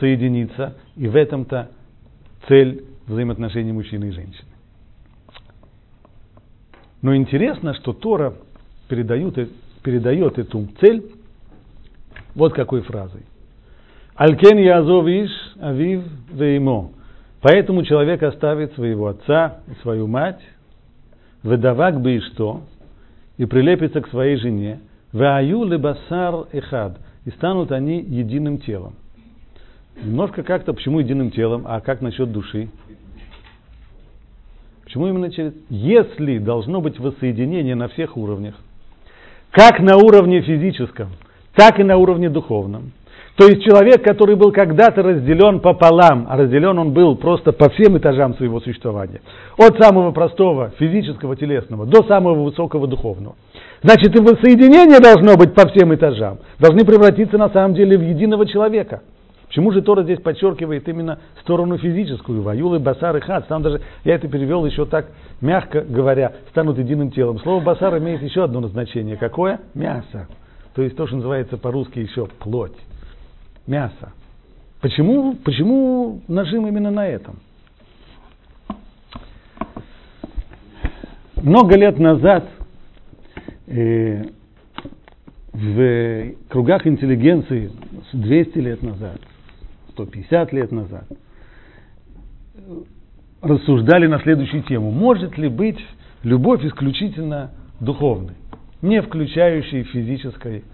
соединиться, 0.00 0.74
и 0.96 1.08
в 1.08 1.16
этом-то 1.16 1.70
цель 2.46 2.84
взаимоотношений 3.06 3.72
мужчины 3.72 4.06
и 4.06 4.10
женщины. 4.10 4.48
Но 7.02 7.14
интересно, 7.14 7.74
что 7.74 7.92
Тора 7.92 8.34
передает, 8.88 9.50
передает 9.82 10.38
эту 10.38 10.66
цель 10.80 11.12
вот 12.34 12.54
какой 12.54 12.82
фразой. 12.82 13.22
Алькен 14.18 14.58
язовиш 14.58 15.30
авив 15.60 16.02
веймо. 16.32 16.90
Поэтому 17.40 17.84
человек 17.84 18.20
оставит 18.24 18.74
своего 18.74 19.06
отца 19.06 19.58
и 19.68 19.80
свою 19.82 20.08
мать, 20.08 20.40
выдавак 21.44 22.00
бы 22.00 22.16
и 22.16 22.20
что, 22.20 22.62
и 23.36 23.44
прилепится 23.44 24.00
к 24.00 24.08
своей 24.08 24.36
жене, 24.36 24.80
ваю 25.12 25.62
лебасар 25.62 26.46
эхад, 26.50 26.98
и 27.26 27.30
станут 27.30 27.70
они 27.70 28.00
единым 28.00 28.58
телом. 28.58 28.94
Немножко 30.02 30.42
как-то, 30.42 30.74
почему 30.74 30.98
единым 30.98 31.30
телом, 31.30 31.62
а 31.64 31.80
как 31.80 32.00
насчет 32.00 32.32
души? 32.32 32.68
Почему 34.82 35.06
именно 35.06 35.30
через... 35.30 35.52
Если 35.70 36.38
должно 36.38 36.80
быть 36.80 36.98
воссоединение 36.98 37.76
на 37.76 37.86
всех 37.86 38.16
уровнях, 38.16 38.56
как 39.52 39.78
на 39.78 39.96
уровне 39.96 40.40
физическом, 40.40 41.10
так 41.54 41.78
и 41.78 41.84
на 41.84 41.96
уровне 41.98 42.28
духовном, 42.28 42.90
то 43.38 43.46
есть 43.46 43.62
человек, 43.62 44.02
который 44.02 44.34
был 44.34 44.50
когда-то 44.50 45.00
разделен 45.00 45.60
пополам, 45.60 46.26
а 46.28 46.36
разделен 46.36 46.76
он 46.76 46.92
был 46.92 47.14
просто 47.14 47.52
по 47.52 47.70
всем 47.70 47.96
этажам 47.96 48.34
своего 48.34 48.60
существования, 48.60 49.20
от 49.56 49.78
самого 49.80 50.10
простого 50.10 50.72
физического, 50.76 51.36
телесного 51.36 51.86
до 51.86 52.02
самого 52.02 52.42
высокого 52.42 52.88
духовного. 52.88 53.36
Значит, 53.80 54.16
и 54.16 54.20
воссоединение 54.20 54.98
должно 54.98 55.36
быть 55.36 55.54
по 55.54 55.68
всем 55.68 55.94
этажам, 55.94 56.38
должны 56.58 56.84
превратиться 56.84 57.38
на 57.38 57.48
самом 57.50 57.74
деле 57.74 57.96
в 57.96 58.02
единого 58.02 58.44
человека– 58.44 59.02
Почему 59.48 59.72
же 59.72 59.80
Тора 59.80 60.02
здесь 60.02 60.20
подчеркивает 60.20 60.86
именно 60.88 61.20
сторону 61.40 61.78
физическую? 61.78 62.42
Ваюлы, 62.42 62.80
басар 62.80 63.16
и 63.16 63.20
хат. 63.20 63.48
Там 63.48 63.62
даже, 63.62 63.80
я 64.04 64.16
это 64.16 64.28
перевел 64.28 64.66
еще 64.66 64.84
так, 64.84 65.06
мягко 65.40 65.80
говоря, 65.80 66.34
станут 66.50 66.76
единым 66.76 67.10
телом. 67.10 67.38
Слово 67.38 67.64
басар 67.64 67.96
имеет 67.96 68.20
еще 68.20 68.44
одно 68.44 68.60
назначение. 68.60 69.16
Какое? 69.16 69.60
Мясо. 69.72 70.28
То 70.74 70.82
есть 70.82 70.96
то, 70.96 71.06
что 71.06 71.16
называется 71.16 71.56
по-русски 71.56 71.98
еще 71.98 72.26
плоть. 72.26 72.76
Мясо. 73.68 74.14
Почему, 74.80 75.34
почему 75.44 76.22
нажим 76.26 76.66
именно 76.66 76.90
на 76.90 77.06
этом? 77.06 77.38
Много 81.36 81.76
лет 81.76 81.98
назад 81.98 82.48
э, 83.66 84.24
в 85.52 86.32
кругах 86.48 86.86
интеллигенции, 86.86 87.70
200 88.14 88.58
лет 88.58 88.82
назад, 88.82 89.20
150 89.90 90.52
лет 90.54 90.72
назад, 90.72 91.04
рассуждали 93.42 94.06
на 94.06 94.18
следующую 94.20 94.62
тему. 94.62 94.90
Может 94.90 95.36
ли 95.36 95.48
быть 95.48 95.78
любовь 96.22 96.64
исключительно 96.64 97.50
духовной, 97.80 98.34
не 98.80 99.02
включающей 99.02 99.82
физической, 99.82 100.64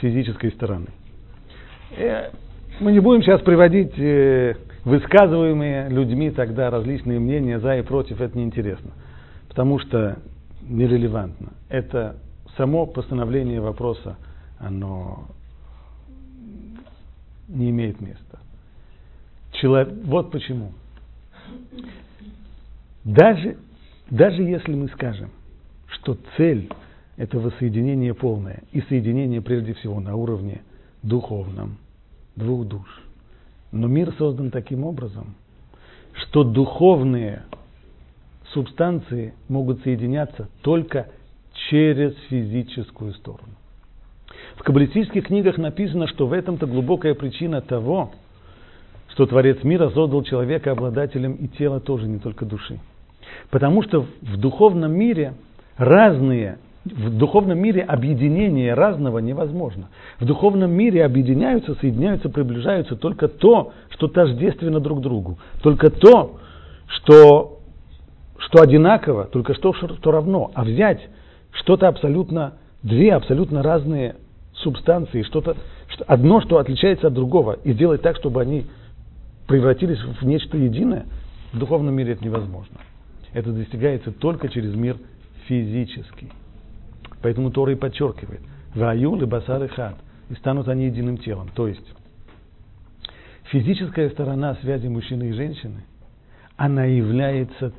физической 0.00 0.50
стороны? 0.52 0.86
Э, 1.90 2.30
мы 2.80 2.92
не 2.92 3.00
будем 3.00 3.22
сейчас 3.22 3.40
приводить 3.40 3.98
э, 3.98 4.54
высказываемые 4.84 5.88
людьми 5.88 6.30
тогда 6.30 6.70
различные 6.70 7.18
мнения 7.18 7.58
за 7.58 7.78
и 7.78 7.82
против, 7.82 8.20
это 8.20 8.36
неинтересно, 8.36 8.90
потому 9.48 9.78
что 9.78 10.18
нерелевантно. 10.62 11.52
Это 11.68 12.16
само 12.56 12.86
постановление 12.86 13.60
вопроса, 13.60 14.16
оно 14.58 15.26
не 17.48 17.70
имеет 17.70 18.00
места. 18.00 18.38
Человек, 19.52 19.92
вот 20.04 20.30
почему. 20.30 20.72
Даже, 23.04 23.56
даже 24.10 24.42
если 24.42 24.74
мы 24.74 24.88
скажем, 24.88 25.30
что 25.86 26.18
цель– 26.36 26.70
это 27.16 27.38
воссоединение 27.38 28.12
полное, 28.12 28.62
и 28.72 28.82
соединение 28.82 29.40
прежде 29.40 29.72
всего 29.74 29.98
на 29.98 30.14
уровне 30.14 30.60
духовном, 31.02 31.78
двух 32.36 32.66
душ. 32.66 33.02
Но 33.72 33.86
мир 33.86 34.12
создан 34.18 34.50
таким 34.50 34.84
образом, 34.84 35.34
что 36.12 36.44
духовные 36.44 37.42
субстанции 38.52 39.34
могут 39.48 39.82
соединяться 39.82 40.48
только 40.62 41.08
через 41.70 42.14
физическую 42.28 43.12
сторону. 43.14 43.54
В 44.56 44.62
каббалистических 44.62 45.26
книгах 45.26 45.58
написано, 45.58 46.06
что 46.08 46.26
в 46.26 46.32
этом-то 46.32 46.66
глубокая 46.66 47.14
причина 47.14 47.60
того, 47.60 48.12
что 49.10 49.26
Творец 49.26 49.62
мира 49.62 49.90
создал 49.90 50.22
человека 50.22 50.72
обладателем 50.72 51.34
и 51.34 51.48
тела 51.48 51.80
тоже, 51.80 52.06
не 52.06 52.18
только 52.18 52.44
души. 52.44 52.78
Потому 53.50 53.82
что 53.82 54.06
в 54.22 54.36
духовном 54.36 54.92
мире 54.92 55.34
разные, 55.76 56.58
в 56.92 57.16
духовном 57.16 57.58
мире 57.58 57.82
объединение 57.82 58.74
разного 58.74 59.18
невозможно. 59.18 59.88
В 60.20 60.24
духовном 60.24 60.70
мире 60.70 61.04
объединяются, 61.04 61.74
соединяются, 61.74 62.28
приближаются 62.28 62.96
только 62.96 63.28
то, 63.28 63.72
что 63.90 64.08
тождественно 64.08 64.80
друг 64.80 65.00
другу. 65.00 65.38
Только 65.62 65.90
то, 65.90 66.38
что, 66.86 67.60
что 68.38 68.62
одинаково, 68.62 69.24
только 69.24 69.54
что, 69.54 69.72
что 69.72 70.10
равно. 70.10 70.50
А 70.54 70.64
взять 70.64 71.00
что-то 71.52 71.88
абсолютно, 71.88 72.54
две 72.82 73.14
абсолютно 73.14 73.62
разные 73.62 74.16
субстанции, 74.54 75.22
что-то, 75.22 75.56
что, 75.88 76.04
одно, 76.06 76.40
что 76.40 76.58
отличается 76.58 77.08
от 77.08 77.14
другого, 77.14 77.58
и 77.64 77.72
сделать 77.72 78.02
так, 78.02 78.16
чтобы 78.16 78.40
они 78.40 78.66
превратились 79.46 79.98
в 79.98 80.24
нечто 80.24 80.56
единое, 80.56 81.06
в 81.52 81.58
духовном 81.58 81.94
мире 81.94 82.12
это 82.12 82.24
невозможно. 82.24 82.76
Это 83.32 83.52
достигается 83.52 84.12
только 84.12 84.48
через 84.48 84.74
мир 84.74 84.96
физический. 85.46 86.30
Поэтому 87.22 87.50
Тора 87.50 87.72
и 87.72 87.76
подчеркивает, 87.76 88.40
«Ваю 88.74 89.16
басар 89.26 89.64
и 89.64 89.68
хат», 89.68 89.96
и 90.28 90.34
станут 90.34 90.68
они 90.68 90.86
единым 90.86 91.18
телом. 91.18 91.48
То 91.54 91.66
есть, 91.66 91.84
физическая 93.44 94.10
сторона 94.10 94.54
связи 94.56 94.86
мужчины 94.86 95.30
и 95.30 95.32
женщины, 95.32 95.84
она 96.56 96.84
является 96.84 97.72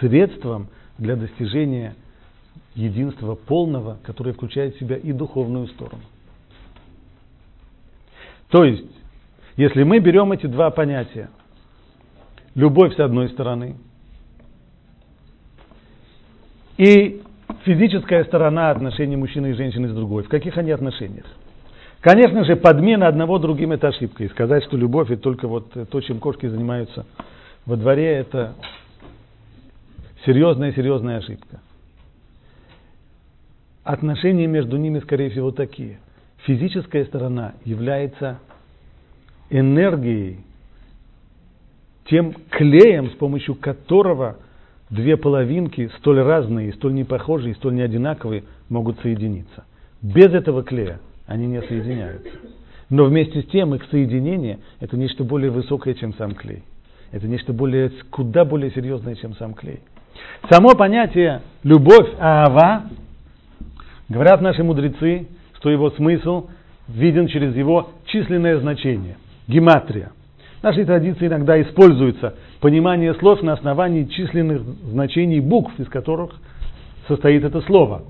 средством 0.00 0.68
для 0.98 1.16
достижения 1.16 1.94
единства 2.74 3.34
полного, 3.34 3.98
которое 4.02 4.32
включает 4.32 4.76
в 4.76 4.78
себя 4.80 4.96
и 4.96 5.12
духовную 5.12 5.68
сторону. 5.68 6.02
То 8.48 8.64
есть, 8.64 8.86
если 9.56 9.82
мы 9.82 9.98
берем 9.98 10.32
эти 10.32 10.46
два 10.46 10.70
понятия, 10.70 11.30
любовь 12.54 12.94
с 12.94 13.00
одной 13.00 13.28
стороны 13.30 13.76
и 16.78 17.22
физическая 17.64 18.24
сторона 18.24 18.70
отношений 18.70 19.16
мужчины 19.16 19.48
и 19.48 19.52
женщины 19.54 19.88
с 19.88 19.94
другой, 19.94 20.22
в 20.22 20.28
каких 20.28 20.56
они 20.58 20.70
отношениях? 20.70 21.26
Конечно 22.00 22.44
же, 22.44 22.56
подмена 22.56 23.08
одного 23.08 23.38
другим– 23.38 23.72
это 23.72 23.88
ошибка. 23.88 24.24
И 24.24 24.28
сказать, 24.28 24.64
что 24.64 24.76
любовь– 24.76 25.10
это 25.10 25.22
только 25.22 25.48
вот 25.48 25.72
то, 25.90 26.00
чем 26.00 26.20
кошки 26.20 26.46
занимаются 26.46 27.06
во 27.64 27.76
дворе– 27.76 28.06
это 28.18 28.54
серьезная-серьезная 30.24 31.18
ошибка. 31.18 31.60
Отношения 33.82 34.46
между 34.46 34.76
ними, 34.76 34.98
скорее 35.00 35.30
всего, 35.30 35.50
такие. 35.50 35.98
Физическая 36.44 37.04
сторона 37.04 37.54
является 37.64 38.38
энергией 39.50 40.40
тем 42.06 42.34
клеем, 42.50 43.10
с 43.10 43.14
помощью 43.14 43.54
которого 43.54 44.36
две 44.90 45.16
половинки, 45.16 45.90
столь 45.98 46.20
разные, 46.20 46.72
столь 46.72 46.94
непохожие, 46.94 47.54
столь 47.54 47.74
неодинаковые, 47.74 48.44
могут 48.68 49.00
соединиться. 49.00 49.64
Без 50.02 50.32
этого 50.32 50.62
клея 50.62 51.00
они 51.26 51.46
не 51.46 51.60
соединяются. 51.62 52.30
Но 52.88 53.04
вместе 53.04 53.42
с 53.42 53.46
тем 53.46 53.74
их 53.74 53.84
соединение– 53.90 54.60
это 54.80 54.96
нечто 54.96 55.24
более 55.24 55.50
высокое, 55.50 55.94
чем 55.94 56.14
сам 56.14 56.34
клей. 56.34 56.62
Это 57.10 57.26
нечто 57.26 57.52
более, 57.52 57.90
куда 58.10 58.44
более 58.44 58.70
серьезное, 58.70 59.16
чем 59.16 59.34
сам 59.34 59.54
клей. 59.54 59.80
Само 60.50 60.74
понятие 60.74 61.42
«любовь», 61.62 62.08
«аава» 62.18 62.84
говорят 64.08 64.40
наши 64.40 64.62
мудрецы, 64.62 65.26
что 65.54 65.70
его 65.70 65.90
смысл 65.90 66.48
виден 66.86 67.26
через 67.26 67.56
его 67.56 67.90
численное 68.06 68.58
значение, 68.58 69.16
гематрия. 69.48 70.12
Нашей 70.66 70.84
традиции 70.84 71.28
иногда 71.28 71.62
используется 71.62 72.34
понимание 72.60 73.14
слов 73.14 73.40
на 73.40 73.52
основании 73.52 74.02
численных 74.02 74.62
значений 74.62 75.38
букв, 75.38 75.72
из 75.78 75.86
которых 75.86 76.32
состоит 77.06 77.44
это 77.44 77.60
слово. 77.60 78.02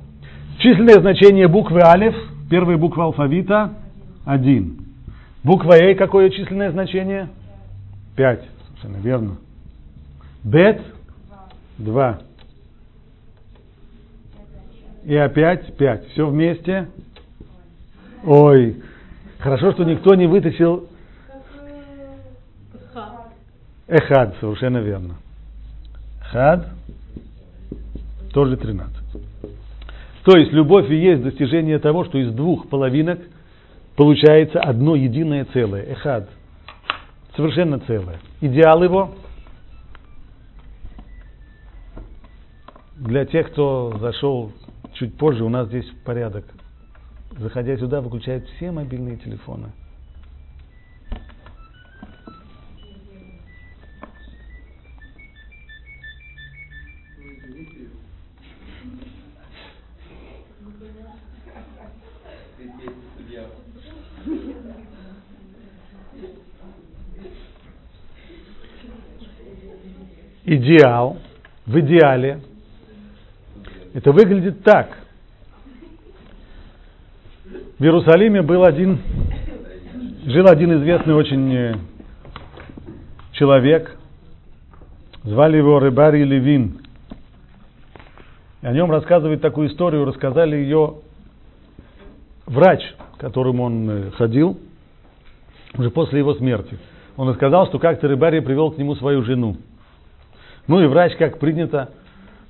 Численное 0.61 0.99
значение 1.03 1.49
буквы 1.49 1.83
алиф, 1.83 2.15
первая 2.49 2.79
буква 2.79 3.05
алфавита, 3.05 3.75
один. 4.25 4.79
Буква 5.45 5.75
Эй, 5.75 5.95
какое 5.97 6.31
численное 6.31 6.71
значение? 6.73 7.29
Пять. 8.17 8.43
Совершенно 8.69 9.03
верно. 9.03 9.37
Бет, 10.43 10.81
два. 11.77 12.21
И 15.05 15.15
опять 15.15 15.77
пять. 15.77 16.09
Все 16.13 16.27
вместе. 16.27 16.89
Ой, 18.25 18.77
хорошо, 19.41 19.73
что 19.73 19.85
никто 19.85 20.15
не 20.15 20.27
вытащил 20.27 20.89
Эхад, 23.89 24.37
совершенно 24.41 24.79
верно. 24.79 25.17
Хад 26.21 26.69
тоже 28.33 28.57
13. 28.57 28.95
То 30.25 30.37
есть 30.37 30.53
любовь 30.53 30.91
и 30.91 30.97
есть 30.97 31.23
достижение 31.23 31.79
того, 31.79 32.05
что 32.05 32.19
из 32.19 32.33
двух 32.33 32.69
половинок 32.69 33.21
получается 33.95 34.61
одно 34.61 34.97
единое 34.97 35.47
целое. 35.53 35.83
Эхад. 35.85 36.29
Совершенно 37.37 37.79
целое. 37.81 38.19
Идеал 38.41 38.83
его 38.83 39.15
для 42.97 43.25
тех, 43.25 43.53
кто 43.53 43.97
зашел 44.01 44.53
чуть 44.95 45.17
позже, 45.17 45.45
у 45.45 45.49
нас 45.49 45.69
здесь 45.69 45.87
порядок. 46.05 46.45
Заходя 47.39 47.77
сюда, 47.77 48.01
выключают 48.01 48.47
все 48.49 48.73
мобильные 48.73 49.17
телефоны. 49.17 49.73
Идеал, 70.47 71.19
в 71.67 71.79
идеале, 71.81 72.41
это 73.93 74.13
выглядит 74.13 74.63
так. 74.63 74.97
В 77.79 77.83
Иерусалиме 77.83 78.43
был 78.43 78.65
один, 78.65 79.01
жил 80.25 80.47
один 80.49 80.79
известный 80.79 81.15
очень 81.15 81.55
э, 81.55 81.75
человек, 83.33 83.99
звали 85.25 85.59
его 85.59 85.79
Рыбари 85.79 86.23
Левин. 86.23 86.81
И 88.63 88.67
о 88.67 88.73
нем 88.73 88.91
рассказывает 88.91 89.43
такую 89.43 89.69
историю, 89.69 90.05
рассказали 90.05 90.57
ее 90.57 90.99
врач, 92.47 92.81
к 93.17 93.21
которому 93.21 93.65
он 93.65 93.91
э, 93.91 94.11
ходил, 94.13 94.59
уже 95.77 95.91
после 95.91 96.21
его 96.21 96.35
смерти. 96.35 96.79
Он 97.17 97.29
рассказал, 97.29 97.67
что 97.67 97.79
как-то 97.79 98.09
Рыбари 98.09 98.41
привел 98.41 98.71
к 98.71 98.79
нему 98.79 98.95
свою 98.95 99.23
жену. 99.23 99.57
Ну 100.67 100.81
и 100.81 100.87
врач, 100.87 101.17
как 101.17 101.39
принято, 101.39 101.91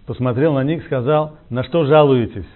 посмотрел 0.06 0.54
на 0.54 0.64
них, 0.64 0.84
сказал, 0.84 1.36
на 1.50 1.64
что 1.64 1.84
жалуетесь? 1.84 2.46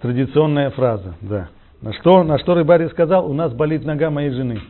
Традиционная 0.00 0.70
фраза, 0.70 1.14
да. 1.20 1.48
На 1.80 1.92
что, 1.92 2.22
на 2.22 2.38
что 2.38 2.54
рыбарь 2.54 2.88
сказал, 2.90 3.28
у 3.28 3.34
нас 3.34 3.52
болит 3.52 3.84
нога 3.84 4.10
моей 4.10 4.30
жены. 4.30 4.60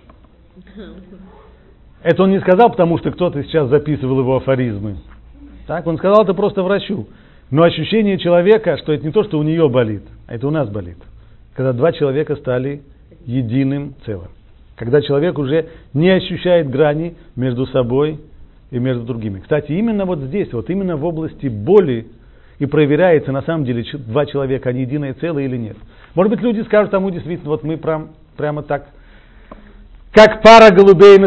Это 2.03 2.23
он 2.23 2.31
не 2.31 2.41
сказал, 2.41 2.71
потому 2.71 2.99
что 2.99 3.13
кто-то 3.13 3.43
сейчас 3.45 3.69
записывал 3.69 4.21
его 4.21 4.37
афоризмы. 4.37 4.97
Так, 5.67 5.87
он 5.87 5.99
сказал 5.99 6.25
это 6.25 6.35
просто 6.35 6.63
врачу. 6.63 7.07
Но 7.51 7.63
ощущение 7.63 8.19
человека, 8.19 8.77
что 8.79 8.93
это 8.93 9.05
не 9.05 9.13
то, 9.13 9.25
что 9.25 9.39
у 9.39 9.43
нее 9.43 9.69
болит, 9.69 10.03
а 10.27 10.35
это 10.35 10.49
у 10.49 10.51
нас 10.51 10.69
болит. 10.69 10.97
Когда 11.55 11.73
два 11.73 11.93
человека 11.93 12.37
стали 12.37 12.83
единым 13.25 13.95
целым. 14.05 14.29
Когда 14.77 15.01
человек 15.03 15.39
уже 15.39 15.69
не 15.93 16.11
ощущает 16.11 16.71
грани 16.71 17.15
между 17.37 17.67
собой 17.67 18.19
и 18.73 18.79
между 18.79 19.05
другими. 19.05 19.41
Кстати, 19.41 19.71
именно 19.71 20.07
вот 20.07 20.19
здесь, 20.21 20.53
вот 20.53 20.71
именно 20.71 20.97
в 20.97 21.05
области 21.05 21.47
боли 21.47 22.07
и 22.59 22.67
проверяется, 22.67 23.31
на 23.31 23.43
самом 23.43 23.65
деле, 23.65 23.85
два 23.93 24.25
человека, 24.25 24.71
они 24.71 24.81
единое 24.81 25.15
целое 25.15 25.45
или 25.45 25.59
нет. 25.59 25.77
Может 26.15 26.33
быть, 26.33 26.43
люди 26.43 26.63
скажут 26.63 26.91
тому 26.91 27.11
действительно, 27.11 27.51
вот 27.51 27.63
мы 27.65 27.77
прям, 27.77 28.09
прямо 28.37 28.63
так, 28.63 28.87
как 30.13 30.43
пара 30.43 30.75
голубей, 30.75 31.19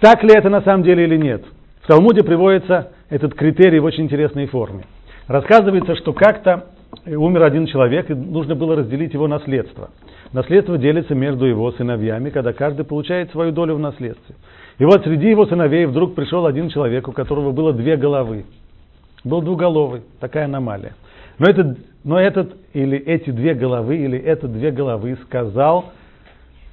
так 0.00 0.22
ли 0.24 0.30
это 0.34 0.48
на 0.50 0.62
самом 0.62 0.82
деле 0.82 1.04
или 1.04 1.16
нет. 1.16 1.44
В 1.82 1.86
Талмуде 1.86 2.24
приводится 2.24 2.90
этот 3.08 3.34
критерий 3.34 3.78
в 3.78 3.84
очень 3.84 4.04
интересной 4.04 4.46
форме. 4.46 4.84
Рассказывается, 5.28 5.94
что 5.94 6.12
как-то 6.12 6.66
умер 7.06 7.44
один 7.44 7.66
человек, 7.66 8.10
и 8.10 8.14
нужно 8.14 8.56
было 8.56 8.76
разделить 8.76 9.14
его 9.14 9.28
наследство. 9.28 9.90
Наследство 10.32 10.76
делится 10.76 11.14
между 11.14 11.44
его 11.44 11.70
сыновьями, 11.72 12.30
когда 12.30 12.52
каждый 12.52 12.84
получает 12.84 13.30
свою 13.30 13.52
долю 13.52 13.76
в 13.76 13.78
наследстве. 13.78 14.34
И 14.78 14.84
вот 14.84 15.04
среди 15.04 15.30
его 15.30 15.46
сыновей 15.46 15.86
вдруг 15.86 16.14
пришел 16.14 16.46
один 16.46 16.68
человек, 16.68 17.06
у 17.08 17.12
которого 17.12 17.52
было 17.52 17.72
две 17.72 17.96
головы. 17.96 18.44
Был 19.22 19.40
двуголовый, 19.40 20.02
такая 20.20 20.46
аномалия. 20.46 20.94
Но 21.38 21.46
этот, 21.48 21.78
но 22.04 22.20
этот 22.20 22.54
или 22.72 22.98
эти 22.98 23.30
две 23.30 23.54
головы, 23.54 23.96
или 23.96 24.18
этот 24.18 24.52
две 24.52 24.70
головы 24.70 25.16
сказал, 25.24 25.92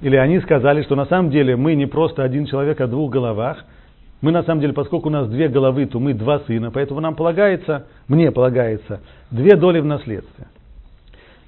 или 0.00 0.16
они 0.16 0.40
сказали, 0.40 0.82
что 0.82 0.96
на 0.96 1.06
самом 1.06 1.30
деле 1.30 1.56
мы 1.56 1.74
не 1.74 1.86
просто 1.86 2.24
один 2.24 2.46
человек 2.46 2.80
о 2.80 2.88
двух 2.88 3.10
головах, 3.10 3.64
мы 4.20 4.30
на 4.30 4.42
самом 4.44 4.60
деле, 4.60 4.72
поскольку 4.72 5.08
у 5.08 5.12
нас 5.12 5.28
две 5.28 5.48
головы, 5.48 5.86
то 5.86 5.98
мы 5.98 6.14
два 6.14 6.40
сына, 6.40 6.70
поэтому 6.70 7.00
нам 7.00 7.14
полагается, 7.16 7.86
мне 8.06 8.30
полагается, 8.30 9.00
две 9.30 9.56
доли 9.56 9.80
в 9.80 9.84
наследстве. 9.84 10.46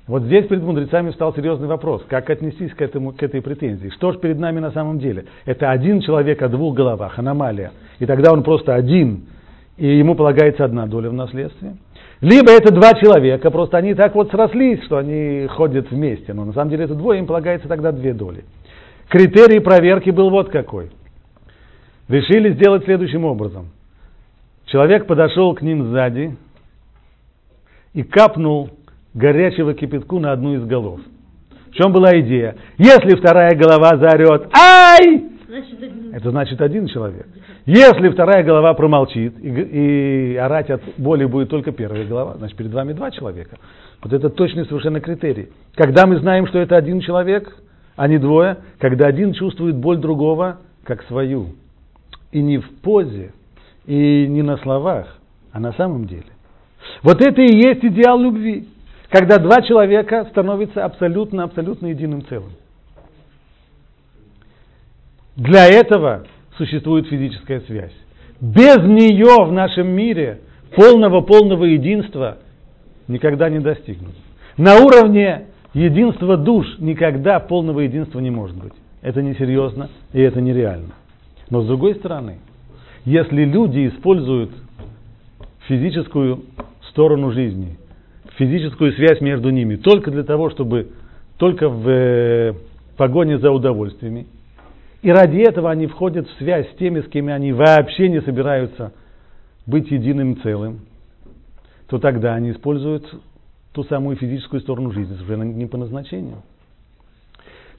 Вот 0.07 0.25
здесь 0.25 0.47
перед 0.47 0.63
мудрецами 0.63 1.11
встал 1.11 1.35
серьезный 1.35 1.67
вопрос, 1.67 2.05
как 2.09 2.29
отнестись 2.29 2.75
к, 2.75 2.83
этому, 2.83 3.13
к 3.13 3.23
этой 3.23 3.41
претензии. 3.41 3.89
Что 3.89 4.13
же 4.13 4.19
перед 4.19 4.39
нами 4.39 4.61
на 4.61 4.71
самом 4.71 4.99
деле? 4.99 5.25
Это 5.47 5.71
один 5.71 6.03
человек 6.03 6.43
о 6.43 6.49
двух 6.49 6.75
головах, 6.75 7.19
аномалия. 7.19 7.73
И 7.99 8.05
тогда 8.05 8.33
он 8.33 8.43
просто 8.43 8.75
один, 8.75 9.25
и 9.79 9.87
ему 9.87 10.15
полагается 10.15 10.65
одна 10.65 10.87
доля 10.87 11.09
в 11.09 11.15
наследстве. 11.15 11.77
Либо 12.21 12.51
это 12.51 12.73
два 12.73 12.93
человека, 12.93 13.51
просто 13.51 13.79
они 13.79 13.95
так 13.95 14.15
вот 14.15 14.31
срослись, 14.31 14.83
что 14.85 14.99
они 14.99 15.47
ходят 15.49 15.91
вместе. 15.91 16.35
Но 16.35 16.45
на 16.45 16.53
самом 16.53 16.71
деле 16.71 16.85
это 16.85 16.95
двое, 16.95 17.19
им 17.19 17.27
полагается 17.27 17.67
тогда 17.67 17.91
две 17.91 18.13
доли. 18.13 18.45
Критерий 19.09 19.61
проверки 19.61 20.11
был 20.11 20.29
вот 20.29 20.51
какой. 20.51 20.91
Решили 22.09 22.53
сделать 22.53 22.85
следующим 22.85 23.25
образом. 23.25 23.71
Человек 24.67 25.07
подошел 25.07 25.55
к 25.55 25.63
ним 25.63 25.91
сзади 25.91 26.37
и 27.95 28.03
капнул 28.03 28.71
горячего 29.15 29.75
кипятку 29.75 30.19
на 30.19 30.33
одну 30.33 30.55
из 30.55 30.65
голов. 30.65 31.01
В 31.71 31.75
чем 31.75 31.93
была 31.93 32.11
идея? 32.21 32.57
Если 32.79 33.17
вторая 33.17 33.57
голова 33.57 33.97
заорет 33.97 34.49
«Ай!», 34.57 35.31
это 36.13 36.31
значит 36.31 36.61
один 36.61 36.87
человек. 36.87 37.27
Если 37.67 38.09
вторая 38.09 38.45
голова 38.45 38.75
промолчит 38.75 39.35
и, 39.41 39.49
и 39.49 40.37
орать 40.37 40.71
от 40.71 40.83
боли 40.99 41.25
будет 41.25 41.49
только 41.49 41.73
первая 41.73 42.05
голова, 42.05 42.35
значит 42.35 42.57
перед 42.57 42.73
вами 42.73 42.93
два 42.93 43.11
человека. 43.11 43.59
Вот 44.03 44.13
это 44.13 44.31
точный 44.31 44.67
совершенно 44.67 45.01
критерий. 45.01 45.49
Когда 45.75 46.07
мы 46.07 46.19
знаем, 46.19 46.47
что 46.47 46.59
это 46.59 46.77
один 46.77 47.01
человек, 47.01 47.57
а 47.97 48.09
не 48.09 48.19
двое, 48.19 48.59
когда 48.79 49.07
один 49.07 49.33
чувствует 49.33 49.77
боль 49.77 49.99
другого 49.99 50.59
как 50.83 51.03
свою. 51.05 51.55
И 52.33 52.43
не 52.43 52.59
в 52.59 52.69
позе, 52.81 53.33
и 53.87 54.27
не 54.29 54.43
на 54.43 54.57
словах, 54.59 55.19
а 55.53 55.61
на 55.61 55.73
самом 55.73 56.07
деле. 56.07 56.27
Вот 57.03 57.23
это 57.23 57.41
и 57.41 57.57
есть 57.57 57.85
идеал 57.85 58.21
любви 58.21 58.69
когда 59.11 59.39
два 59.39 59.63
человека 59.63 60.27
становятся 60.31 60.85
абсолютно-абсолютно 60.85 61.89
единым 61.89 62.25
целым. 62.27 62.53
Для 65.37 65.67
этого 65.67 66.25
существует 66.57 67.09
физическая 67.09 67.61
связь. 67.61 67.93
Без 68.41 68.79
нее 68.79 69.45
в 69.45 69.53
нашем 69.53 69.89
мире 69.89 70.41
полного-полного 70.77 71.65
единства 71.65 72.39
никогда 73.09 73.49
не 73.49 73.61
достигнуть. 73.61 74.17
На 74.57 74.77
уровне 74.77 75.47
единства 75.73 76.37
душ 76.37 76.67
никогда 76.79 77.41
полного 77.41 77.81
единства 77.81 78.21
не 78.21 78.31
может 78.31 78.57
быть. 78.57 78.73
Это 79.03 79.23
несерьезно 79.23 79.91
и 80.13 80.21
это 80.21 80.41
нереально. 80.41 80.95
Но 81.51 81.63
с 81.63 81.67
другой 81.67 81.95
стороны, 81.97 82.39
Если 83.05 83.45
люди 83.45 83.89
используют 83.89 84.51
физическую 85.69 86.45
сторону 86.89 87.33
жизни, 87.33 87.77
физическую 88.37 88.93
связь 88.93 89.21
между 89.21 89.51
ними, 89.51 89.77
только 89.77 90.11
для 90.11 90.25
того, 90.25 90.51
чтобы, 90.51 90.91
только 91.39 91.69
в 91.69 91.89
э, 91.89 92.55
погоне 92.97 93.39
за 93.39 93.51
удовольствиями, 93.51 94.27
и 95.03 95.11
ради 95.11 95.39
этого 95.39 95.71
они 95.71 95.87
входят 95.87 96.27
в 96.29 96.39
связь 96.39 96.71
с 96.73 96.77
теми, 96.77 97.01
с 97.01 97.09
кем 97.09 97.29
они 97.29 97.53
вообще 97.53 98.09
не 98.09 98.23
собираются 98.23 98.93
быть 99.67 99.91
единым 99.91 100.41
целым, 100.41 100.81
то 101.89 101.99
тогда 101.99 102.35
они 102.35 102.53
используют 102.53 103.07
ту 103.73 103.85
самую 103.85 104.17
физическую 104.17 104.61
сторону 104.61 104.93
жизни, 104.93 105.15
совершенно 105.15 105.43
не 105.43 105.67
по 105.67 105.77
назначению. 105.77 106.43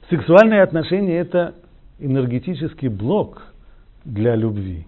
Сексуальные 0.08 0.62
отношения– 0.62 1.18
это 1.18 1.54
энергетический 1.98 2.88
блок 2.88 3.42
для 4.04 4.36
любви, 4.36 4.86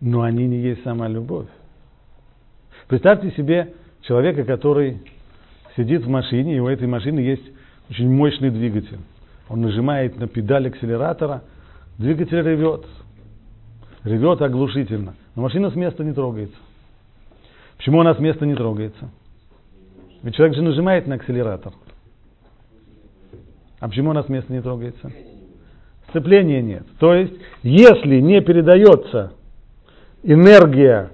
но 0.00 0.22
они 0.22 0.46
не 0.46 0.58
есть 0.58 0.82
сама 0.84 1.08
любовь. 1.08 1.48
Представьте 2.88 3.30
себе 3.32 3.74
человека, 4.02 4.44
который 4.44 5.00
сидит 5.76 6.04
в 6.04 6.08
машине, 6.08 6.56
и 6.56 6.60
у 6.60 6.68
этой 6.68 6.86
машины 6.86 7.20
есть 7.20 7.44
очень 7.90 8.10
мощный 8.10 8.50
двигатель. 8.50 8.98
Он 9.48 9.60
нажимает 9.60 10.18
на 10.18 10.28
педаль 10.28 10.68
акселератора, 10.68 11.42
двигатель 11.98 12.42
ревет, 12.42 12.84
ревет 14.04 14.40
оглушительно, 14.42 15.14
но 15.34 15.42
машина 15.42 15.70
с 15.70 15.74
места 15.74 16.04
не 16.04 16.12
трогается. 16.12 16.56
Почему 17.76 18.00
она 18.00 18.14
с 18.14 18.18
места 18.18 18.46
не 18.46 18.54
трогается? 18.54 19.10
Ведь 20.22 20.36
человек 20.36 20.56
же 20.56 20.62
нажимает 20.62 21.06
на 21.06 21.16
акселератор. 21.16 21.72
А 23.80 23.88
почему 23.88 24.12
она 24.12 24.22
с 24.22 24.28
места 24.28 24.52
не 24.52 24.62
трогается? 24.62 25.10
Сцепления 26.08 26.62
нет. 26.62 26.84
То 27.00 27.14
есть, 27.14 27.34
если 27.62 28.20
не 28.20 28.40
передается 28.40 29.32
энергия 30.22 31.10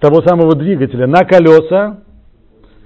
того 0.00 0.22
самого 0.22 0.56
двигателя 0.56 1.06
на 1.06 1.24
колеса, 1.24 2.00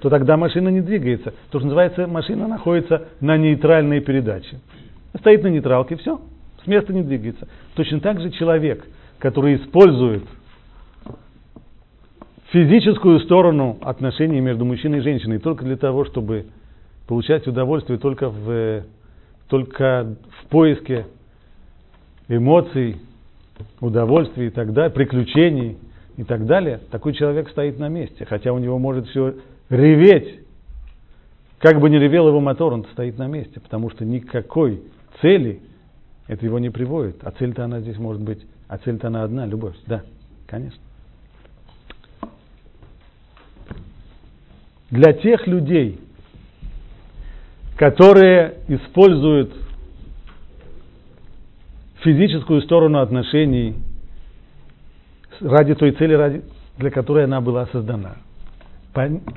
то 0.01 0.09
тогда 0.09 0.37
машина 0.37 0.69
не 0.69 0.81
двигается. 0.81 1.33
То, 1.49 1.59
что 1.59 1.67
называется, 1.67 2.05
машина 2.07 2.47
находится 2.47 3.07
на 3.21 3.37
нейтральной 3.37 4.01
передаче. 4.01 4.59
Стоит 5.19 5.41
на 5.41 5.47
нейтралке, 5.47 5.95
все, 5.95 6.21
с 6.63 6.67
места 6.67 6.93
не 6.93 7.01
двигается. 7.01 7.47
Точно 7.75 8.01
так 8.01 8.19
же 8.19 8.29
человек, 8.31 8.85
который 9.17 9.55
использует 9.55 10.23
физическую 12.51 13.19
сторону 13.21 13.77
отношений 13.81 14.41
между 14.41 14.65
мужчиной 14.65 14.99
и 14.99 15.01
женщиной 15.01 15.39
только 15.39 15.63
для 15.63 15.77
того, 15.77 16.05
чтобы 16.05 16.45
получать 17.07 17.47
удовольствие 17.47 17.97
только 17.97 18.29
в, 18.29 18.83
только 19.47 20.15
в 20.41 20.49
поиске 20.49 21.05
эмоций, 22.27 22.97
удовольствий 23.79 24.47
и 24.47 24.49
так 24.49 24.73
далее, 24.73 24.91
приключений 24.91 25.77
и 26.17 26.23
так 26.23 26.45
далее, 26.45 26.79
такой 26.91 27.13
человек 27.13 27.49
стоит 27.49 27.77
на 27.77 27.89
месте, 27.89 28.25
хотя 28.25 28.53
у 28.53 28.57
него 28.57 28.79
может 28.79 29.07
все 29.07 29.35
реветь. 29.69 30.39
Как 31.59 31.79
бы 31.79 31.89
ни 31.89 31.97
ревел 31.97 32.27
его 32.27 32.39
мотор, 32.39 32.73
он 32.73 32.85
стоит 32.93 33.17
на 33.17 33.27
месте, 33.27 33.59
потому 33.59 33.89
что 33.89 34.05
никакой 34.05 34.81
цели 35.21 35.61
это 36.27 36.45
его 36.45 36.59
не 36.59 36.69
приводит. 36.69 37.17
А 37.23 37.31
цель-то 37.31 37.65
она 37.65 37.81
здесь 37.81 37.97
может 37.97 38.21
быть, 38.21 38.45
а 38.67 38.77
цель-то 38.77 39.07
она 39.07 39.23
одна, 39.23 39.45
любовь. 39.45 39.75
Да, 39.87 40.03
конечно. 40.47 40.79
Для 44.89 45.13
тех 45.13 45.47
людей, 45.47 45.99
которые 47.77 48.59
используют 48.67 49.51
физическую 52.03 52.61
сторону 52.61 52.99
отношений 52.99 53.75
ради 55.41 55.75
той 55.75 55.91
цели, 55.91 56.13
ради, 56.13 56.43
для 56.77 56.91
которой 56.91 57.25
она 57.25 57.41
была 57.41 57.67
создана. 57.67 58.17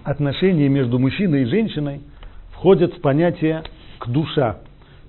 Отношения 0.05 0.69
между 0.69 0.99
мужчиной 0.99 1.43
и 1.43 1.47
женщиной 1.47 2.01
входят 2.53 2.95
в 2.95 3.01
понятие 3.01 3.65
к 3.99 4.09
душа. 4.09 4.59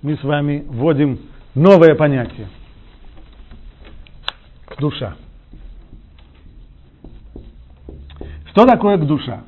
Мы 0.01 0.15
с 0.17 0.23
вами 0.23 0.63
вводим 0.67 1.19
новое 1.53 1.95
понятие. 1.95 2.47
К 4.65 4.79
душа. 4.79 5.15
Что 8.51 8.65
такое 8.65 8.97
к 8.97 9.05
душа? 9.05 9.43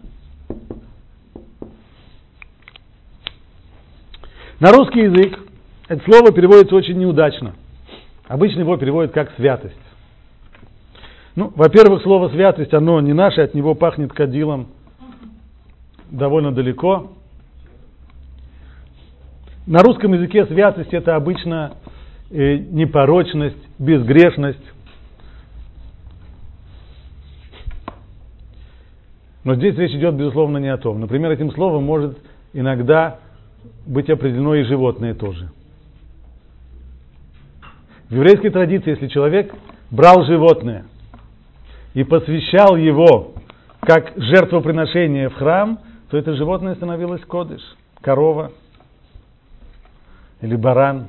На 4.59 4.71
русский 4.71 5.01
язык 5.01 5.39
это 5.87 6.03
слово 6.05 6.31
переводится 6.31 6.75
очень 6.75 6.97
неудачно. 6.99 7.55
Обычно 8.27 8.59
его 8.59 8.77
переводят 8.77 9.11
как 9.11 9.33
святость. 9.35 9.75
Ну, 11.35 11.51
во-первых, 11.55 12.01
слово 12.03 12.29
святость, 12.29 12.73
оно 12.73 12.99
не 12.99 13.13
наше, 13.13 13.41
от 13.41 13.53
него 13.53 13.73
пахнет 13.73 14.11
кадилом 14.11 14.67
довольно 16.09 16.51
далеко. 16.51 17.11
На 19.65 19.81
русском 19.81 20.13
языке 20.13 20.45
святость 20.45 20.93
это 20.93 21.15
обычно 21.15 21.77
э, 22.29 22.57
непорочность, 22.57 23.57
безгрешность. 23.79 24.59
Но 29.45 29.55
здесь 29.55 29.75
речь 29.77 29.95
идет, 29.95 30.15
безусловно, 30.15 30.57
не 30.57 30.67
о 30.67 30.77
том. 30.77 30.99
Например, 30.99 31.31
этим 31.31 31.51
словом 31.51 31.85
может 31.85 32.17
иногда 32.51 33.19
быть 33.87 34.09
определено 34.09 34.55
и 34.55 34.63
животное 34.63 35.15
тоже. 35.15 35.49
В 38.09 38.15
еврейской 38.15 38.49
традиции, 38.49 38.89
если 38.89 39.07
человек 39.07 39.53
брал 39.89 40.25
животное 40.25 40.85
и 41.93 42.03
посвящал 42.03 42.75
его 42.75 43.33
как 43.81 44.13
жертвоприношение 44.15 45.29
в 45.29 45.35
храм, 45.35 45.79
то 46.09 46.17
это 46.17 46.35
животное 46.35 46.75
становилось 46.75 47.21
кодыш, 47.25 47.61
корова 48.01 48.51
или 50.41 50.55
баран. 50.55 51.07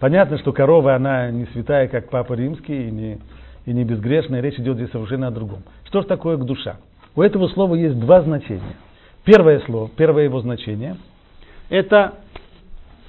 Понятно, 0.00 0.38
что 0.38 0.52
корова, 0.52 0.94
она 0.94 1.30
не 1.30 1.46
святая, 1.46 1.88
как 1.88 2.10
Папа 2.10 2.34
Римский, 2.34 2.88
и 2.88 2.90
не, 2.90 3.18
и 3.66 3.72
не 3.72 3.84
безгрешная, 3.84 4.40
речь 4.40 4.58
идет 4.58 4.76
здесь 4.76 4.90
совершенно 4.90 5.28
о 5.28 5.30
другом. 5.30 5.62
Что 5.86 6.02
же 6.02 6.06
такое 6.06 6.36
к 6.36 6.44
душа? 6.44 6.76
У 7.14 7.22
этого 7.22 7.48
слова 7.48 7.74
есть 7.74 7.98
два 7.98 8.22
значения. 8.22 8.76
Первое 9.24 9.60
слово, 9.60 9.90
первое 9.96 10.24
его 10.24 10.40
значение– 10.40 10.96
это 11.68 12.14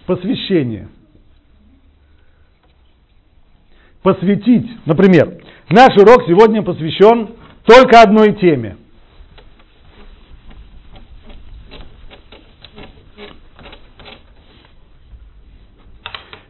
посвящение. 0.06 0.88
Посвятить, 4.04 4.70
например, 4.86 5.43
наш 5.74 5.98
урок 5.98 6.24
сегодня 6.28 6.62
посвящен 6.62 7.30
только 7.66 8.02
одной 8.02 8.34
теме. 8.34 8.78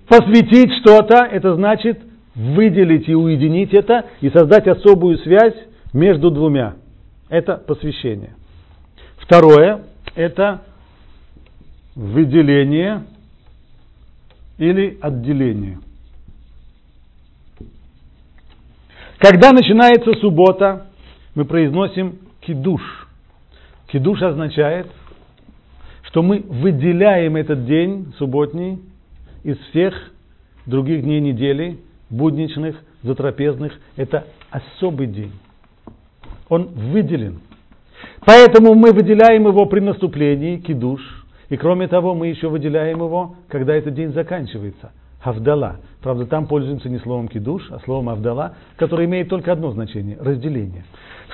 Посвятить 0.10 0.74
что-то, 0.82 1.26
это 1.26 1.56
значит 1.56 2.02
выделить 2.36 3.08
и 3.08 3.16
уединить 3.16 3.74
это 3.74 4.08
и 4.20 4.30
создать 4.30 4.68
особую 4.68 5.18
связь 5.20 5.56
между 5.94 6.30
двумя. 6.30 6.76
Это 7.30 7.56
посвящение. 7.56 8.36
Второе– 9.18 9.86
это 10.16 10.62
выделение 11.96 13.06
или 14.58 14.98
отделение. 15.02 15.80
Когда 19.24 19.54
начинается 19.54 20.12
суббота, 20.16 20.88
мы 21.34 21.46
произносим 21.46 22.20
кидуш. 22.42 22.82
Кидуш 23.88 24.22
означает, 24.22 24.88
что 26.10 26.22
мы 26.22 26.44
выделяем 26.46 27.38
этот 27.38 27.66
день 27.66 28.14
субботний 28.18 28.82
из 29.46 29.58
всех 29.70 29.94
других 30.66 31.04
дней 31.04 31.22
недели, 31.22 31.80
будничных, 32.10 32.76
затрапезных. 33.02 33.72
Это 33.96 34.28
особый 34.52 35.08
день. 35.08 35.32
Он 36.50 36.66
выделен. 36.66 37.40
Поэтому 38.26 38.74
мы 38.74 38.92
выделяем 38.92 39.48
его 39.48 39.66
при 39.68 39.80
наступлении, 39.80 40.58
кидуш– 40.58 41.00
и 41.50 41.58
кроме 41.58 41.88
того, 41.88 42.16
мы 42.16 42.28
еще 42.28 42.48
выделяем 42.48 42.98
его, 42.98 43.36
когда 43.48 43.76
этот 43.76 43.94
день 43.94 44.12
заканчивается. 44.12 44.92
Авдала. 45.24 45.78
Правда, 46.02 46.26
там 46.26 46.48
пользуемся 46.48 46.90
не 46.90 47.00
словом 47.00 47.30
кидуш, 47.30 47.64
а 47.72 47.80
словом 47.86 48.10
авдала, 48.10 48.56
которое 48.76 49.08
имеет 49.08 49.30
только 49.30 49.54
одно 49.54 49.72
значение– 49.72 50.18
разделение. 50.20 50.84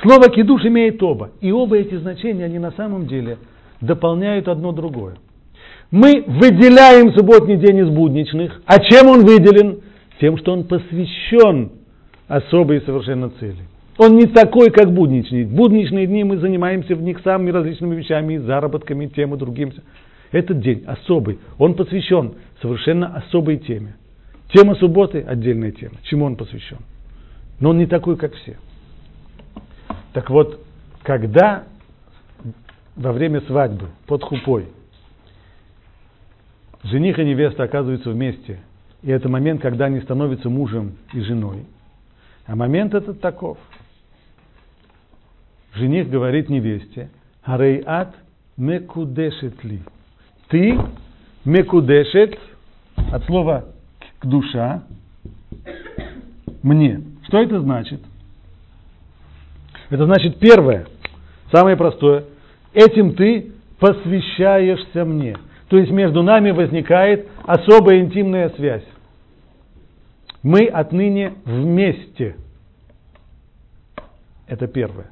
Слово 0.03 0.29
кидуш 0.29 0.63
имеет 0.65 1.01
оба. 1.01 1.31
И 1.41 1.51
оба 1.51 1.77
эти 1.77 1.95
значения, 1.95 2.45
они 2.45 2.59
на 2.59 2.71
самом 2.71 3.07
деле 3.07 3.39
дополняют 3.81 4.47
одно 4.47 4.71
другое. 4.71 5.15
Мы 5.89 6.23
выделяем 6.27 7.13
субботний 7.15 7.57
день 7.57 7.79
из 7.79 7.89
будничных. 7.89 8.61
А 8.67 8.79
чем 8.79 9.07
он 9.07 9.25
выделен? 9.25 9.79
Тем, 10.21 10.37
что 10.37 10.53
он 10.53 10.65
посвящен 10.65 11.71
особой 12.27 12.81
совершенно 12.81 13.31
цели. 13.39 13.63
Он 13.97 14.15
не 14.15 14.27
такой, 14.27 14.69
как 14.69 14.93
будничный. 14.93 15.45
Будничные 15.45 16.05
дни 16.05 16.23
мы 16.23 16.37
занимаемся 16.37 16.95
в 16.95 17.01
них 17.01 17.19
самыми 17.23 17.49
различными 17.49 17.95
вещами, 17.95 18.37
заработками, 18.37 19.07
тем 19.07 19.33
и 19.33 19.37
другим. 19.37 19.73
Этот 20.31 20.59
день 20.59 20.83
особый, 20.85 21.39
он 21.57 21.73
посвящен 21.73 22.35
совершенно 22.61 23.15
особой 23.15 23.57
теме. 23.57 23.95
Тема 24.53 24.75
субботы– 24.75 25.21
отдельная 25.27 25.71
тема. 25.71 25.95
Чему 26.03 26.25
он 26.25 26.35
посвящен? 26.35 26.79
Но 27.59 27.69
он 27.69 27.77
не 27.77 27.87
такой, 27.87 28.15
как 28.15 28.33
все. 28.33 28.57
Так 30.13 30.29
вот, 30.29 30.59
когда 31.03 31.65
во 32.95 33.11
время 33.11 33.41
свадьбы 33.41 33.89
под 34.07 34.23
хупой 34.23 34.67
жених 36.83 37.19
и 37.19 37.25
невеста 37.25 37.63
оказываются 37.63 38.09
вместе, 38.09 38.59
и 39.01 39.11
это 39.11 39.29
момент, 39.29 39.61
когда 39.61 39.85
они 39.85 39.99
становятся 40.01 40.49
мужем 40.49 40.97
и 41.13 41.21
женой, 41.21 41.65
а 42.45 42.55
момент 42.55 42.93
этот 42.93 43.21
таков. 43.21 43.57
Жених 45.73 46.09
говорит 46.09 46.49
невесте, 46.49 47.09
Арейат 47.43 48.15
мекудешет 48.57 49.63
ли. 49.63 49.81
Ты 50.49 50.79
мекудешет, 51.45 52.37
от 53.11 53.23
слова 53.25 53.65
к 54.19 54.25
душа, 54.25 54.83
мне. 56.61 57.01
Что 57.27 57.41
это 57.41 57.61
значит? 57.61 58.01
Это 59.89 60.05
значит 60.05 60.39
первое, 60.39 60.87
самое 61.51 61.77
простое. 61.77 62.25
Этим 62.73 63.15
ты 63.15 63.51
посвящаешься 63.79 65.05
мне. 65.05 65.37
То 65.69 65.77
есть 65.77 65.91
между 65.91 66.23
нами 66.23 66.51
возникает 66.51 67.27
особая 67.45 67.99
интимная 67.99 68.49
связь. 68.49 68.85
Мы 70.41 70.65
отныне 70.65 71.33
вместе. 71.45 72.35
Это 74.47 74.67
первое. 74.67 75.11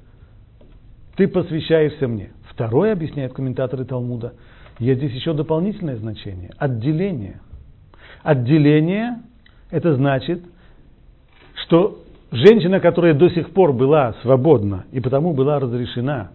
Ты 1.16 1.28
посвящаешься 1.28 2.08
мне. 2.08 2.32
Второе, 2.50 2.94
объясняют 2.94 3.34
комментаторы 3.34 3.86
Талмуда, 3.86 4.34
есть 4.80 5.00
здесь 5.00 5.14
еще 5.14 5.34
дополнительное 5.34 5.98
значение. 5.98 6.52
Отделение. 6.58 7.40
Отделение– 8.24 9.22
это 9.72 9.96
значит, 9.96 10.42
что 11.64 12.04
женщина, 12.32 12.80
которая 12.80 13.14
до 13.14 13.30
сих 13.30 13.52
пор 13.52 13.74
была 13.74 14.14
свободна 14.22 14.86
и 14.92 15.00
потому 15.00 15.34
была 15.34 15.60
разрешена 15.60 16.32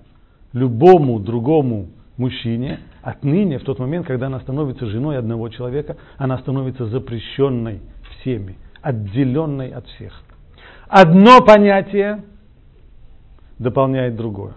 любому 0.52 1.18
другому 1.20 1.88
мужчине, 2.16 2.80
отныне, 3.02 3.58
в 3.58 3.64
тот 3.64 3.78
момент, 3.78 4.06
когда 4.06 4.26
она 4.26 4.40
становится 4.40 4.86
женой 4.86 5.18
одного 5.18 5.48
человека, 5.48 5.96
она 6.18 6.38
становится 6.38 6.86
запрещенной 6.86 7.80
всеми, 8.10 8.56
отделенной 8.80 9.70
от 9.70 9.86
всех. 9.86 10.22
Одно 10.88 11.40
понятие 11.40 12.24
дополняет 13.58 14.16
другое. 14.16 14.54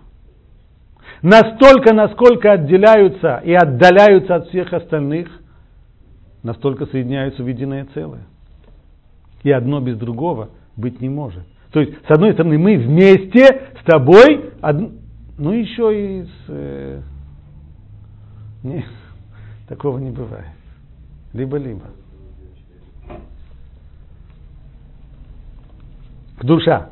Настолько, 1.25 1.91
насколько 1.91 2.51
отделяются 2.51 3.41
и 3.43 3.51
отдаляются 3.51 4.35
от 4.35 4.49
всех 4.49 4.71
остальных, 4.73 5.27
настолько 6.43 6.85
соединяются 6.85 7.41
в 7.41 7.47
единое 7.47 7.87
целое. 7.95 8.27
И 9.41 9.49
одно 9.49 9.81
без 9.81 9.97
другого 9.97 10.51
быть 10.75 11.01
не 11.01 11.09
может. 11.09 11.41
То 11.71 11.79
есть, 11.79 11.93
с 12.07 12.11
одной 12.11 12.33
стороны, 12.33 12.59
мы 12.59 12.77
вместе 12.77 13.43
с 13.81 13.83
тобой, 13.85 14.53
од... 14.61 14.91
ну 15.39 15.51
еще 15.51 16.19
и 16.19 16.23
с... 16.25 16.29
Э... 16.47 17.01
Не, 18.61 18.85
такого 19.67 19.97
не 19.97 20.11
бывает. 20.11 20.45
Либо-либо. 21.33 21.85
Душа. 26.43 26.91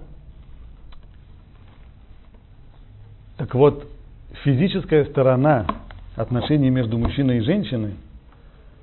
Так 3.37 3.53
вот, 3.53 3.92
физическая 4.43 5.05
сторона 5.05 5.65
отношений 6.15 6.69
между 6.69 6.97
мужчиной 6.97 7.37
и 7.37 7.41
женщиной, 7.41 7.95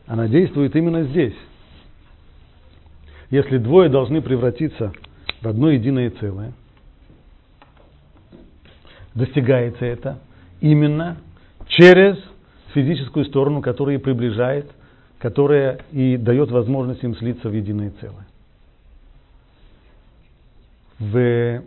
она 0.07 0.27
действует 0.27 0.75
именно 0.75 1.05
здесь. 1.05 1.37
Если 3.31 3.59
двое 3.59 3.89
должны 3.89 4.23
превратиться 4.23 4.93
в 5.41 5.47
одно 5.47 5.71
единое 5.71 6.11
целое, 6.11 6.53
достигается 9.15 9.85
это 9.85 10.19
именно 10.61 11.19
через 11.69 12.17
физическую 12.75 13.25
сторону, 13.27 13.63
которая 13.63 13.97
и 13.97 14.01
приближает, 14.01 14.71
которая 15.19 15.81
и 15.93 16.17
дает 16.17 16.51
возможность 16.51 17.05
им 17.05 17.15
слиться 17.17 17.49
в 17.49 17.53
единое 17.53 17.93
целое. 18.01 18.27
В, 20.99 21.63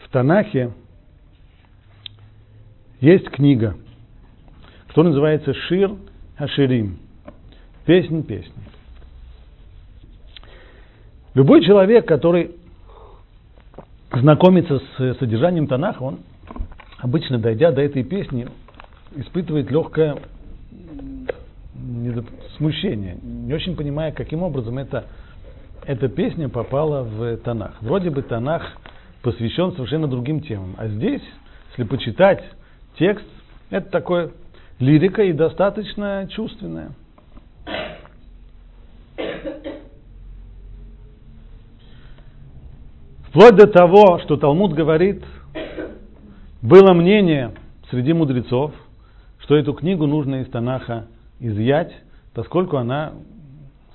в 0.00 0.08
Танахе 0.10 0.72
есть 3.04 3.28
книга, 3.30 3.76
которая 4.88 5.10
называется 5.12 5.52
Шир 5.52 5.92
Хаширим. 6.38 6.98
Песнь 7.84 8.22
песни. 8.22 8.62
Любой 11.34 11.62
человек, 11.62 12.08
который 12.08 12.52
знакомится 14.10 14.78
с 14.78 15.18
содержанием 15.18 15.66
Танаха, 15.66 16.02
он 16.02 16.20
обычно, 16.98 17.38
дойдя 17.38 17.72
до 17.72 17.82
этой 17.82 18.04
песни, 18.04 18.48
испытывает 19.16 19.70
легкое 19.70 20.16
смущение, 22.56 23.18
не 23.22 23.52
очень 23.52 23.76
понимая, 23.76 24.12
каким 24.12 24.42
образом 24.42 24.78
это, 24.78 25.04
эта 25.84 26.08
песня 26.08 26.48
попала 26.48 27.02
в 27.02 27.36
Танах. 27.38 27.74
Вроде 27.82 28.08
бы 28.08 28.22
Танах 28.22 28.62
посвящен 29.20 29.72
совершенно 29.72 30.08
другим 30.08 30.40
темам, 30.40 30.74
а 30.78 30.88
здесь, 30.88 31.22
если 31.72 31.82
почитать 31.84 32.42
Текст– 32.98 33.26
это 33.70 33.90
такое 33.90 34.30
лирика 34.78 35.22
и 35.22 35.32
достаточно 35.32 36.28
чувственная. 36.30 36.92
Вплоть 43.28 43.56
до 43.56 43.66
того, 43.66 44.20
что 44.20 44.36
Талмуд 44.36 44.74
говорит, 44.74 45.24
было 46.62 46.92
мнение 46.92 47.52
среди 47.90 48.12
мудрецов, 48.12 48.72
что 49.40 49.56
эту 49.56 49.74
книгу 49.74 50.06
нужно 50.06 50.42
из 50.42 50.50
Танаха 50.50 51.06
изъять, 51.40 51.92
поскольку 52.32 52.76
она 52.76 53.14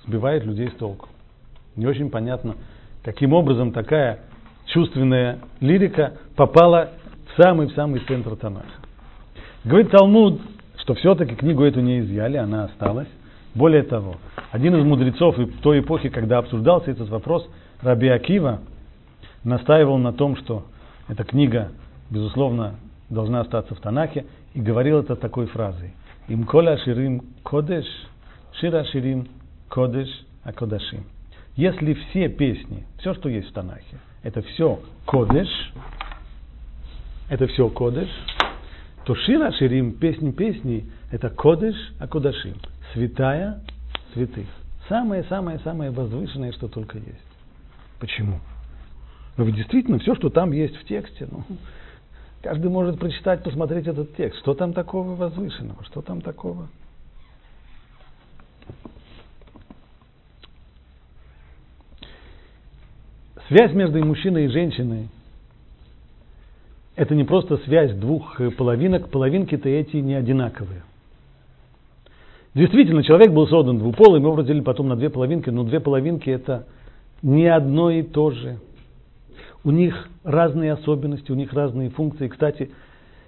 сбивает 0.05 0.43
людей 0.43 0.69
с 0.69 0.73
толку. 0.73 1.07
Не 1.77 1.87
очень 1.87 2.09
понятно, 2.09 2.55
каким 3.01 3.33
образом 3.33 3.71
такая 3.71 4.19
чувственная 4.65 5.39
лирика 5.61 6.17
попала 6.35 6.91
в 7.27 7.41
самый-самый 7.41 8.01
центр 8.01 8.35
Танаха. 8.35 8.78
Говорит 9.65 9.91
Талмуд, 9.91 10.39
что 10.77 10.93
все-таки 10.93 11.35
книгу 11.35 11.63
эту 11.63 11.81
не 11.81 11.99
изъяли, 11.99 12.37
она 12.37 12.65
осталась. 12.65 13.09
Более 13.53 13.83
того, 13.83 14.15
один 14.51 14.75
из 14.75 14.85
мудрецов 14.85 15.37
в 15.37 15.61
той 15.61 15.81
эпохе, 15.81 16.09
когда 16.09 16.37
обсуждался 16.37 16.91
этот 16.91 17.09
вопрос, 17.09 17.45
Раби 17.81 18.07
Акива, 18.07 18.61
настаивал 19.43 19.97
на 19.97 20.13
том, 20.13 20.37
что 20.37 20.65
эта 21.09 21.25
книга, 21.25 21.71
безусловно, 22.09 22.75
должна 23.09 23.41
остаться 23.41 23.75
в 23.75 23.79
Танахе, 23.79 24.25
и 24.53 24.61
говорил 24.61 24.99
это 24.99 25.15
такой 25.15 25.47
фразой. 25.47 25.93
Им 26.29 26.45
коля 26.45 26.77
ширим 26.77 27.23
кодеш, 27.43 27.85
шира 28.53 28.85
ширим 28.85 29.27
кодеш 29.67 30.07
акодашим. 30.43 31.03
Если 31.57 31.95
все 31.95 32.29
песни, 32.29 32.85
все, 32.99 33.13
что 33.13 33.27
есть 33.27 33.49
в 33.49 33.53
Танахе, 33.53 33.99
это 34.23 34.41
все 34.41 34.79
кодеш, 35.05 35.49
это 37.29 37.47
все 37.47 37.67
кодеш, 37.69 38.09
то 39.09 39.15
Шира 39.15 39.51
Ширим, 39.53 39.93
песни 39.93 40.29
песни, 40.29 40.85
это 41.09 41.31
Кодыш, 41.31 41.75
а 41.99 42.07
Кодашим. 42.07 42.53
Святая 42.93 43.59
святых. 44.13 44.45
Самое-самое-самое 44.87 45.89
возвышенное, 45.89 46.51
что 46.51 46.67
только 46.67 46.99
есть. 46.99 47.25
Почему? 47.99 48.39
Ну 49.35 49.45
ведь 49.45 49.55
действительно 49.55 49.97
все, 49.97 50.13
что 50.13 50.29
там 50.29 50.51
есть 50.51 50.75
в 50.75 50.85
тексте, 50.85 51.27
ну, 51.31 51.43
каждый 52.43 52.69
может 52.69 52.99
прочитать, 52.99 53.41
посмотреть 53.41 53.87
этот 53.87 54.15
текст. 54.15 54.41
Что 54.41 54.53
там 54.53 54.73
такого 54.73 55.15
возвышенного? 55.15 55.83
Что 55.85 56.03
там 56.03 56.21
такого? 56.21 56.67
Связь 63.47 63.73
между 63.73 64.05
мужчиной 64.05 64.45
и 64.45 64.49
женщиной 64.49 65.09
это 66.99 67.15
не 67.15 67.23
просто 67.23 67.55
связь 67.59 67.93
двух 67.93 68.41
половинок, 68.57 69.07
половинки-то 69.07 69.69
эти 69.69 69.95
не 69.95 70.15
одинаковые. 70.15 70.83
Действительно, 72.53 73.03
человек 73.03 73.31
был 73.31 73.47
создан 73.47 73.77
двуполым, 73.79 74.23
его 74.23 74.35
разделили 74.35 74.61
потом 74.61 74.89
на 74.89 74.97
две 74.97 75.09
половинки, 75.09 75.49
но 75.49 75.63
две 75.63 75.79
половинки 75.79 76.29
это 76.29 76.65
не 77.21 77.47
одно 77.47 77.89
и 77.89 78.01
то 78.01 78.31
же. 78.31 78.57
У 79.63 79.71
них 79.71 80.09
разные 80.25 80.73
особенности, 80.73 81.31
у 81.31 81.35
них 81.35 81.53
разные 81.53 81.89
функции. 81.89 82.27
Кстати, 82.27 82.69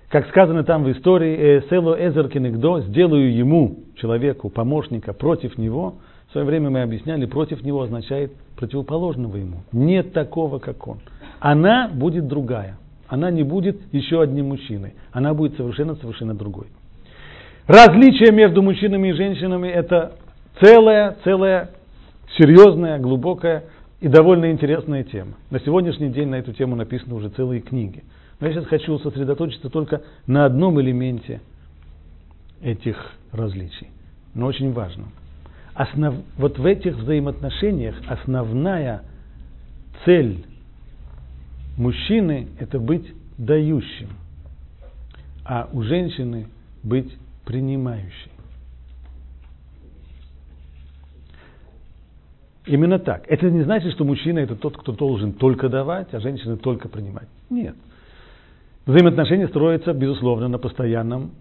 как 0.09 0.28
сказано 0.28 0.65
там 0.65 0.84
в 0.84 0.91
истории, 0.91 1.38
«Э, 1.38 1.61
«Село 1.69 1.95
эзер 1.95 2.28
кенегдо» 2.28 2.82
сделаю 2.82 3.34
ему, 3.34 3.78
человеку, 3.95 4.49
помощника 4.49 5.13
против 5.13 5.57
него. 5.57 5.95
В 6.28 6.34
свое 6.34 6.45
время 6.45 6.69
мы 6.69 6.82
объясняли, 6.82 7.26
против 7.26 7.63
него 7.63 7.84
означает 7.84 8.34
противоположного 8.57 9.38
ему. 9.38 9.59
Нет 9.72 10.11
такого, 10.11 10.59
как 10.59 10.86
он. 10.89 10.97
Она 11.39 11.89
будет 11.93 12.28
другая 12.28 12.78
она 13.12 13.30
не 13.30 13.43
будет 13.43 13.78
еще 13.91 14.22
одним 14.22 14.47
мужчиной. 14.47 14.93
Она 15.12 15.34
будет 15.34 15.57
совершенно-совершенно 15.57 16.34
другой. 16.34 16.68
Различие 17.68 18.32
между 18.32 18.62
мужчинами 18.62 19.09
и 19.09 19.12
женщинами– 19.12 19.68
это 19.70 20.14
целая, 20.62 21.18
целая, 21.26 21.72
серьезная, 22.38 22.99
глубокая 22.99 23.66
и 23.99 24.07
довольно 24.07 24.49
интересная 24.49 25.03
тема. 25.03 25.34
На 25.49 25.59
сегодняшний 25.59 26.07
день 26.07 26.30
на 26.30 26.36
эту 26.36 26.53
тему 26.53 26.78
написаны 26.78 27.14
уже 27.14 27.28
целые 27.28 27.59
книги. 27.59 28.01
Но 28.39 28.47
я 28.47 28.53
сейчас 28.53 28.68
хочу 28.68 28.97
сосредоточиться 28.99 29.70
только 29.70 30.03
на 30.26 30.45
одном 30.45 30.80
элементе 30.80 31.41
этих 32.62 32.95
различий, 33.34 33.89
но 34.34 34.45
очень 34.45 34.72
важном. 34.72 35.12
Основ... 35.74 36.16
Вот 36.38 36.57
в 36.57 36.66
этих 36.66 36.95
взаимоотношениях 36.95 37.95
основная 38.07 39.01
цель 40.05 40.45
мужчины– 41.78 42.47
это 42.59 42.80
быть 42.80 43.05
дающим, 43.38 44.09
а 45.45 45.69
у 45.72 45.84
женщины 45.84 46.47
быть 46.84 47.11
принимающей. 47.45 48.32
Именно 52.65 52.99
так. 52.99 53.26
Это 53.28 53.49
не 53.49 53.63
значит, 53.63 53.91
что 53.93 54.05
мужчина 54.05 54.39
это 54.39 54.55
тот, 54.55 54.78
кто 54.78 54.91
должен 54.91 55.34
только 55.34 55.67
давать, 55.67 56.13
а 56.13 56.19
женщина 56.19 56.57
только 56.57 56.88
принимать. 56.88 57.28
Нет. 57.49 57.76
Взаимоотношения 58.86 59.47
строятся, 59.47 59.93
безусловно, 59.93 60.47
на 60.47 60.57
постоянном 60.57 61.32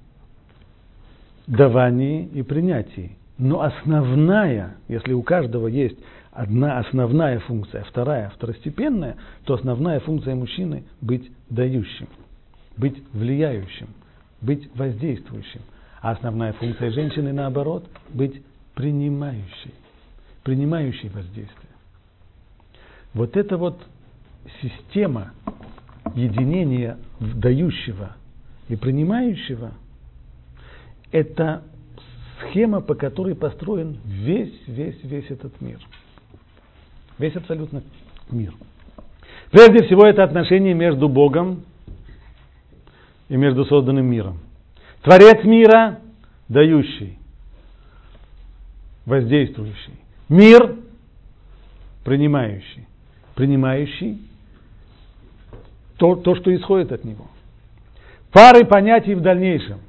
давании 1.47 2.26
и 2.26 2.43
принятии. 2.43 3.16
Но 3.39 3.62
основная, 3.62 4.76
если 4.89 5.12
у 5.12 5.22
каждого 5.22 5.66
есть 5.66 5.99
одна 6.41 6.78
основная 6.78 7.38
функция, 7.41 7.84
вторая 7.84 8.30
второстепенная, 8.30 9.16
то 9.45 9.55
основная 9.55 10.01
функция 10.01 10.34
мужчины– 10.34 10.84
быть 11.01 11.30
дающим, 11.51 12.09
быть 12.76 13.03
влияющим, 13.12 13.88
быть 14.41 14.70
воздействующим. 14.74 15.61
А 16.01 16.12
основная 16.12 16.55
функция 16.55 16.91
женщины, 16.91 17.32
наоборот, 17.32 17.86
быть 18.14 18.43
принимающей 18.74 19.74
принимающий 20.43 21.09
воздействие. 21.11 21.70
Вот 23.12 23.36
эта 23.36 23.57
вот 23.57 23.78
система 24.62 25.32
единения 26.14 26.97
дающего 27.20 28.16
и 28.68 28.76
принимающего, 28.76 29.72
это 31.12 31.62
схема, 32.41 32.80
по 32.80 32.95
которой 32.95 33.34
построен 33.34 33.99
весь, 34.05 34.55
весь, 34.66 35.03
весь 35.03 35.30
этот 35.30 35.61
мир. 35.61 35.78
Весь 37.21 37.37
абсолютно 37.37 37.83
мир. 38.31 38.55
Прежде 39.51 39.85
всего, 39.85 40.07
это 40.07 40.25
отношение 40.25 40.73
между 40.73 41.07
Богом 41.07 41.64
и 43.29 43.37
между 43.37 43.66
созданным 43.66 44.07
миром. 44.07 44.39
Творец 45.03 45.45
мира– 45.45 45.99
дающий, 46.49 47.18
воздействующий. 49.05 50.01
Мир 50.31 50.77
принимающий. 52.05 52.87
Принимающий 53.35 54.18
то, 55.99 56.16
то, 56.16 56.35
что 56.37 56.55
исходит 56.57 56.91
от 56.91 57.05
него. 57.05 57.27
Пары 58.33 58.64
понятий 58.64 59.14
в 59.14 59.21
дальнейшем. 59.21 59.81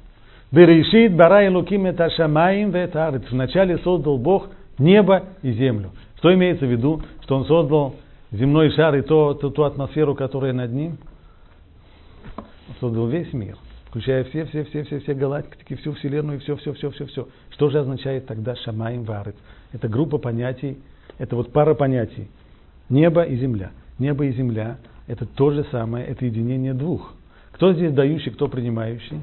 Берешит 0.50 1.16
бара 1.16 1.46
и 1.46 1.48
луким 1.48 1.86
это 1.86 2.10
шамаим 2.10 2.72
ветарит. 2.72 3.30
Вначале 3.30 3.78
создал 3.78 4.18
Бог 4.18 4.50
небо 4.78 5.24
и 5.40 5.52
землю. 5.52 5.92
Что 6.22 6.32
имеется 6.34 6.66
в 6.66 6.70
виду? 6.70 7.02
Что 7.22 7.36
он 7.36 7.46
создал 7.46 7.96
земной 8.30 8.70
шар 8.70 8.94
и 8.94 9.02
то, 9.02 9.34
ту, 9.34 9.50
ту 9.50 9.64
атмосферу, 9.64 10.14
которая 10.14 10.52
над 10.52 10.70
ним. 10.70 10.98
Он 12.36 12.74
создал 12.78 13.08
весь 13.08 13.32
мир, 13.32 13.56
включая 13.88 14.22
все, 14.22 14.44
все, 14.44 14.62
все, 14.62 14.84
все, 14.84 15.00
все 15.00 15.14
галактики, 15.14 15.74
всю 15.74 15.92
Вселенную, 15.94 16.38
все, 16.38 16.54
все, 16.54 16.74
все, 16.74 16.92
все, 16.92 17.06
все. 17.06 17.28
Что 17.50 17.70
же 17.70 17.80
означает 17.80 18.26
тогда 18.26 18.54
шамаим 18.54 19.02
варит? 19.02 19.34
Это 19.72 19.88
группа 19.88 20.18
понятий, 20.18 20.78
это 21.18 21.34
вот 21.34 21.52
пара 21.52 21.74
понятий. 21.74 22.30
Небо 22.88 23.24
и 23.24 23.34
земля. 23.36 23.72
Небо 23.98 24.24
и 24.24 24.30
земля– 24.30 24.78
это 25.08 25.26
то 25.26 25.50
же 25.50 25.64
самое, 25.72 26.06
это 26.06 26.24
единение 26.24 26.72
двух. 26.72 27.14
Кто 27.50 27.72
здесь 27.72 27.92
дающий, 27.92 28.30
кто 28.30 28.46
принимающий? 28.46 29.22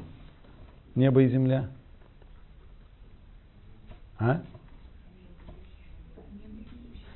Небо 0.94 1.22
и 1.22 1.28
земля. 1.30 1.70
А? 4.18 4.42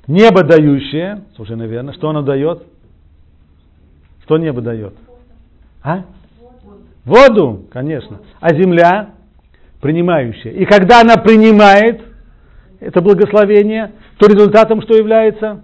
Небо 0.07 0.45
дающее, 0.45 1.23
слушай, 1.35 1.57
наверное, 1.57 1.95
что 1.95 2.11
оно 2.11 2.23
дает? 2.23 2.63
Что 4.25 4.37
небо 4.39 4.61
дает? 4.61 4.95
А? 5.83 6.05
Воду, 7.05 7.67
конечно. 7.71 8.21
А 8.41 8.55
земля 8.55 9.11
принимающая. 9.81 10.53
И 10.53 10.65
когда 10.65 11.03
она 11.03 11.17
принимает, 11.17 12.03
это 12.81 13.01
благословение, 13.01 13.93
то 14.19 14.27
результатом 14.27 14.83
что 14.83 14.95
является? 14.95 15.63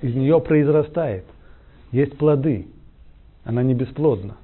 Из 0.00 0.14
нее 0.14 0.40
произрастает. 0.40 1.24
Есть 1.92 2.16
плоды. 2.16 2.68
Она 3.44 3.62
не 3.62 3.74
бесплодна. 3.74 4.36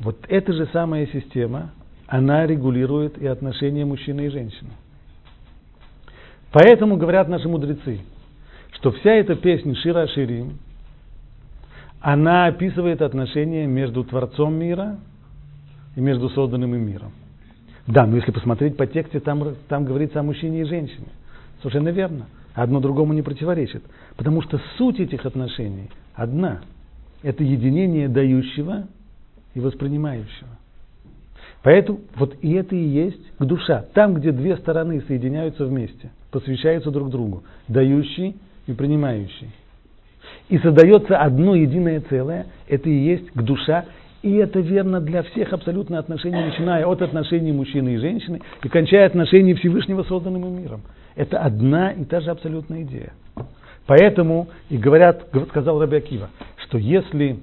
Вот 0.00 0.18
эта 0.28 0.52
же 0.52 0.68
самая 0.72 1.06
система, 1.06 1.70
она 2.06 2.46
регулирует 2.46 3.16
и 3.18 3.26
отношения 3.26 3.84
мужчины 3.84 4.26
и 4.26 4.28
женщины. 4.28 4.70
Поэтому 6.54 6.96
говорят 6.96 7.28
наши 7.28 7.48
мудрецы, 7.48 7.98
что 8.74 8.92
вся 8.92 9.10
эта 9.10 9.34
песня 9.34 9.74
Шира 9.74 10.06
Ширим, 10.06 10.58
она 12.00 12.46
описывает 12.46 13.02
отношения 13.02 13.66
между 13.66 14.04
Творцом 14.04 14.54
мира 14.54 14.98
и 15.96 16.00
между 16.00 16.28
созданным 16.28 16.72
им 16.76 16.86
миром. 16.86 17.10
Да, 17.88 18.06
но 18.06 18.14
если 18.14 18.30
посмотреть 18.30 18.76
по 18.76 18.86
тексте, 18.86 19.18
там, 19.18 19.56
там 19.66 19.84
говорится 19.84 20.20
о 20.20 20.22
мужчине 20.22 20.60
и 20.60 20.64
женщине. 20.64 21.08
Совершенно 21.58 21.88
верно. 21.88 22.26
Одно 22.54 22.78
другому 22.78 23.14
не 23.14 23.22
противоречит. 23.22 23.82
Потому 24.16 24.40
что 24.40 24.60
суть 24.78 25.00
этих 25.00 25.26
отношений 25.26 25.90
одна. 26.14 26.60
Это 27.24 27.42
единение 27.42 28.08
дающего 28.08 28.84
и 29.54 29.60
воспринимающего. 29.60 30.50
Поэтому 31.64 31.98
вот 32.14 32.36
и 32.42 32.52
это 32.52 32.76
и 32.76 32.84
есть 32.84 33.22
душа. 33.40 33.86
Там, 33.92 34.14
где 34.14 34.30
две 34.30 34.56
стороны 34.56 35.02
соединяются 35.08 35.64
вместе, 35.64 36.10
посвящаются 36.34 36.90
друг 36.90 37.10
другу, 37.10 37.44
дающий 37.68 38.36
и 38.66 38.72
принимающий. 38.72 39.50
И 40.48 40.58
создается 40.58 41.16
одно 41.16 41.54
единое 41.54 42.02
целое, 42.10 42.46
это 42.66 42.90
и 42.90 42.92
есть 42.92 43.30
к 43.30 43.40
душа, 43.40 43.84
и 44.22 44.34
это 44.34 44.58
верно 44.58 45.00
для 45.00 45.22
всех 45.22 45.52
абсолютно 45.52 46.00
отношений, 46.00 46.42
начиная 46.42 46.86
от 46.86 47.02
отношений 47.02 47.52
мужчины 47.52 47.94
и 47.94 47.98
женщины 47.98 48.40
и 48.64 48.68
кончая 48.68 49.06
отношений 49.06 49.54
Всевышнего 49.54 50.02
созданным 50.02 50.60
миром. 50.60 50.82
Это 51.14 51.38
одна 51.38 51.92
и 51.92 52.04
та 52.04 52.20
же 52.20 52.32
абсолютная 52.32 52.82
идея. 52.82 53.12
Поэтому 53.86 54.48
и 54.70 54.76
говорят, 54.76 55.28
сказал 55.50 55.80
Раби 55.80 55.98
Акива, 55.98 56.30
что 56.66 56.78
если 56.78 57.38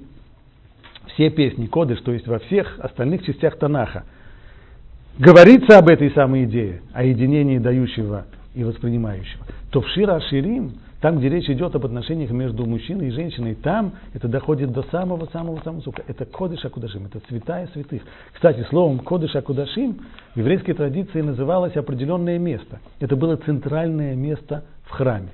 все 1.14 1.30
песни 1.30 1.66
коды, 1.66 1.96
что 1.96 2.12
есть 2.12 2.26
во 2.26 2.40
всех 2.40 2.78
остальных 2.78 3.24
частях 3.24 3.56
Танаха, 3.58 4.04
говорится 5.18 5.78
об 5.78 5.88
этой 5.88 6.10
самой 6.10 6.44
идее, 6.44 6.82
о 6.92 7.04
единении 7.04 7.58
дающего 7.58 8.26
и 8.54 8.64
воспринимающего, 8.64 9.44
то 9.70 9.80
в 9.80 9.88
Шира 9.88 10.20
Ширим 10.20 10.72
там, 11.02 11.18
где 11.18 11.28
речь 11.28 11.50
идет 11.50 11.74
об 11.74 11.84
отношениях 11.84 12.30
между 12.30 12.64
мужчиной 12.64 13.08
и 13.08 13.10
женщиной, 13.10 13.56
там 13.56 13.94
это 14.14 14.28
доходит 14.28 14.70
до 14.70 14.84
самого-самого-самого 14.84 15.80
сука. 15.80 16.04
Это 16.06 16.24
кодыш 16.24 16.64
Акудашим, 16.64 17.06
это 17.06 17.20
святая 17.26 17.68
святых. 17.72 18.02
Кстати, 18.32 18.64
словом 18.70 19.00
кодыш 19.00 19.34
Акудашим 19.34 19.98
в 20.32 20.38
еврейской 20.38 20.74
традиции 20.74 21.20
называлось 21.20 21.76
определенное 21.76 22.38
место. 22.38 22.78
Это 23.00 23.16
было 23.16 23.34
центральное 23.34 24.14
место 24.14 24.62
в 24.84 24.90
храме. 24.90 25.30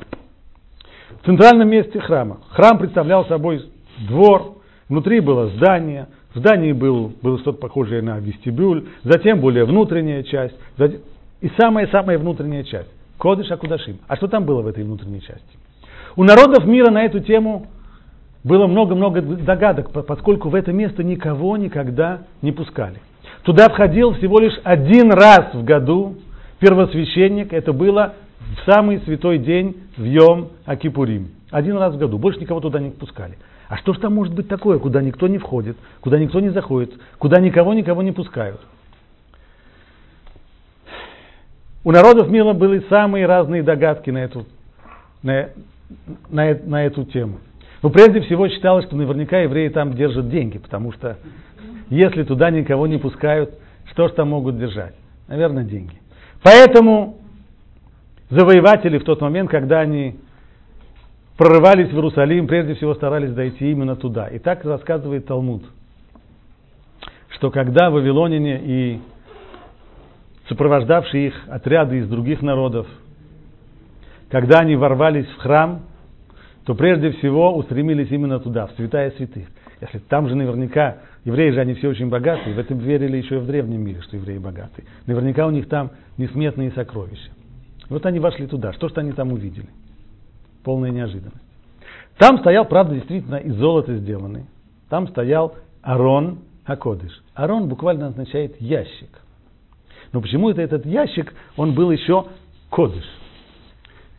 В 1.20 1.26
центральном 1.26 1.68
месте 1.68 2.00
храма. 2.00 2.38
Храм 2.48 2.78
представлял 2.78 3.26
собой 3.26 3.62
двор, 4.08 4.62
внутри 4.88 5.20
было 5.20 5.48
здание, 5.50 6.06
в 6.32 6.38
здании 6.38 6.72
был, 6.72 7.12
было 7.20 7.38
что-то 7.40 7.58
похожее 7.58 8.00
на 8.00 8.18
вестибюль, 8.20 8.88
затем 9.04 9.40
более 9.40 9.66
внутренняя 9.66 10.22
часть, 10.22 10.56
и 11.42 11.50
самая-самая 11.58 12.16
внутренняя 12.16 12.64
часть. 12.64 12.88
Кодыш 13.18 13.50
Акудашим. 13.50 13.98
А 14.06 14.16
что 14.16 14.28
там 14.28 14.44
было 14.44 14.62
в 14.62 14.66
этой 14.66 14.84
внутренней 14.84 15.20
части? 15.20 15.42
У 16.16 16.24
народов 16.24 16.64
мира 16.64 16.90
на 16.90 17.04
эту 17.04 17.20
тему 17.20 17.66
было 18.44 18.66
много-много 18.66 19.20
догадок, 19.20 19.90
поскольку 19.90 20.48
в 20.48 20.54
это 20.54 20.72
место 20.72 21.02
никого 21.02 21.56
никогда 21.56 22.20
не 22.40 22.52
пускали. 22.52 23.00
Туда 23.42 23.68
входил 23.68 24.14
всего 24.14 24.38
лишь 24.38 24.58
один 24.64 25.10
раз 25.12 25.52
в 25.52 25.64
году 25.64 26.16
первосвященник, 26.60 27.52
это 27.52 27.72
было 27.72 28.14
в 28.38 28.70
самый 28.70 29.00
святой 29.00 29.38
день 29.38 29.76
в 29.96 30.04
Йом 30.04 30.48
Акипурим. 30.64 31.28
Один 31.50 31.76
раз 31.76 31.94
в 31.94 31.98
году, 31.98 32.18
больше 32.18 32.40
никого 32.40 32.60
туда 32.60 32.80
не 32.80 32.90
пускали. 32.90 33.38
А 33.68 33.76
что 33.76 33.92
же 33.92 34.00
там 34.00 34.14
может 34.14 34.34
быть 34.34 34.48
такое, 34.48 34.78
куда 34.78 35.02
никто 35.02 35.28
не 35.28 35.38
входит, 35.38 35.76
куда 36.00 36.18
никто 36.18 36.40
не 36.40 36.50
заходит, 36.50 36.94
куда 37.18 37.40
никого 37.40 37.74
никого 37.74 38.02
не 38.02 38.12
пускают? 38.12 38.60
У 41.84 41.92
народов 41.92 42.28
мира 42.28 42.52
были 42.52 42.80
самые 42.88 43.26
разные 43.26 43.62
догадки 43.62 44.10
на 44.10 44.18
эту, 44.18 44.46
на, 45.22 45.50
на, 46.28 46.54
на 46.64 46.84
эту 46.84 47.04
тему. 47.04 47.38
Но 47.82 47.90
прежде 47.90 48.20
всего 48.22 48.48
считалось, 48.48 48.86
что 48.86 48.96
наверняка 48.96 49.38
евреи 49.38 49.68
там 49.68 49.94
держат 49.94 50.28
деньги, 50.28 50.58
потому 50.58 50.92
что 50.92 51.16
если 51.88 52.24
туда 52.24 52.50
никого 52.50 52.86
не 52.86 52.98
пускают, 52.98 53.54
что 53.92 54.08
ж 54.08 54.12
там 54.12 54.30
могут 54.30 54.58
держать? 54.58 54.94
Наверное, 55.28 55.64
деньги. 55.64 55.94
Поэтому 56.42 57.18
завоеватели 58.30 58.98
в 58.98 59.04
тот 59.04 59.20
момент, 59.20 59.50
когда 59.50 59.80
они 59.80 60.16
прорывались 61.36 61.88
в 61.88 61.94
Иерусалим, 61.94 62.48
прежде 62.48 62.74
всего 62.74 62.94
старались 62.94 63.32
дойти 63.32 63.70
именно 63.70 63.96
туда. 63.96 64.26
И 64.26 64.38
так 64.38 64.64
рассказывает 64.64 65.26
Талмуд, 65.26 65.62
что 67.30 67.50
когда 67.50 67.90
вавилоняне 67.90 68.60
и 68.62 69.00
сопровождавшие 70.48 71.28
их 71.28 71.34
отряды 71.48 71.98
из 71.98 72.08
других 72.08 72.42
народов, 72.42 72.86
когда 74.30 74.60
они 74.60 74.76
ворвались 74.76 75.26
в 75.26 75.36
храм, 75.38 75.82
то 76.64 76.74
прежде 76.74 77.12
всего 77.12 77.56
устремились 77.56 78.10
именно 78.10 78.40
туда, 78.40 78.66
в 78.66 78.72
святая 78.72 79.10
святых. 79.12 79.48
Если 79.80 79.98
там 79.98 80.28
же 80.28 80.34
наверняка, 80.34 80.98
евреи 81.24 81.50
же 81.50 81.60
они 81.60 81.74
все 81.74 81.88
очень 81.88 82.08
богатые, 82.08 82.54
в 82.54 82.58
этом 82.58 82.78
верили 82.78 83.16
еще 83.16 83.36
и 83.36 83.38
в 83.38 83.46
древнем 83.46 83.80
мире, 83.82 84.00
что 84.02 84.16
евреи 84.16 84.38
богатые. 84.38 84.86
Наверняка 85.06 85.46
у 85.46 85.50
них 85.50 85.68
там 85.68 85.92
несметные 86.16 86.72
сокровища. 86.72 87.30
Вот 87.88 88.04
они 88.04 88.18
вошли 88.18 88.46
туда. 88.46 88.72
Что 88.72 88.88
же 88.88 88.94
они 88.96 89.12
там 89.12 89.32
увидели? 89.32 89.68
Полная 90.64 90.90
неожиданность. 90.90 91.40
Там 92.18 92.38
стоял, 92.38 92.66
правда, 92.66 92.96
действительно 92.96 93.36
из 93.36 93.54
золота 93.54 93.96
сделанный. 93.96 94.44
Там 94.90 95.08
стоял 95.08 95.54
Арон 95.82 96.40
Акодыш. 96.64 97.22
Арон 97.34 97.68
буквально 97.68 98.08
означает 98.08 98.60
ящик. 98.60 99.08
Но 100.12 100.20
почему 100.20 100.50
это 100.50 100.62
этот 100.62 100.86
ящик, 100.86 101.34
он 101.56 101.74
был 101.74 101.90
еще 101.90 102.26
кодыш? 102.70 103.04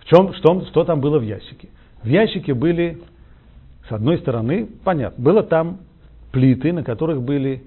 В 0.02 0.06
чем, 0.06 0.34
что, 0.34 0.66
что 0.66 0.84
там 0.84 1.02
было 1.02 1.20
в 1.20 1.24
ящике? 1.24 1.70
В 2.04 2.08
ящике 2.08 2.54
были, 2.54 3.00
с 3.88 3.92
одной 3.92 4.20
стороны, 4.20 4.68
понятно, 4.84 5.24
было 5.24 5.44
там 5.44 5.80
плиты, 6.32 6.74
на 6.74 6.84
которых 6.84 7.22
были 7.22 7.64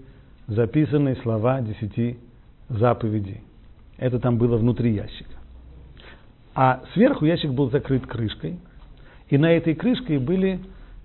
записаны 0.47 1.17
слова 1.23 1.61
десяти 1.61 2.19
заповедей. 2.69 3.43
Это 3.99 4.19
там 4.19 4.39
было 4.39 4.57
внутри 4.57 4.93
ящика. 4.93 5.31
А 6.55 6.83
сверху 6.93 7.25
ящик 7.25 7.53
был 7.53 7.71
закрыт 7.71 8.07
крышкой, 8.07 8.59
и 9.29 9.39
на 9.39 9.51
этой 9.53 9.75
крышке 9.75 10.19
были 10.19 10.61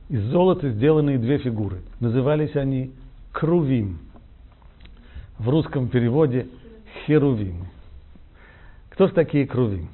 из 0.10 0.22
золота 0.24 0.70
сделанные 0.70 1.18
две 1.18 1.38
фигуры. 1.38 1.82
Назывались 2.00 2.56
они 2.56 2.92
крувим. 3.32 4.00
В 5.38 5.50
русском 5.50 5.88
переводе 5.90 6.48
херувимы. 7.08 7.68
Кто 8.90 9.08
же 9.08 9.14
такие 9.14 9.48
крувим? 9.48 9.90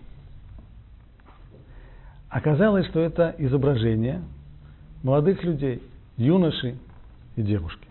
Оказалось, 2.29 2.87
что 2.87 2.99
это 2.99 3.35
изображение 3.37 4.21
молодых 5.03 5.43
людей, 5.43 5.83
юноши 6.17 6.75
и 7.35 7.41
девушки. 7.41 7.87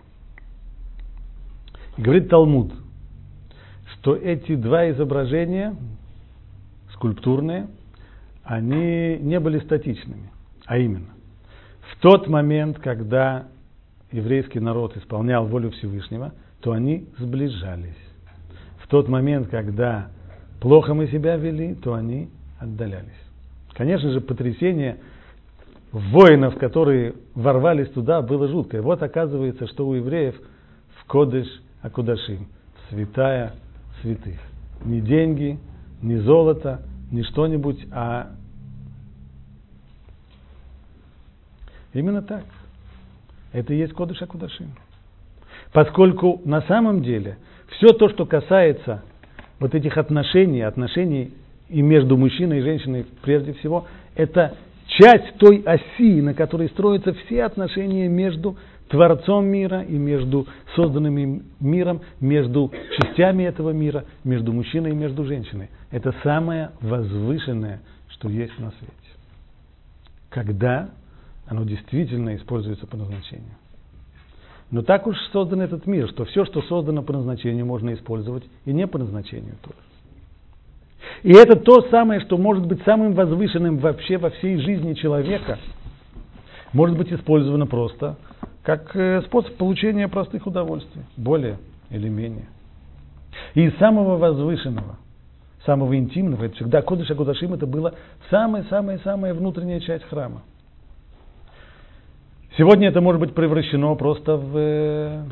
И 1.97 2.03
говорит 2.03 2.29
Талмуд, 2.29 2.73
что 3.95 4.16
эти 4.16 4.57
два 4.57 4.91
изображения 4.91 5.77
скульптурные, 6.95 7.68
они 8.43 9.18
не 9.18 9.39
были 9.39 9.61
статичными, 9.61 10.31
а 10.66 10.79
именно 10.79 11.12
в 11.93 12.01
тот 12.01 12.29
момент, 12.29 12.79
когда 12.79 13.47
еврейский 14.11 14.61
народ 14.61 14.97
исполнял 14.97 15.47
волю 15.47 15.70
Всевышнего, 15.70 16.33
то 16.61 16.73
они 16.73 17.07
сближались. 17.18 17.95
Тот 18.93 19.09
момент, 19.09 19.49
когда 19.49 20.09
плохо 20.61 20.93
мы 20.93 21.07
себя 21.07 21.38
вели, 21.38 21.74
то 21.74 21.95
они 21.95 22.28
отдалялись. 22.59 23.09
Конечно 23.72 24.12
же, 24.12 24.20
потрясение 24.20 24.99
воинов, 25.93 26.59
которые 26.59 27.14
ворвались 27.34 27.88
туда, 27.93 28.20
было 28.20 28.49
жуткое. 28.49 28.82
Вот 28.82 29.03
оказывается, 29.03 29.66
что 29.68 29.88
у 29.88 29.95
евреев 29.95 30.38
в 30.97 31.07
Кодыш 31.07 31.47
Акудашим, 31.80 32.49
святая 32.90 33.55
святых. 34.03 34.38
Не 34.84 35.01
деньги, 35.01 35.59
не 36.03 36.18
золото, 36.18 36.82
не 37.11 37.22
что-нибудь, 37.22 37.86
а 37.93 38.32
именно 41.95 42.20
так. 42.20 42.45
Это 43.55 43.72
и 43.72 43.78
есть 43.78 43.95
Кодыш 43.95 44.20
Акудашим. 44.20 44.74
Поскольку 45.72 46.43
на 46.45 46.61
самом 46.61 47.03
деле 47.03 47.38
все 47.77 47.89
то, 47.89 48.09
что 48.09 48.27
касается 48.27 49.03
вот 49.59 49.75
этих 49.75 49.97
отношений, 49.97 50.62
отношений 50.62 51.33
и 51.68 51.83
между 51.83 52.16
мужчиной 52.16 52.59
и 52.59 52.62
женщиной 52.62 53.07
прежде 53.23 53.53
всего, 53.55 53.87
это 54.14 54.55
часть 54.87 55.39
той 55.39 55.62
оси, 55.64 56.20
на 56.20 56.35
которой 56.35 56.68
строятся 56.68 57.14
все 57.14 57.45
отношения 57.45 58.09
между 58.09 58.57
Творцом 58.89 59.47
мира 59.47 59.83
и 59.83 59.97
между 59.97 60.47
созданным 60.77 61.43
миром, 61.61 62.03
между 62.20 62.70
частями 62.99 63.45
этого 63.45 63.70
мира, 63.70 64.05
между 64.23 64.53
мужчиной 64.53 64.91
и 64.91 64.95
между 64.95 65.25
женщиной. 65.25 65.70
Это 65.91 66.14
самое 66.23 66.73
возвышенное, 66.83 67.81
что 68.09 68.29
есть 68.29 68.59
на 68.59 68.70
свете. 68.73 68.93
Когда 70.29 70.91
оно 71.47 71.64
действительно 71.64 72.37
используется 72.37 72.87
по 72.87 72.97
назначению. 72.97 73.55
Но 74.73 74.81
так 74.81 75.07
уж 75.07 75.16
создан 75.33 75.61
этот 75.61 75.87
мир, 75.87 76.09
что 76.09 76.25
все, 76.25 76.47
что 76.47 76.62
создано 76.62 77.03
по 77.03 77.12
назначению, 77.12 77.66
можно 77.66 77.93
использовать 77.93 78.43
и 78.64 78.73
не 78.73 78.87
по 78.87 78.99
назначению 78.99 79.55
тоже. 79.61 79.77
И 81.23 81.33
это 81.33 81.57
то 81.57 81.83
самое, 81.91 82.20
что 82.20 82.39
может 82.39 82.66
быть 82.66 82.83
самым 82.85 83.12
возвышенным 83.12 83.77
вообще 83.77 84.16
во 84.16 84.31
всей 84.31 84.57
жизни 84.57 84.95
человека, 84.95 85.59
может 86.73 86.97
быть 86.97 87.12
использовано 87.12 87.66
просто 87.66 88.16
как 88.62 88.97
э, 88.97 89.20
способ 89.27 89.55
получения 89.57 90.09
простых 90.09 90.47
удовольствий, 90.47 91.03
более 91.18 91.59
или 91.91 92.09
менее. 92.09 92.47
И 93.55 93.66
из 93.66 93.77
самого 93.77 94.16
возвышенного, 94.16 94.97
самого 95.66 95.99
интимного, 95.99 96.45
это 96.45 96.55
всегда 96.55 96.81
Кодыша 96.81 97.14
Кудашим, 97.14 97.53
это 97.53 97.66
была 97.66 97.93
самая-самая-самая 98.31 99.35
внутренняя 99.35 99.81
часть 99.81 100.05
храма. 100.05 100.43
Сегодня 102.57 102.88
это 102.88 103.00
может 103.00 103.20
быть 103.20 103.34
превращено 103.34 103.94
просто 103.94 104.36
в, 104.36 104.57
э, 104.57 105.24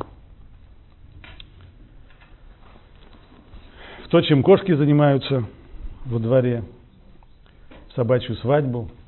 в 4.04 4.08
то, 4.08 4.20
чем 4.22 4.42
кошки 4.42 4.74
занимаются 4.74 5.44
во 6.06 6.18
дворе, 6.18 6.64
в 7.88 7.94
собачью 7.94 8.36
свадьбу– 8.36 8.90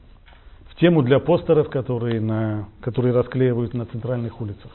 тему 0.83 1.03
для 1.03 1.21
постеров, 1.21 1.71
которые, 1.71 2.21
на, 2.21 2.69
которые 2.81 3.15
расклеивают 3.15 3.73
на 3.73 3.87
центральных 3.87 4.41
улицах. 4.41 4.73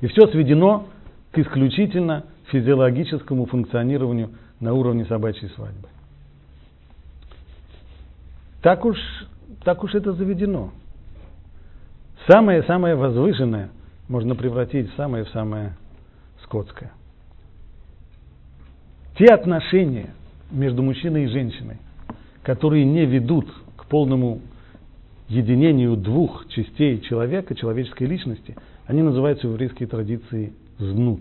И 0.00 0.06
все 0.06 0.26
сведено 0.28 0.86
к 1.32 1.38
исключительно 1.38 2.24
физиологическому 2.46 3.44
функционированию 3.44 4.30
на 4.60 4.72
уровне 4.72 5.04
собачьей 5.04 5.50
свадьбы. 5.50 5.88
Так 8.62 8.86
уж, 8.86 8.96
так 9.64 9.84
уж 9.84 9.94
это 9.94 10.14
заведено. 10.14 10.70
Самое-самое 12.26 12.94
возвышенное 12.94 13.68
можно 14.08 14.34
превратить 14.34 14.90
в 14.90 14.96
самое-самое 14.96 15.76
скотское. 16.42 16.92
Те 19.18 19.26
отношения 19.26 20.10
между 20.50 20.82
мужчиной 20.82 21.24
и 21.24 21.28
женщиной, 21.28 21.76
которые 22.42 22.84
не 22.84 23.04
ведут 23.04 23.46
к 23.76 23.86
полному 23.86 24.40
единению 25.28 25.96
двух 25.96 26.48
частей 26.48 27.00
человека, 27.00 27.54
человеческой 27.54 28.04
личности, 28.04 28.56
они 28.86 29.02
называются 29.02 29.46
в 29.46 29.52
еврейской 29.52 29.86
традиции 29.86 30.52
знут. 30.78 31.20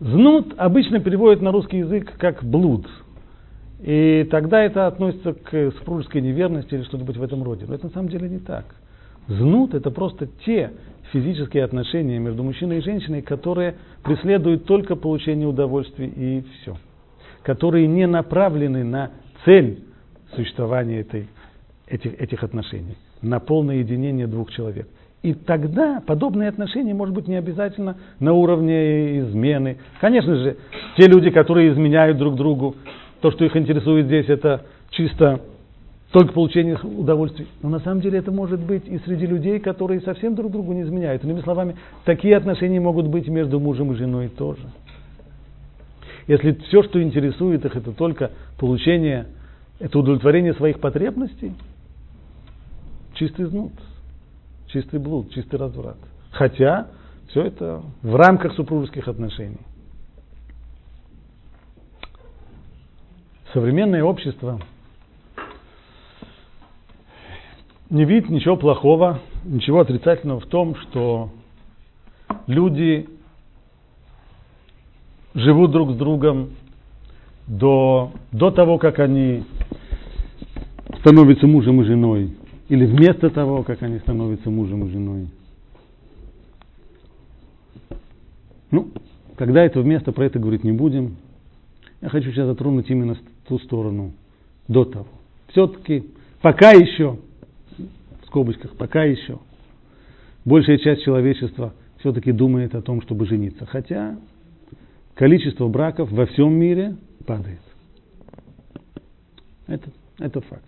Знут 0.00 0.54
обычно 0.56 1.00
переводят 1.00 1.42
на 1.42 1.50
русский 1.52 1.78
язык 1.78 2.12
как 2.18 2.44
блуд. 2.44 2.86
И 3.80 4.26
тогда 4.30 4.62
это 4.62 4.86
относится 4.88 5.32
к 5.32 5.72
супружеской 5.78 6.20
неверности 6.20 6.74
или 6.74 6.82
что-нибудь 6.82 7.16
в 7.16 7.22
этом 7.22 7.42
роде. 7.42 7.64
Но 7.66 7.74
это 7.74 7.86
на 7.86 7.92
самом 7.92 8.08
деле 8.08 8.28
не 8.28 8.38
так. 8.38 8.64
Знут 9.28 9.74
это 9.74 9.90
просто 9.90 10.26
те 10.44 10.72
физические 11.12 11.64
отношения 11.64 12.18
между 12.18 12.42
мужчиной 12.42 12.78
и 12.78 12.82
женщиной, 12.82 13.22
которые 13.22 13.76
преследуют 14.02 14.64
только 14.64 14.96
получение 14.96 15.46
удовольствия 15.46 16.06
и 16.06 16.42
все. 16.42 16.76
Которые 17.42 17.86
не 17.86 18.06
направлены 18.06 18.84
на 18.84 19.10
цель 19.44 19.84
существования 20.34 21.00
этой 21.00 21.28
этих, 21.86 22.20
этих 22.20 22.42
отношений, 22.42 22.96
на 23.22 23.40
полное 23.40 23.76
единение 23.76 24.26
двух 24.26 24.50
человек. 24.50 24.88
И 25.22 25.34
тогда 25.34 26.00
подобные 26.06 26.48
отношения, 26.48 26.94
может 26.94 27.14
быть, 27.14 27.26
не 27.26 27.36
обязательно 27.36 27.96
на 28.20 28.32
уровне 28.34 29.20
измены. 29.20 29.78
Конечно 30.00 30.36
же, 30.36 30.56
те 30.96 31.06
люди, 31.06 31.30
которые 31.30 31.72
изменяют 31.72 32.18
друг 32.18 32.36
другу, 32.36 32.76
то, 33.20 33.30
что 33.32 33.44
их 33.44 33.56
интересует 33.56 34.06
здесь, 34.06 34.28
это 34.28 34.64
чисто 34.90 35.40
только 36.10 36.32
получение 36.32 36.76
удовольствия. 36.76 37.46
Но 37.62 37.68
на 37.68 37.80
самом 37.80 38.00
деле 38.00 38.18
это 38.18 38.30
может 38.30 38.60
быть 38.60 38.86
и 38.86 38.98
среди 39.00 39.26
людей, 39.26 39.58
которые 39.60 40.00
совсем 40.00 40.34
друг 40.34 40.52
другу 40.52 40.72
не 40.72 40.82
изменяют. 40.82 41.24
Иными 41.24 41.40
словами, 41.40 41.76
такие 42.04 42.36
отношения 42.36 42.80
могут 42.80 43.06
быть 43.08 43.28
между 43.28 43.60
мужем 43.60 43.92
и 43.92 43.96
женой 43.96 44.28
тоже. 44.28 44.62
Если 46.26 46.52
все, 46.52 46.82
что 46.82 47.02
интересует 47.02 47.64
их, 47.64 47.76
это 47.76 47.92
только 47.92 48.30
получение, 48.58 49.26
это 49.78 49.98
удовлетворение 49.98 50.54
своих 50.54 50.80
потребностей, 50.80 51.52
чистый 53.14 53.46
знут, 53.46 53.72
чистый 54.68 54.98
блуд, 54.98 55.30
чистый 55.32 55.56
разврат. 55.56 55.96
Хотя 56.30 56.88
все 57.28 57.42
это 57.42 57.82
в 58.02 58.14
рамках 58.14 58.54
супружеских 58.54 59.08
отношений. 59.08 59.58
современное 63.52 64.02
общество 64.02 64.60
не 67.90 68.04
видит 68.04 68.28
ничего 68.28 68.56
плохого, 68.56 69.20
ничего 69.44 69.80
отрицательного 69.80 70.40
в 70.40 70.46
том, 70.46 70.76
что 70.76 71.30
люди 72.46 73.08
живут 75.34 75.70
друг 75.70 75.92
с 75.92 75.96
другом 75.96 76.50
до, 77.46 78.12
до 78.32 78.50
того, 78.50 78.78
как 78.78 78.98
они 78.98 79.44
становятся 81.00 81.46
мужем 81.46 81.80
и 81.80 81.84
женой, 81.84 82.34
или 82.68 82.84
вместо 82.84 83.30
того, 83.30 83.62
как 83.62 83.82
они 83.82 83.98
становятся 84.00 84.50
мужем 84.50 84.84
и 84.84 84.90
женой. 84.90 85.28
Ну, 88.70 88.88
когда 89.36 89.64
это 89.64 89.80
вместо, 89.80 90.12
про 90.12 90.26
это 90.26 90.38
говорить 90.38 90.64
не 90.64 90.72
будем. 90.72 91.16
Я 92.02 92.10
хочу 92.10 92.30
сейчас 92.30 92.46
затронуть 92.46 92.90
именно 92.90 93.16
ту 93.46 93.58
сторону 93.60 94.12
до 94.66 94.84
того. 94.84 95.06
Все-таки 95.48 96.04
пока 96.42 96.72
еще, 96.72 97.16
в 98.28 98.30
скобочках, 98.30 98.76
пока 98.76 99.04
еще, 99.04 99.38
большая 100.44 100.78
часть 100.78 101.02
человечества 101.02 101.72
все-таки 101.98 102.30
думает 102.30 102.74
о 102.74 102.82
том, 102.82 103.00
чтобы 103.02 103.26
жениться. 103.26 103.64
Хотя 103.66 104.18
количество 105.14 105.66
браков 105.66 106.12
во 106.12 106.26
всем 106.26 106.52
мире 106.52 106.96
падает. 107.26 107.60
Это, 109.66 109.90
это 110.18 110.40
факт. 110.42 110.62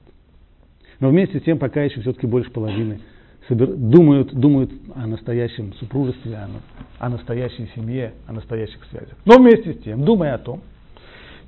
Но 1.01 1.11
вместе 1.11 1.39
с 1.39 1.43
тем 1.43 1.59
пока 1.59 1.83
еще 1.83 2.01
все-таки 2.01 2.27
больше 2.27 2.51
половины 2.51 3.01
думают, 3.49 4.33
думают 4.33 4.71
о 4.95 5.07
настоящем 5.07 5.75
супружестве, 5.75 6.37
о, 6.37 6.49
о 6.99 7.09
настоящей 7.09 7.69
семье, 7.75 8.15
о 8.27 8.33
настоящих 8.33 8.83
связях. 8.87 9.17
Но 9.25 9.39
вместе 9.39 9.75
с 9.75 9.79
тем, 9.79 10.05
думая 10.05 10.35
о 10.35 10.39
том, 10.39 10.61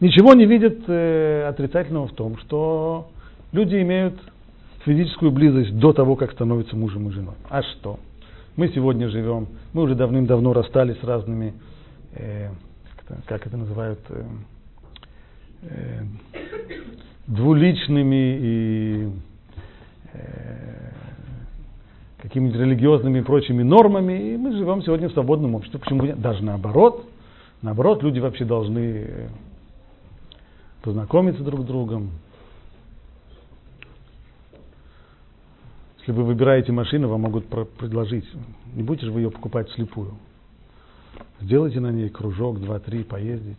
ничего 0.01 0.35
не 0.35 0.47
видят 0.47 0.79
э, 0.89 1.47
отрицательного 1.49 2.09
в 2.09 2.13
том, 2.13 2.39
что 2.39 3.11
люди 3.53 3.81
имеют 3.81 4.15
физическую 4.85 5.31
близость 5.31 5.77
до 5.79 5.93
того, 5.93 6.17
как 6.17 6.33
становятся 6.33 6.77
мужем 6.77 7.09
и 7.09 7.13
женой. 7.13 7.35
А 7.49 7.63
что? 7.63 7.99
Мы 8.57 8.69
сегодня 8.69 9.09
живем, 9.09 9.49
мы 9.73 9.83
уже 9.83 9.95
давным-давно 9.95 10.53
расстались 10.53 10.99
с 10.99 11.05
разными, 11.05 11.55
э, 12.15 12.51
как 13.27 13.47
это 13.47 13.57
называют, 13.57 14.01
э, 14.11 14.25
э, 15.63 16.03
двуличными 17.27 18.39
и 18.41 19.11
э, 20.13 20.83
какими-нибудь 22.19 22.61
религиозными 22.61 23.21
и 23.21 23.23
прочими 23.23 23.63
нормами, 23.63 24.35
и 24.35 24.37
мы 24.37 24.53
живем 24.53 24.83
сегодня 24.83 25.09
в 25.09 25.13
свободном 25.13 25.55
обществе. 25.55 25.81
Почему? 25.81 26.07
Даже 26.17 26.45
наоборот. 26.45 27.09
Наоборот, 27.63 28.03
люди 28.03 28.19
вообще 28.19 28.45
должны 28.45 29.07
э, 29.09 29.29
познакомиться 30.83 31.43
друг 31.43 31.61
с 31.61 31.65
другом. 31.65 32.11
Если 36.03 36.11
вы 36.11 36.25
выбираете 36.25 36.73
машину, 36.73 37.07
вам 37.07 37.21
могут 37.21 37.47
предложить, 37.47 38.29
не 38.75 38.83
будете 38.83 39.07
же 39.07 39.13
вы 39.13 39.21
ее 39.21 39.31
покупать 39.31 39.71
слепую. 39.71 40.19
Сделайте 41.41 41.79
на 41.79 41.93
ней 41.93 42.09
кружок, 42.09 42.59
два-три, 42.59 43.05
поездите. 43.05 43.57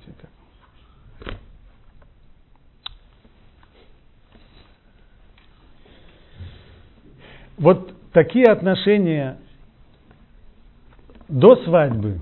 Вот 7.58 7.96
такие 8.12 8.48
отношения 8.48 9.38
до 11.30 11.56
свадьбы, 11.64 12.20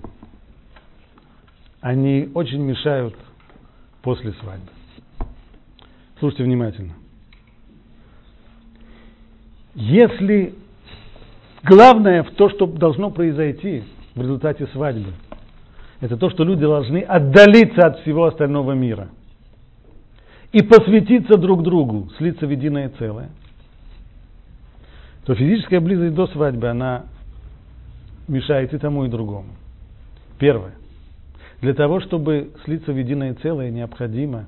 они 1.80 2.30
очень 2.36 2.62
мешают 2.62 3.16
после 4.04 4.34
свадьбы. 4.34 4.70
Слушайте 6.20 6.44
внимательно. 6.44 7.01
Если 9.76 10.54
главное 11.64 12.24
в 12.24 12.32
то, 12.32 12.50
что 12.50 12.66
должно 12.66 13.10
произойти 13.10 13.84
в 14.16 14.22
результате 14.22 14.68
свадьбы, 14.68 15.14
это 16.00 16.18
то, 16.18 16.30
что 16.30 16.44
люди 16.44 16.62
должны 16.62 17.00
отдалиться 17.00 17.88
от 17.88 18.00
всего 18.00 18.26
остального 18.26 18.74
мира 18.74 19.10
и 20.52 20.62
посвятиться 20.62 21.38
друг 21.38 21.64
другу, 21.64 22.10
слиться 22.18 22.46
в 22.48 22.50
единое 22.50 22.92
целое– 22.98 23.30
то 25.26 25.36
физическая 25.36 25.80
близость 25.80 26.16
до 26.16 26.28
свадьбы, 26.28 26.68
она 26.68 27.06
мешает 28.28 28.74
и 28.74 28.78
тому, 28.78 29.06
и 29.06 29.10
другому. 29.10 29.50
Первое. 30.40 30.74
Для 31.62 31.74
того, 31.74 32.00
чтобы 32.00 32.52
слиться 32.66 32.92
в 32.92 32.98
единое 32.98 33.36
целое, 33.36 33.70
необходимо, 33.70 34.48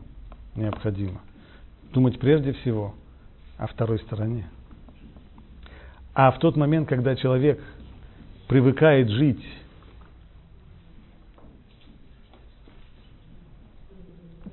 необходимо 0.55 1.21
думать 1.93 2.17
прежде 2.19 2.53
всего 2.53 2.95
о 3.57 3.67
второй 3.67 3.99
стороне. 3.99 4.47
А 6.13 6.31
в 6.31 6.39
тот 6.39 6.55
момент, 6.55 6.87
когда 6.87 7.15
человек 7.15 7.59
привыкает 8.47 9.09
жить 9.09 9.43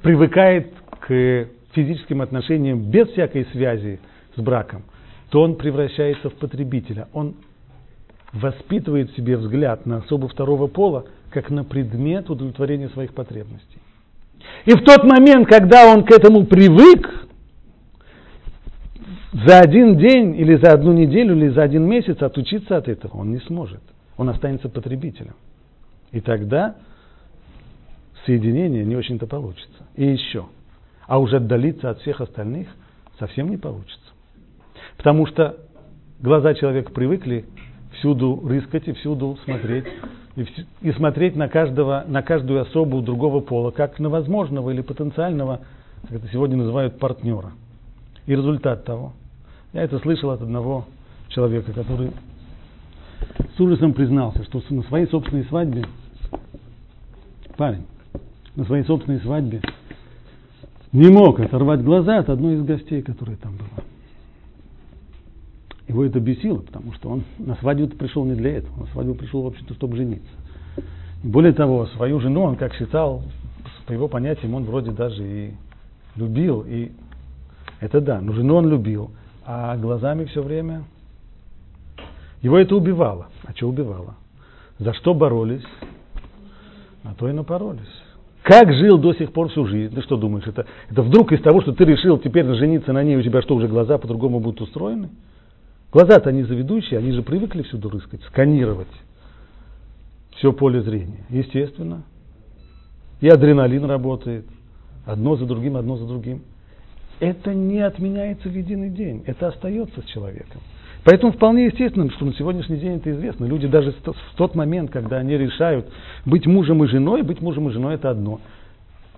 привыкает 0.02 0.72
к 1.00 1.48
физическим 1.72 2.22
отношениям 2.22 2.80
без 2.90 3.08
всякой 3.08 3.46
связи 3.52 4.00
с 4.36 4.40
браком, 4.40 4.82
то 5.30 5.42
он 5.42 5.56
превращается 5.56 6.30
в 6.30 6.34
потребителя. 6.34 7.08
Он 7.12 7.34
воспитывает 8.32 9.10
в 9.10 9.16
себе 9.16 9.36
взгляд 9.36 9.86
на 9.86 9.98
особу 9.98 10.28
второго 10.28 10.66
пола, 10.66 11.04
как 11.30 11.50
на 11.50 11.64
предмет 11.64 12.30
удовлетворения 12.30 12.88
своих 12.88 13.14
потребностей. 13.14 13.78
И 14.64 14.72
в 14.72 14.82
тот 14.84 15.04
момент, 15.04 15.48
когда 15.48 15.92
он 15.92 16.04
к 16.04 16.10
этому 16.10 16.44
привык, 16.44 17.28
за 19.32 19.60
один 19.60 19.96
день 19.96 20.36
или 20.36 20.56
за 20.56 20.72
одну 20.72 20.92
неделю 20.92 21.36
или 21.36 21.48
за 21.48 21.62
один 21.62 21.84
месяц 21.84 22.20
отучиться 22.20 22.76
от 22.76 22.88
этого 22.88 23.18
он 23.18 23.30
не 23.30 23.38
сможет. 23.40 23.80
Он 24.16 24.28
останется 24.28 24.68
потребителем. 24.68 25.34
И 26.10 26.20
тогда 26.20 26.76
соединение 28.26 28.84
не 28.84 28.96
очень-то 28.96 29.26
получится. 29.26 29.86
И 29.94 30.04
еще. 30.04 30.46
А 31.06 31.18
уже 31.20 31.36
отдалиться 31.36 31.90
от 31.90 32.00
всех 32.00 32.20
остальных 32.20 32.68
совсем 33.18 33.50
не 33.50 33.56
получится. 33.56 33.98
Потому 34.96 35.26
что 35.26 35.56
глаза 36.20 36.54
человека 36.54 36.90
привыкли 36.92 37.44
всюду 37.98 38.40
рыскать 38.44 38.88
и 38.88 38.92
всюду 38.92 39.38
смотреть. 39.44 39.84
И, 40.36 40.46
и 40.82 40.92
смотреть 40.92 41.36
на, 41.36 41.48
каждого, 41.48 42.04
на 42.06 42.22
каждую 42.22 42.62
особу 42.62 43.00
другого 43.00 43.40
пола, 43.40 43.70
как 43.70 43.98
на 44.00 44.08
возможного 44.08 44.70
или 44.70 44.80
потенциального, 44.80 45.60
как 46.02 46.12
это 46.12 46.28
сегодня 46.32 46.56
называют, 46.56 46.98
партнера. 46.98 47.52
И 48.26 48.32
результат 48.32 48.84
того. 48.84 49.12
Я 49.72 49.82
это 49.82 50.00
слышал 50.00 50.30
от 50.30 50.42
одного 50.42 50.86
человека, 51.28 51.72
который 51.72 52.10
с 53.56 53.60
ужасом 53.60 53.92
признался, 53.92 54.42
что 54.44 54.62
на 54.70 54.82
своей 54.84 55.06
собственной 55.06 55.44
свадьбе, 55.44 55.84
парень, 57.56 57.86
на 58.56 58.64
своей 58.64 58.84
собственной 58.84 59.20
свадьбе 59.20 59.60
не 60.90 61.08
мог 61.08 61.38
оторвать 61.38 61.84
глаза 61.84 62.18
от 62.18 62.30
одной 62.30 62.54
из 62.54 62.64
гостей, 62.64 63.00
которая 63.02 63.36
там 63.36 63.56
была. 63.56 63.84
Его 65.86 66.04
это 66.04 66.18
бесило, 66.18 66.58
потому 66.58 66.92
что 66.94 67.08
он 67.08 67.24
на 67.38 67.54
свадьбу 67.56 67.88
пришел 67.88 68.24
не 68.24 68.34
для 68.34 68.56
этого. 68.58 68.80
На 68.80 68.86
свадьбу 68.86 69.14
пришел, 69.14 69.42
в 69.42 69.46
общем-то, 69.48 69.74
чтобы 69.74 69.96
жениться. 69.96 70.30
Более 71.22 71.52
того, 71.52 71.86
свою 71.86 72.18
жену 72.20 72.42
он, 72.42 72.56
как 72.56 72.74
считал, 72.74 73.22
по 73.86 73.92
его 73.92 74.08
понятиям, 74.08 74.54
он 74.54 74.64
вроде 74.64 74.90
даже 74.90 75.22
и 75.22 75.52
любил. 76.16 76.64
И 76.66 76.90
это 77.80 78.00
да, 78.00 78.20
но 78.20 78.32
жену 78.32 78.56
он 78.56 78.68
любил. 78.68 79.10
А 79.52 79.76
глазами 79.76 80.26
все 80.26 80.42
время 80.42 80.84
его 82.40 82.56
это 82.56 82.76
убивало. 82.76 83.30
А 83.42 83.52
что 83.52 83.68
убивало? 83.68 84.14
За 84.78 84.94
что 84.94 85.12
боролись? 85.12 85.64
На 87.02 87.14
то 87.14 87.28
и 87.28 87.32
напоролись. 87.32 87.80
Как 88.44 88.72
жил 88.72 88.96
до 88.96 89.12
сих 89.12 89.32
пор 89.32 89.48
всю 89.48 89.66
жизнь? 89.66 89.92
Ты 89.92 90.02
что 90.02 90.16
думаешь, 90.16 90.46
это, 90.46 90.66
это 90.88 91.02
вдруг 91.02 91.32
из 91.32 91.42
того, 91.42 91.62
что 91.62 91.72
ты 91.72 91.84
решил 91.84 92.16
теперь 92.18 92.46
жениться 92.54 92.92
на 92.92 93.02
ней, 93.02 93.16
у 93.16 93.22
тебя 93.22 93.42
что, 93.42 93.56
уже 93.56 93.66
глаза 93.66 93.98
по-другому 93.98 94.38
будут 94.38 94.60
устроены? 94.60 95.08
Глаза-то 95.90 96.28
они 96.28 96.44
заведущие, 96.44 97.00
они 97.00 97.10
же 97.10 97.22
привыкли 97.22 97.62
всюду 97.62 97.90
рыскать, 97.90 98.22
сканировать 98.28 98.86
все 100.36 100.52
поле 100.52 100.80
зрения. 100.80 101.26
Естественно. 101.28 102.04
И 103.20 103.26
адреналин 103.26 103.84
работает. 103.84 104.46
Одно 105.04 105.34
за 105.34 105.44
другим, 105.44 105.76
одно 105.76 105.96
за 105.96 106.06
другим. 106.06 106.42
Это 107.20 107.54
не 107.54 107.80
отменяется 107.80 108.48
в 108.48 108.52
единый 108.52 108.90
день. 108.90 109.22
Это 109.26 109.48
остается 109.48 110.00
с 110.00 110.04
человеком. 110.06 110.60
Поэтому 111.04 111.32
вполне 111.32 111.66
естественно, 111.66 112.10
что 112.10 112.24
на 112.24 112.34
сегодняшний 112.34 112.78
день 112.78 112.96
это 112.96 113.10
известно. 113.12 113.44
Люди 113.44 113.66
даже 113.68 113.92
в 113.92 114.36
тот 114.36 114.54
момент, 114.54 114.90
когда 114.90 115.18
они 115.18 115.36
решают 115.36 115.86
быть 116.26 116.46
мужем 116.46 116.82
и 116.84 116.88
женой, 116.88 117.22
быть 117.22 117.40
мужем 117.40 117.68
и 117.68 117.72
женой 117.72 117.94
это 117.94 118.10
одно. 118.10 118.40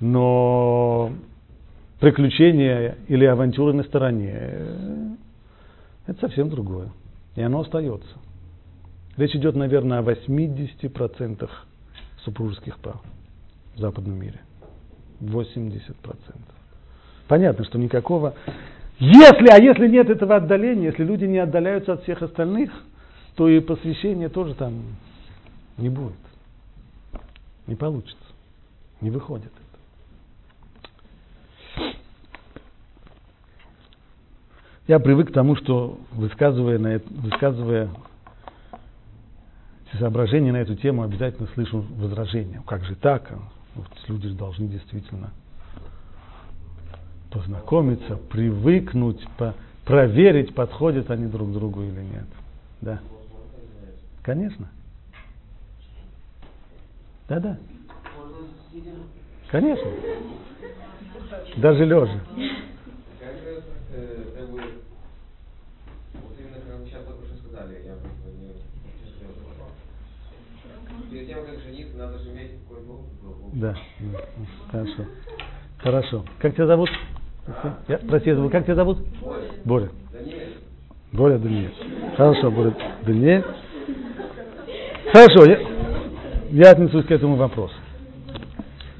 Но 0.01 1.13
приключения 2.01 2.97
или 3.09 3.25
авантюры 3.25 3.73
на 3.73 3.85
стороне 3.85 5.17
это 6.07 6.21
совсем 6.21 6.51
другое. 6.51 6.91
И 7.37 7.43
оно 7.43 7.61
остается. 7.61 8.17
Речь 9.17 9.35
идет, 9.37 9.55
наверное, 9.55 9.99
о 9.99 10.03
80% 10.03 11.51
супружеских 12.25 12.79
пар 12.79 12.97
в 13.75 13.79
западном 13.79 14.19
мире. 14.19 14.41
80%. 15.21 16.52
Понятно, 17.33 17.64
что 17.64 17.78
никакого... 17.78 18.35
Если, 18.99 19.49
а 19.51 19.57
если 19.57 19.89
нет 19.89 20.11
этого 20.11 20.37
отдаления, 20.37 20.89
если 20.89 21.03
люди 21.03 21.24
не 21.24 21.39
отдаляются 21.39 21.95
от 21.95 22.03
всех 22.03 22.20
остальных, 22.20 22.70
то 23.37 23.49
и 23.49 23.59
посвящение 23.61 24.28
тоже 24.28 24.55
там 24.55 24.83
не 25.78 25.89
будет. 25.89 26.12
Не 27.66 27.74
получится. 27.74 28.22
Не 29.01 29.09
выходит 29.11 29.51
это. 31.76 31.95
Я 34.87 34.99
привык 34.99 35.30
к 35.30 35.33
тому, 35.33 35.57
что 35.57 35.99
высказывая, 36.12 36.78
на 36.78 36.89
это, 36.89 37.11
высказывая 37.14 37.89
соображения 39.99 40.53
на 40.53 40.59
эту 40.59 40.76
тему, 40.76 41.03
обязательно 41.03 41.49
слышу 41.55 41.83
возражения. 41.97 42.62
Как 42.66 42.85
же 42.85 42.95
так? 42.95 43.33
Вот 43.74 43.89
люди 44.07 44.28
должны 44.35 44.68
действительно 44.68 45.33
познакомиться, 47.33 48.16
привыкнуть, 48.30 49.26
по, 49.39 49.55
проверить, 49.85 50.55
подходят 50.55 51.11
они 51.11 51.26
друг 51.26 51.53
другу 51.53 51.83
или 51.83 52.01
нет. 52.01 52.26
Да. 52.80 53.01
Конечно. 54.22 54.68
Да-да. 57.28 57.59
Конечно. 59.51 59.91
Даже 61.57 61.85
лежа. 61.85 62.20
Да, 73.55 73.76
хорошо. 74.70 75.07
Хорошо. 75.78 76.24
Как 76.39 76.55
тебя 76.55 76.66
зовут? 76.66 76.89
Я, 77.88 77.99
прости, 77.99 78.30
я 78.30 78.36
забыл. 78.36 78.51
Как 78.51 78.64
тебя 78.64 78.76
зовут? 78.76 78.99
Боря. 79.64 79.90
Боря. 81.12 81.38
Даниэль. 81.38 81.74
Хорошо, 82.16 82.51
Боря 82.51 82.74
Даниэль. 83.03 83.45
Хорошо, 85.12 85.45
я, 85.51 85.59
я 86.51 86.70
отнесусь 86.70 87.05
к 87.05 87.11
этому 87.11 87.36
вопросу. 87.36 87.74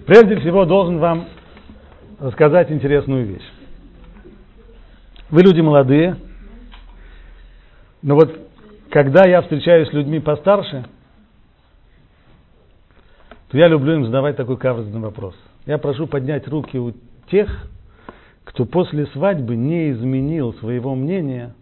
Прежде 0.07 0.37
всего 0.41 0.65
должен 0.65 0.99
вам 0.99 1.29
рассказать 2.19 2.71
интересную 2.71 3.25
вещь. 3.27 3.49
Вы 5.31 5.43
люди 5.43 5.61
молодые, 5.61 6.17
но 8.03 8.17
вот 8.17 8.37
когда 8.91 9.27
я 9.27 9.41
встречаюсь 9.41 9.89
с 9.89 9.93
людьми 9.93 10.21
постарше, 10.21 10.85
то 13.51 13.57
я 13.57 13.69
люблю 13.69 13.95
им 13.95 14.05
задавать 14.05 14.37
такой 14.37 14.59
каверзный 14.59 15.01
вопрос. 15.01 15.35
Я 15.65 15.79
прошу 15.79 16.07
поднять 16.07 16.47
руки 16.49 16.79
у 16.79 16.93
тех, 17.31 17.49
кто 18.53 18.67
после 18.67 19.07
свадьбы 19.07 19.57
не 19.57 19.93
изменил 19.93 20.53
своего 20.55 20.95
мнения 20.95 21.55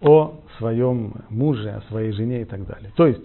о 0.00 0.34
своем 0.58 1.12
муже, 1.28 1.70
о 1.70 1.80
своей 1.90 2.12
жене 2.12 2.42
и 2.42 2.44
так 2.44 2.66
далее. 2.66 2.92
То 2.96 3.06
есть, 3.06 3.20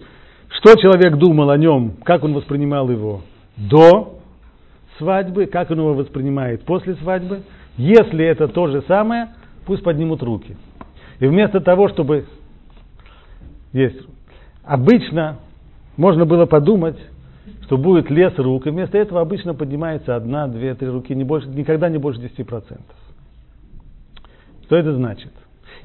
что 0.48 0.74
человек 0.76 1.16
думал 1.16 1.50
о 1.50 1.56
нем, 1.56 1.92
как 2.04 2.24
он 2.24 2.34
воспринимал 2.34 2.90
его 2.90 3.22
до 3.56 4.18
свадьбы, 4.98 5.46
как 5.46 5.70
он 5.70 5.78
его 5.78 5.94
воспринимает 5.94 6.64
после 6.64 6.94
свадьбы. 6.96 7.42
Если 7.76 8.24
это 8.24 8.48
то 8.48 8.66
же 8.66 8.82
самое, 8.88 9.28
пусть 9.64 9.82
поднимут 9.82 10.22
руки. 10.22 10.56
И 11.20 11.26
вместо 11.26 11.60
того, 11.60 11.88
чтобы 11.88 12.26
есть, 13.72 14.00
обычно 14.64 15.38
можно 15.96 16.26
было 16.26 16.46
подумать, 16.46 16.98
что 17.72 17.78
будет 17.78 18.10
лес 18.10 18.34
рук, 18.36 18.66
и 18.66 18.70
вместо 18.70 18.98
этого 18.98 19.22
обычно 19.22 19.54
поднимается 19.54 20.14
одна, 20.14 20.46
две, 20.46 20.74
три 20.74 20.88
руки, 20.88 21.14
не 21.14 21.24
больше, 21.24 21.48
никогда 21.48 21.88
не 21.88 21.96
больше 21.96 22.20
10%. 22.20 22.78
Что 24.64 24.76
это 24.76 24.92
значит? 24.92 25.32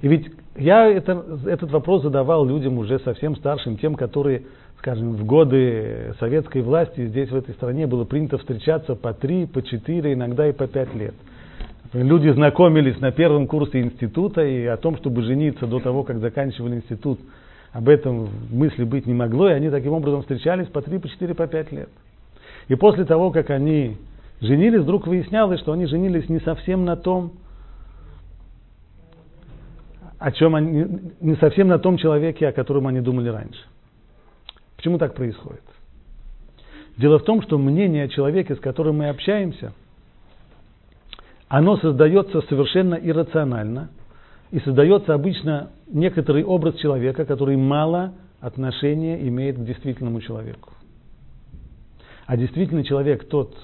И 0.01 0.09
ведь 0.09 0.29
я 0.57 0.85
это, 0.85 1.23
этот 1.45 1.71
вопрос 1.71 2.03
задавал 2.03 2.45
людям 2.45 2.77
уже 2.77 2.99
совсем 2.99 3.37
старшим, 3.37 3.77
тем, 3.77 3.95
которые, 3.95 4.43
скажем, 4.79 5.13
в 5.13 5.23
годы 5.25 6.13
советской 6.19 6.61
власти 6.61 7.07
здесь, 7.07 7.31
в 7.31 7.35
этой 7.37 7.55
стране, 7.55 7.87
было 7.87 8.03
принято 8.03 8.37
встречаться 8.37 8.95
по 8.95 9.13
три, 9.13 9.45
по 9.45 9.63
четыре, 9.63 10.11
иногда 10.11 10.45
и 10.45 10.51
по 10.51 10.67
пять 10.67 10.93
лет. 10.93 11.15
Люди 11.93 12.27
знакомились 12.27 12.99
на 12.99 13.13
первом 13.13 13.47
курсе 13.47 13.79
института 13.79 14.43
и 14.43 14.65
о 14.65 14.75
том, 14.75 14.97
чтобы 14.97 15.21
жениться 15.21 15.67
до 15.67 15.79
того, 15.79 16.03
как 16.03 16.19
заканчивали 16.19 16.75
институт, 16.75 17.21
об 17.77 17.89
этом 17.89 18.29
мысли 18.49 18.83
быть 18.83 19.05
не 19.05 19.13
могло, 19.13 19.49
и 19.49 19.53
они 19.53 19.69
таким 19.69 19.93
образом 19.93 20.21
встречались 20.21 20.67
по 20.67 20.81
3, 20.81 20.97
по 20.97 21.07
4, 21.07 21.35
по 21.35 21.45
5 21.45 21.71
лет. 21.73 21.89
И 22.69 22.73
после 22.73 23.05
того, 23.05 23.29
как 23.29 23.51
они 23.51 23.97
женились, 24.41 24.81
вдруг 24.81 25.05
выяснялось, 25.05 25.59
что 25.59 25.73
они 25.73 25.85
женились 25.85 26.27
не 26.27 26.39
совсем 26.39 26.85
на 26.85 26.95
том, 26.95 27.33
о 30.17 30.31
чем 30.31 30.55
они, 30.55 30.87
не 31.21 31.35
совсем 31.35 31.67
на 31.67 31.77
том 31.77 31.97
человеке, 31.97 32.47
о 32.47 32.51
котором 32.51 32.87
они 32.87 32.99
думали 32.99 33.29
раньше. 33.29 33.61
Почему 34.75 34.97
так 34.97 35.13
происходит? 35.13 35.61
Дело 36.97 37.19
в 37.19 37.25
том, 37.25 37.43
что 37.43 37.59
мнение 37.59 38.05
о 38.05 38.07
человеке, 38.07 38.55
с 38.55 38.59
которым 38.59 38.97
мы 38.97 39.09
общаемся, 39.09 39.71
оно 41.47 41.77
создается 41.77 42.41
совершенно 42.41 42.95
иррационально– 42.95 43.91
и 44.51 44.59
создается 44.59 45.13
обычно 45.13 45.69
некоторый 45.87 46.43
образ 46.43 46.75
человека, 46.75 47.25
который 47.25 47.57
мало 47.57 48.13
отношения 48.39 49.27
имеет 49.27 49.57
к 49.57 49.63
действительному 49.63 50.21
человеку. 50.21 50.71
А 52.25 52.37
действительный 52.37 52.83
человек 52.83 53.27
тот, 53.27 53.55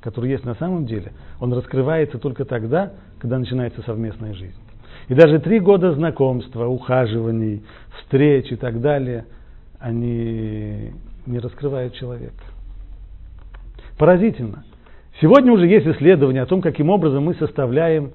который 0.00 0.30
есть 0.30 0.44
на 0.44 0.54
самом 0.54 0.86
деле, 0.86 1.12
он 1.40 1.52
раскрывается 1.52 2.18
только 2.18 2.44
тогда, 2.44 2.92
когда 3.18 3.38
начинается 3.38 3.82
совместная 3.82 4.34
жизнь. 4.34 4.58
И 5.08 5.14
даже 5.14 5.38
три 5.38 5.60
года 5.60 5.92
знакомства, 5.92 6.66
ухаживаний, 6.66 7.62
встреч 7.98 8.52
и 8.52 8.56
так 8.56 8.80
далее, 8.80 9.26
они 9.78 10.92
не 11.26 11.38
раскрывают 11.38 11.94
человека. 11.94 12.42
Поразительно. 13.98 14.64
Сегодня 15.20 15.52
уже 15.52 15.66
есть 15.66 15.86
исследования 15.86 16.42
о 16.42 16.46
том, 16.46 16.60
каким 16.60 16.90
образом 16.90 17.24
мы 17.24 17.34
составляем 17.34 18.12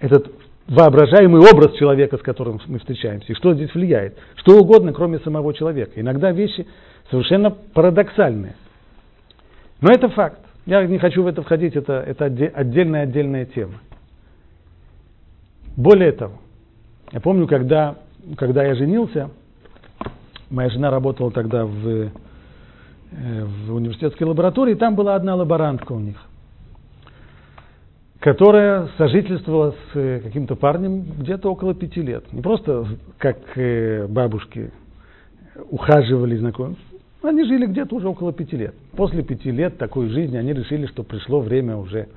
этот 0.00 0.30
воображаемый 0.68 1.42
образ 1.42 1.74
человека, 1.74 2.16
с 2.16 2.22
которым 2.22 2.60
мы 2.66 2.78
встречаемся, 2.78 3.32
и 3.32 3.34
что 3.34 3.54
здесь 3.54 3.74
влияет. 3.74 4.16
Что 4.36 4.58
угодно, 4.58 4.92
кроме 4.92 5.18
самого 5.18 5.52
человека. 5.54 6.00
Иногда 6.00 6.30
вещи 6.32 6.66
совершенно 7.10 7.50
парадоксальные. 7.50 8.56
Но 9.80 9.92
это 9.92 10.08
факт. 10.08 10.40
Я 10.66 10.84
не 10.86 10.98
хочу 10.98 11.22
в 11.22 11.26
это 11.26 11.42
входить, 11.42 11.76
это, 11.76 11.92
это 11.94 12.24
отдельная-отдельная 12.24 13.44
тема. 13.44 13.74
Более 15.76 16.12
того, 16.12 16.40
я 17.12 17.20
помню, 17.20 17.46
когда, 17.46 17.96
когда 18.36 18.64
я 18.64 18.74
женился, 18.74 19.28
моя 20.48 20.70
жена 20.70 20.90
работала 20.90 21.30
тогда 21.30 21.66
в, 21.66 21.86
э, 21.86 22.10
в 23.66 23.74
университетской 23.74 24.26
лаборатории, 24.26 24.72
и 24.72 24.76
там 24.76 24.94
была 24.94 25.16
одна 25.16 25.34
лаборантка 25.34 25.92
у 25.92 26.00
них– 26.00 26.16
которая 28.24 28.88
сожительствовала 28.96 29.72
с 29.72 29.96
э, 29.96 30.20
каким-то 30.20 30.56
парнем 30.56 31.02
где-то 31.02 31.50
около 31.50 31.74
пяти 31.74 32.00
лет. 32.00 32.24
Не 32.32 32.40
просто 32.40 32.86
как 33.18 33.36
э, 33.54 34.06
бабушки 34.06 34.70
ухаживали, 35.68 36.34
знакомились. 36.34 36.78
Они 37.22 37.44
жили 37.44 37.66
где-то 37.66 37.94
уже 37.94 38.08
около 38.08 38.32
пяти 38.32 38.56
лет. 38.56 38.74
После 38.92 39.22
пяти 39.22 39.50
лет 39.50 39.76
такой 39.76 40.08
жизни 40.08 40.38
они 40.38 40.54
решили, 40.54 40.86
что 40.86 41.02
пришло 41.02 41.40
время 41.40 41.76
уже, 41.76 42.08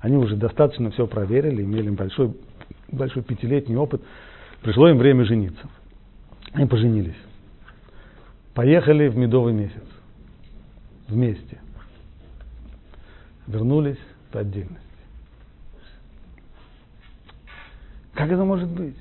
они 0.00 0.18
уже 0.18 0.36
достаточно 0.36 0.90
все 0.90 1.06
проверили, 1.06 1.62
имели 1.62 1.88
большой, 1.88 2.34
большой 2.92 3.22
пятилетний 3.22 3.76
опыт. 3.76 4.02
Пришло 4.60 4.90
им 4.90 4.98
время 4.98 5.24
жениться. 5.24 5.66
Они 6.52 6.66
поженились. 6.66 7.16
Поехали 8.52 9.08
в 9.08 9.16
медовый 9.16 9.54
месяц. 9.54 9.82
Вместе. 11.08 11.56
Вернулись 13.46 13.96
по 14.30 14.40
отдельности. 14.40 14.83
Как 18.14 18.30
это 18.30 18.44
может 18.44 18.68
быть? 18.68 18.94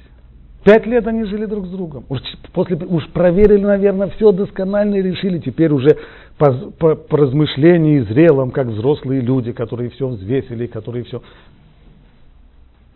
Пять 0.64 0.86
лет 0.86 1.06
они 1.08 1.26
жили 1.26 1.46
друг 1.46 1.68
с 1.68 1.70
другом. 1.70 2.06
Уж, 2.10 2.22
после, 2.54 2.78
уж 2.78 3.08
проверили, 3.10 3.64
наверное, 3.64 4.08
все 4.10 4.32
досконально 4.32 4.96
и 4.96 5.02
решили 5.02 5.40
теперь 5.40 5.72
уже 5.72 5.98
по, 6.38 6.54
по, 6.54 6.96
по 6.96 7.18
размышлении 7.18 8.00
зрелым, 8.00 8.52
как 8.52 8.68
взрослые 8.68 9.22
люди, 9.22 9.52
которые 9.52 9.90
все 9.90 10.08
взвесили, 10.08 10.68
которые 10.68 11.04
все... 11.04 11.22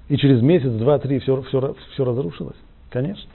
И 0.07 0.15
через 0.15 0.41
месяц, 0.41 0.71
два, 0.71 0.97
три 0.99 1.19
все, 1.19 1.41
все, 1.43 1.75
все 1.93 2.05
разрушилось. 2.05 2.55
Конечно. 2.89 3.29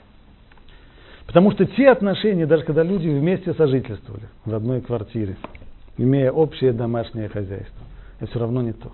Потому 1.27 1.51
что 1.51 1.65
те 1.65 1.89
отношения, 1.89 2.47
даже 2.47 2.63
когда 2.63 2.81
люди 2.81 3.07
вместе 3.07 3.53
сожительствовали 3.53 4.23
в 4.45 4.53
одной 4.53 4.81
квартире, 4.81 5.37
имея 5.97 6.31
общее 6.31 6.73
домашнее 6.73 7.29
хозяйство, 7.29 7.85
это 8.19 8.31
все 8.31 8.39
равно 8.39 8.63
не 8.63 8.73
то. 8.73 8.91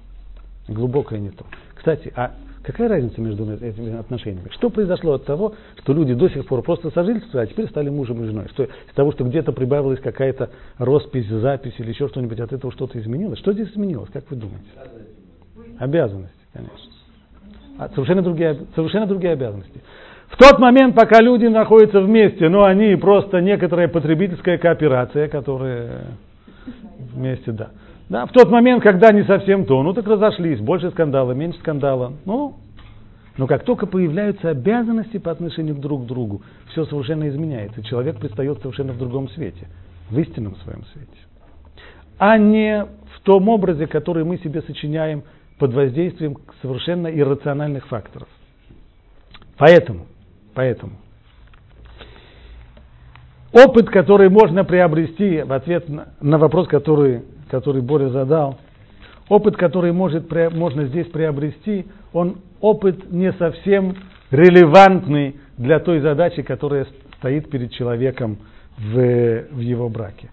Глубокое 0.68 1.20
не 1.20 1.30
то. 1.30 1.46
Кстати, 1.76 2.12
а 2.16 2.34
Какая 2.64 2.90
разница 2.90 3.22
между 3.22 3.50
этими 3.54 3.98
отношениями? 3.98 4.50
Что 4.52 4.70
произошло 4.70 5.14
от 5.14 5.26
того, 5.26 5.54
что 5.82 5.94
люди 5.94 6.14
до 6.14 6.30
сих 6.30 6.46
пор 6.46 6.62
просто 6.62 6.92
сожительствовали, 6.92 7.48
а 7.48 7.50
теперь 7.50 7.70
стали 7.70 7.90
мужем 7.90 8.22
и 8.22 8.26
женой? 8.26 8.48
Что, 8.50 8.64
из 8.64 8.94
того, 8.96 9.14
что 9.14 9.24
где-то 9.24 9.54
прибавилась 9.54 10.00
какая-то 10.00 10.50
роспись, 10.78 11.28
запись 11.28 11.74
или 11.78 11.90
еще 11.90 12.10
что-нибудь, 12.10 12.40
от 12.40 12.52
этого 12.52 12.74
что-то 12.74 13.00
изменилось? 13.00 13.40
Что 13.40 13.54
здесь 13.54 13.70
изменилось, 13.70 14.10
как 14.12 14.30
вы 14.30 14.36
думаете? 14.36 14.68
Обязанности, 15.78 16.36
конечно. 16.52 16.78
А 17.78 17.90
совершенно 17.90 18.22
другие, 18.22 18.58
совершенно 18.76 19.08
другие 19.08 19.34
обязанности. 19.34 19.82
В 20.28 20.38
тот 20.38 20.60
момент, 20.60 20.96
пока 20.96 21.22
люди 21.22 21.46
находятся 21.46 22.02
вместе, 22.02 22.50
но 22.50 22.66
они 22.66 22.96
просто 22.98 23.40
некоторая 23.40 23.88
потребительская 23.88 24.58
кооперация, 24.58 25.30
которая 25.30 26.08
вместе, 27.14 27.52
да. 27.52 27.70
Да, 28.10 28.26
в 28.26 28.32
тот 28.32 28.50
момент, 28.50 28.82
когда 28.82 29.12
не 29.12 29.24
совсем 29.24 29.66
то, 29.66 29.82
ну 29.84 29.94
так 29.94 30.08
разошлись, 30.08 30.60
больше 30.60 30.90
скандала, 30.90 31.34
меньше 31.34 31.60
скандала. 31.60 32.14
Ну, 32.26 32.56
но 33.38 33.46
как 33.46 33.64
только 33.64 33.86
появляются 33.86 34.50
обязанности 34.50 35.18
по 35.18 35.32
отношению 35.32 35.76
друг 35.76 36.04
к 36.04 36.08
другу, 36.08 36.42
все 36.72 36.86
совершенно 36.86 37.30
изменяется. 37.30 37.84
Человек 37.84 38.18
предстает 38.18 38.60
совершенно 38.62 38.94
в 38.94 38.98
другом 38.98 39.30
свете, 39.30 39.68
в 40.10 40.18
истинном 40.18 40.56
своем 40.58 40.84
свете. 40.86 41.12
А 42.18 42.38
не 42.38 42.84
в 42.84 43.22
том 43.22 43.48
образе, 43.48 43.86
который 43.86 44.24
мы 44.24 44.40
себе 44.40 44.64
сочиняем 44.64 45.24
под 45.60 45.74
воздействием 45.74 46.38
совершенно 46.62 47.08
иррациональных 47.08 47.88
факторов. 47.88 48.28
Поэтому, 49.58 50.08
поэтому 50.56 50.94
опыт, 53.52 53.90
который 53.90 54.30
можно 54.30 54.64
приобрести 54.64 55.42
в 55.42 55.54
ответ 55.54 55.90
на, 55.90 56.10
на 56.22 56.38
вопрос, 56.38 56.68
который, 56.68 57.24
который 57.50 57.82
Боря 57.82 58.10
задал, 58.10 58.60
опыт, 59.28 59.58
который 59.58 59.92
может, 59.92 60.32
можно 60.54 60.86
здесь 60.86 61.08
приобрести, 61.08 61.86
он 62.14 62.38
опыт 62.62 63.12
не 63.12 63.32
совсем 63.34 63.96
релевантный 64.32 65.36
для 65.58 65.80
той 65.80 66.00
задачи, 66.00 66.42
которая 66.42 66.88
стоит 67.18 67.50
перед 67.50 67.72
человеком 67.72 68.38
в, 68.78 69.46
в 69.52 69.60
его 69.60 69.90
браке. 69.90 70.30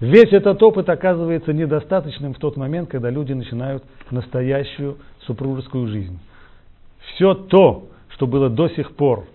Весь 0.00 0.32
этот 0.32 0.62
опыт 0.62 0.88
оказывается 0.88 1.52
недостаточным 1.52 2.32
в 2.32 2.38
тот 2.38 2.56
момент, 2.56 2.88
когда 2.88 3.10
люди 3.10 3.34
начинают 3.34 3.84
настоящую 4.10 4.96
супружескую 5.26 5.88
жизнь. 5.88 6.18
Все 7.14 7.34
то, 7.34 7.88
что 8.08 8.26
было 8.26 8.48
до 8.48 8.68
сих 8.70 8.92
пор 8.96 9.26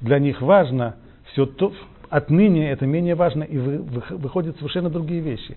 для 0.00 0.20
них 0.20 0.40
важно, 0.40 0.94
все 1.32 1.46
то, 1.46 1.72
отныне 2.10 2.70
это 2.70 2.86
менее 2.86 3.14
важно, 3.14 3.42
и 3.42 3.56
вы, 3.58 3.78
вы, 3.78 4.02
выходят 4.16 4.56
совершенно 4.56 4.90
другие 4.90 5.20
вещи. 5.20 5.56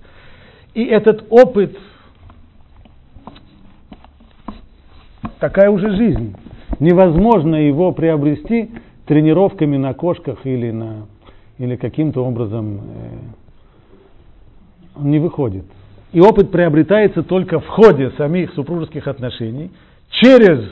И 0.73 0.85
этот 0.85 1.25
опыт, 1.29 1.77
такая 5.39 5.69
уже 5.69 5.95
жизнь, 5.95 6.35
невозможно 6.79 7.55
его 7.55 7.91
приобрести 7.91 8.71
тренировками 9.05 9.77
на 9.77 9.93
кошках 9.93 10.45
или, 10.45 10.71
на, 10.71 11.07
или 11.57 11.75
каким-то 11.75 12.25
образом 12.25 12.77
э, 12.77 12.79
он 14.95 15.11
не 15.11 15.19
выходит. 15.19 15.65
И 16.13 16.19
опыт 16.19 16.51
приобретается 16.51 17.23
только 17.23 17.59
в 17.59 17.67
ходе 17.67 18.11
самих 18.11 18.53
супружеских 18.53 19.07
отношений, 19.07 19.71
через 20.09 20.65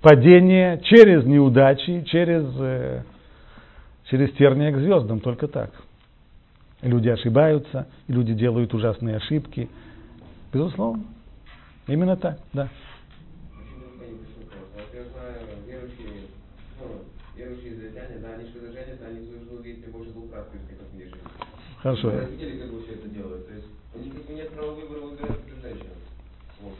падение, 0.00 0.80
через 0.84 1.24
неудачи, 1.24 2.04
через, 2.08 2.44
э, 2.58 3.02
через 4.12 4.30
терния 4.32 4.70
к 4.70 4.76
звездам, 4.76 5.20
только 5.20 5.48
так. 5.48 5.70
Люди 6.82 7.08
ошибаются, 7.08 7.88
люди 8.08 8.34
делают 8.34 8.74
ужасные 8.74 9.16
ошибки. 9.16 9.70
Безусловно. 10.52 11.04
Именно 11.86 12.16
так, 12.18 12.38
да. 12.52 12.68
Хорошо. 21.82 22.10
Родители 22.10 22.58
как 22.58 22.70
бы 22.70 22.82
все 22.82 22.92
это 22.92 23.08
делают. 23.08 23.48
То 23.48 23.54
есть 23.54 23.66
у 23.94 23.98
них 23.98 24.14
как 24.14 24.26
бы 24.26 24.34
нет 24.34 24.50
права 24.50 24.72
выбора 24.72 25.00
выбирать 25.00 25.30
женщину. 25.62 25.90
Вот. 26.60 26.74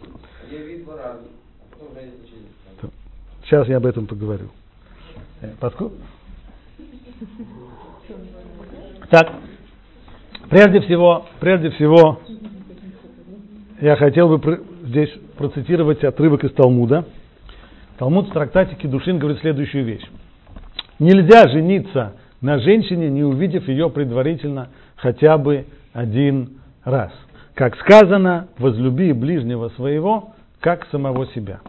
Они 0.47 0.59
видят 0.59 0.85
два 0.85 0.97
раза, 0.97 1.23
а 1.61 1.75
потом 1.75 1.95
женятся 1.95 2.21
через 2.29 2.93
Сейчас 3.43 3.67
я 3.69 3.79
об 3.79 3.87
этом 3.87 4.07
поговорю. 4.07 4.49
Э, 5.41 5.55
поскольку... 5.59 5.97
Так, 9.11 9.33
прежде 10.49 10.81
всего, 10.81 11.27
прежде 11.41 11.71
всего, 11.71 12.21
я 13.81 13.97
хотел 13.97 14.37
бы 14.37 14.65
здесь 14.85 15.11
процитировать 15.37 16.03
отрывок 16.05 16.45
из 16.45 16.53
Талмуда. 16.53 17.05
Талмуд 17.99 18.29
в 18.29 18.33
трактате 18.33 18.77
Кедушин 18.77 19.19
говорит 19.19 19.41
следующую 19.41 19.85
вещь. 19.85 20.05
Нельзя 20.99 21.49
жениться 21.49 22.15
на 22.41 22.59
женщине, 22.59 23.11
не 23.11 23.23
увидев 23.23 23.69
ее 23.69 23.91
предварительно 23.91 24.69
хотя 24.97 25.37
бы 25.37 25.67
один 25.93 26.61
раз. 26.85 27.13
Как 27.55 27.77
сказано, 27.77 28.49
возлюби 28.59 29.13
ближнего 29.13 29.69
своего, 29.71 30.33
как 30.61 30.87
самого 30.91 31.27
себя. 31.29 31.61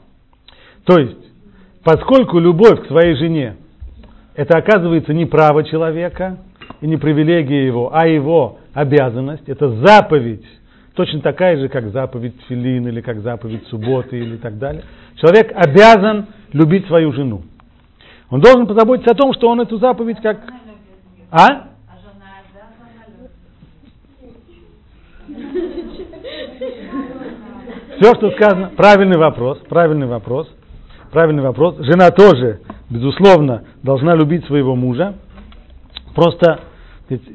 То 0.86 0.98
есть, 0.98 1.18
поскольку 1.84 2.40
любовь 2.40 2.84
к 2.84 2.88
своей 2.88 3.16
жене, 3.16 3.58
это 4.36 4.58
оказывается 4.58 5.14
не 5.14 5.26
право 5.26 5.64
человека 5.64 6.38
и 6.82 6.88
не 6.88 6.98
привилегия 6.98 7.66
его, 7.66 7.94
а 7.94 8.08
его 8.08 8.58
обязанность, 8.74 9.48
это 9.48 9.70
заповедь, 9.86 10.46
точно 10.96 11.22
такая 11.22 11.58
же, 11.58 11.70
как 11.70 11.90
заповедь 11.92 12.36
филин 12.48 12.88
или 12.88 13.02
как 13.02 13.22
заповедь 13.22 13.68
субботы 13.68 14.18
или 14.18 14.38
так 14.38 14.58
далее. 14.58 14.84
Человек 15.16 15.52
обязан 15.56 16.28
любить 16.52 16.88
свою 16.88 17.12
жену. 17.14 17.44
Он 18.30 18.42
должен 18.42 18.66
позаботиться 18.66 19.12
о 19.12 19.16
том, 19.16 19.34
что 19.34 19.50
он 19.50 19.62
эту 19.62 19.78
заповедь 19.78 20.20
как... 20.22 20.40
А? 21.30 21.68
Все, 28.00 28.16
что 28.16 28.32
сказано, 28.32 28.72
правильный 28.76 29.18
вопрос, 29.18 29.60
правильный 29.70 30.08
вопрос, 30.08 30.48
правильный 31.12 31.44
вопрос. 31.44 31.78
Жена 31.78 32.10
тоже, 32.10 32.60
безусловно, 32.94 33.64
должна 33.82 34.16
любить 34.16 34.46
своего 34.46 34.76
мужа. 34.76 35.16
Просто 36.16 36.60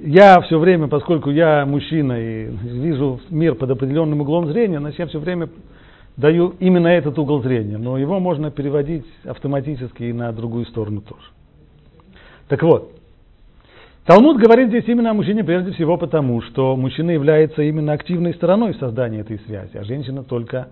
я 0.05 0.41
все 0.41 0.59
время, 0.59 0.87
поскольку 0.87 1.31
я 1.31 1.67
мужчина 1.67 2.13
и 2.13 2.47
вижу 2.47 3.21
мир 3.29 3.55
под 3.55 3.71
определенным 3.71 4.21
углом 4.21 4.47
зрения, 4.47 4.79
значит, 4.79 5.01
я 5.01 5.07
все 5.07 5.19
время 5.19 5.49
даю 6.17 6.55
именно 6.61 6.89
этот 6.89 7.19
угол 7.19 7.43
зрения. 7.43 7.77
Но 7.77 7.99
его 7.99 8.21
можно 8.21 8.51
переводить 8.51 9.05
автоматически 9.25 10.05
и 10.05 10.13
на 10.13 10.33
другую 10.33 10.65
сторону 10.67 11.01
тоже. 11.01 11.27
Так 12.49 12.63
вот, 12.63 12.93
Талмуд 14.07 14.39
говорит 14.39 14.69
здесь 14.69 14.85
именно 14.87 15.11
о 15.11 15.15
мужчине 15.15 15.45
прежде 15.45 15.73
всего 15.73 15.99
потому, 15.99 16.41
что 16.41 16.77
мужчина 16.77 17.11
является 17.11 17.63
именно 17.63 17.93
активной 17.93 18.33
стороной 18.35 18.73
в 18.73 18.79
создании 18.79 19.21
этой 19.21 19.39
связи, 19.41 19.77
а 19.77 19.85
женщина 19.85 20.23
только 20.23 20.69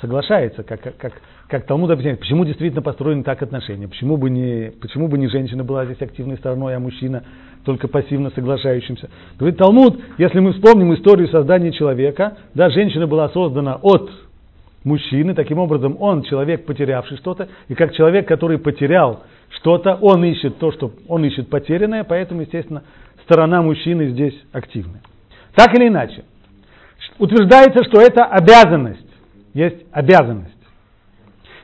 соглашается, 0.00 0.62
как, 0.62 0.80
как, 0.96 1.12
как 1.46 1.66
Талмуд 1.66 1.90
объясняет, 1.90 2.20
почему 2.20 2.44
действительно 2.44 2.82
построены 2.82 3.22
так 3.22 3.42
отношения, 3.42 3.88
почему 3.88 4.16
бы, 4.16 4.30
не, 4.30 4.72
почему 4.80 5.08
бы 5.08 5.18
не 5.18 5.28
женщина 5.28 5.64
была 5.64 5.84
здесь 5.84 6.00
активной 6.00 6.36
стороной, 6.38 6.74
а 6.74 6.80
мужчина 6.80 7.24
только 7.64 7.88
пассивно 7.88 8.30
соглашающимся. 8.30 9.10
Говорит 9.38 9.58
Талмуд, 9.58 10.00
если 10.18 10.40
мы 10.40 10.52
вспомним 10.52 10.94
историю 10.94 11.28
создания 11.28 11.72
человека, 11.72 12.38
да, 12.54 12.70
женщина 12.70 13.06
была 13.06 13.28
создана 13.28 13.76
от 13.76 14.10
мужчины, 14.84 15.34
таким 15.34 15.58
образом 15.58 15.96
он 16.00 16.22
человек, 16.22 16.64
потерявший 16.64 17.18
что-то, 17.18 17.48
и 17.68 17.74
как 17.74 17.94
человек, 17.94 18.26
который 18.26 18.58
потерял 18.58 19.24
что-то, 19.50 19.96
он 20.00 20.24
ищет 20.24 20.58
то, 20.58 20.72
что 20.72 20.92
он 21.08 21.24
ищет 21.24 21.50
потерянное, 21.50 22.04
поэтому, 22.04 22.42
естественно, 22.42 22.82
сторона 23.24 23.60
мужчины 23.60 24.08
здесь 24.08 24.34
активная. 24.52 25.02
Так 25.54 25.74
или 25.74 25.88
иначе, 25.88 26.24
утверждается, 27.18 27.84
что 27.84 28.00
это 28.00 28.24
обязанность, 28.24 29.09
есть 29.54 29.86
обязанность. 29.92 30.60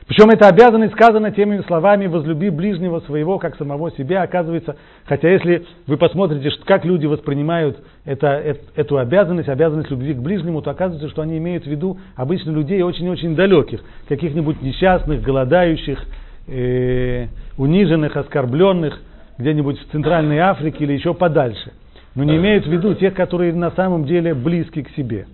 Причем 0.07 0.29
эта 0.29 0.47
обязанность 0.47 0.93
сказана 0.93 1.31
теми 1.31 1.61
словами 1.67 2.07
«возлюби 2.07 2.49
ближнего 2.49 3.01
своего, 3.01 3.39
как 3.39 3.57
самого 3.57 3.91
себя». 3.91 4.21
Оказывается, 4.21 4.77
хотя 5.05 5.29
если 5.29 5.65
вы 5.85 5.97
посмотрите, 5.97 6.49
как 6.65 6.85
люди 6.85 7.05
воспринимают 7.05 7.77
это, 8.05 8.27
это, 8.27 8.61
эту 8.77 8.97
обязанность, 8.99 9.49
обязанность 9.49 9.91
любви 9.91 10.13
к 10.13 10.19
ближнему, 10.19 10.61
то 10.61 10.71
оказывается, 10.71 11.09
что 11.09 11.23
они 11.23 11.37
имеют 11.37 11.65
в 11.65 11.67
виду 11.67 11.99
обычно 12.15 12.51
людей 12.51 12.81
очень-очень 12.83 13.35
далеких, 13.35 13.81
каких-нибудь 14.07 14.61
несчастных, 14.61 15.21
голодающих, 15.21 16.01
э, 16.47 17.27
униженных, 17.57 18.15
оскорбленных 18.15 18.97
где-нибудь 19.37 19.77
в 19.77 19.91
Центральной 19.91 20.39
Африке 20.39 20.85
или 20.85 20.93
еще 20.93 21.13
подальше. 21.13 21.73
Но 22.15 22.23
не 22.23 22.37
имеют 22.37 22.65
в 22.65 22.71
виду 22.71 22.93
тех, 22.93 23.13
которые 23.13 23.53
на 23.53 23.71
самом 23.71 24.05
деле 24.05 24.33
близки 24.33 24.83
к 24.83 24.89
себе. 24.91 25.27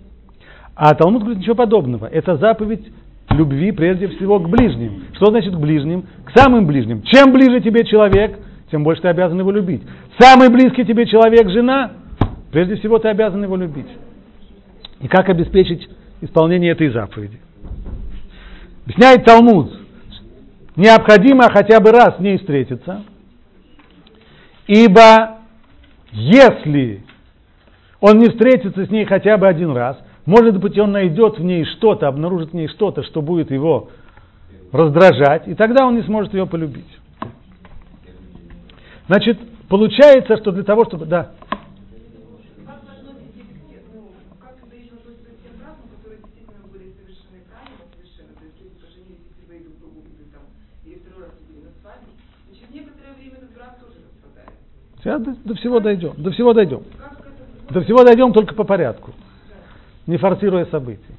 А 0.74 0.94
Талмуд 0.94 1.22
говорит 1.22 1.40
ничего 1.40 1.54
подобного. 1.54 2.06
Это 2.06 2.36
заповедь 2.36 2.90
любви 3.30 3.72
прежде 3.72 4.08
всего 4.08 4.38
к 4.38 4.48
ближним. 4.48 5.04
Что 5.14 5.26
значит 5.26 5.54
к 5.54 5.58
ближним? 5.58 6.04
К 6.24 6.38
самым 6.38 6.66
ближним. 6.66 7.02
Чем 7.02 7.32
ближе 7.32 7.60
тебе 7.60 7.84
человек, 7.84 8.38
тем 8.70 8.82
больше 8.82 9.02
ты 9.02 9.08
обязан 9.08 9.38
его 9.38 9.50
любить. 9.50 9.82
Самый 10.18 10.48
близкий 10.50 10.84
тебе 10.84 11.06
человек, 11.06 11.48
жена, 11.50 11.92
прежде 12.50 12.76
всего 12.76 12.98
ты 12.98 13.08
обязан 13.08 13.42
его 13.42 13.56
любить. 13.56 13.88
И 15.00 15.08
как 15.08 15.28
обеспечить 15.28 15.88
исполнение 16.20 16.72
этой 16.72 16.88
заповеди? 16.88 17.38
Объясняет 18.84 19.24
Талмуд, 19.24 19.72
необходимо 20.76 21.44
хотя 21.50 21.80
бы 21.80 21.90
раз 21.90 22.16
с 22.16 22.20
ней 22.20 22.38
встретиться, 22.38 23.02
ибо 24.66 25.38
если 26.12 27.02
он 28.00 28.18
не 28.18 28.28
встретится 28.28 28.84
с 28.84 28.90
ней 28.90 29.04
хотя 29.04 29.36
бы 29.38 29.48
один 29.48 29.72
раз, 29.72 29.96
Может 30.26 30.58
быть, 30.58 30.78
он 30.78 30.92
найдет 30.92 31.38
в 31.38 31.44
ней 31.44 31.64
что-то, 31.64 32.08
обнаружит 32.08 32.50
в 32.50 32.54
ней 32.54 32.68
что-то, 32.68 33.02
что 33.02 33.20
будет 33.20 33.50
его 33.50 33.90
раздражать, 34.72 35.46
и 35.46 35.54
тогда 35.54 35.86
он 35.86 35.96
не 35.96 36.02
сможет 36.02 36.32
ее 36.32 36.46
полюбить. 36.46 36.98
Значит, 39.06 39.38
получается, 39.68 40.36
что 40.38 40.50
для 40.50 40.62
того, 40.62 40.84
чтобы... 40.86 41.06
Да. 41.06 41.32
Сейчас 55.02 55.20
до, 55.20 55.34
до 55.44 55.54
всего 55.54 55.80
дойдем. 55.80 56.14
До 56.16 56.30
всего 56.30 56.54
дойдем. 56.54 56.82
До 57.68 57.82
всего 57.82 58.04
дойдем 58.04 58.32
только 58.32 58.54
по 58.54 58.64
порядку. 58.64 59.12
Не 60.06 60.18
форсируя 60.18 60.66
события. 60.66 61.14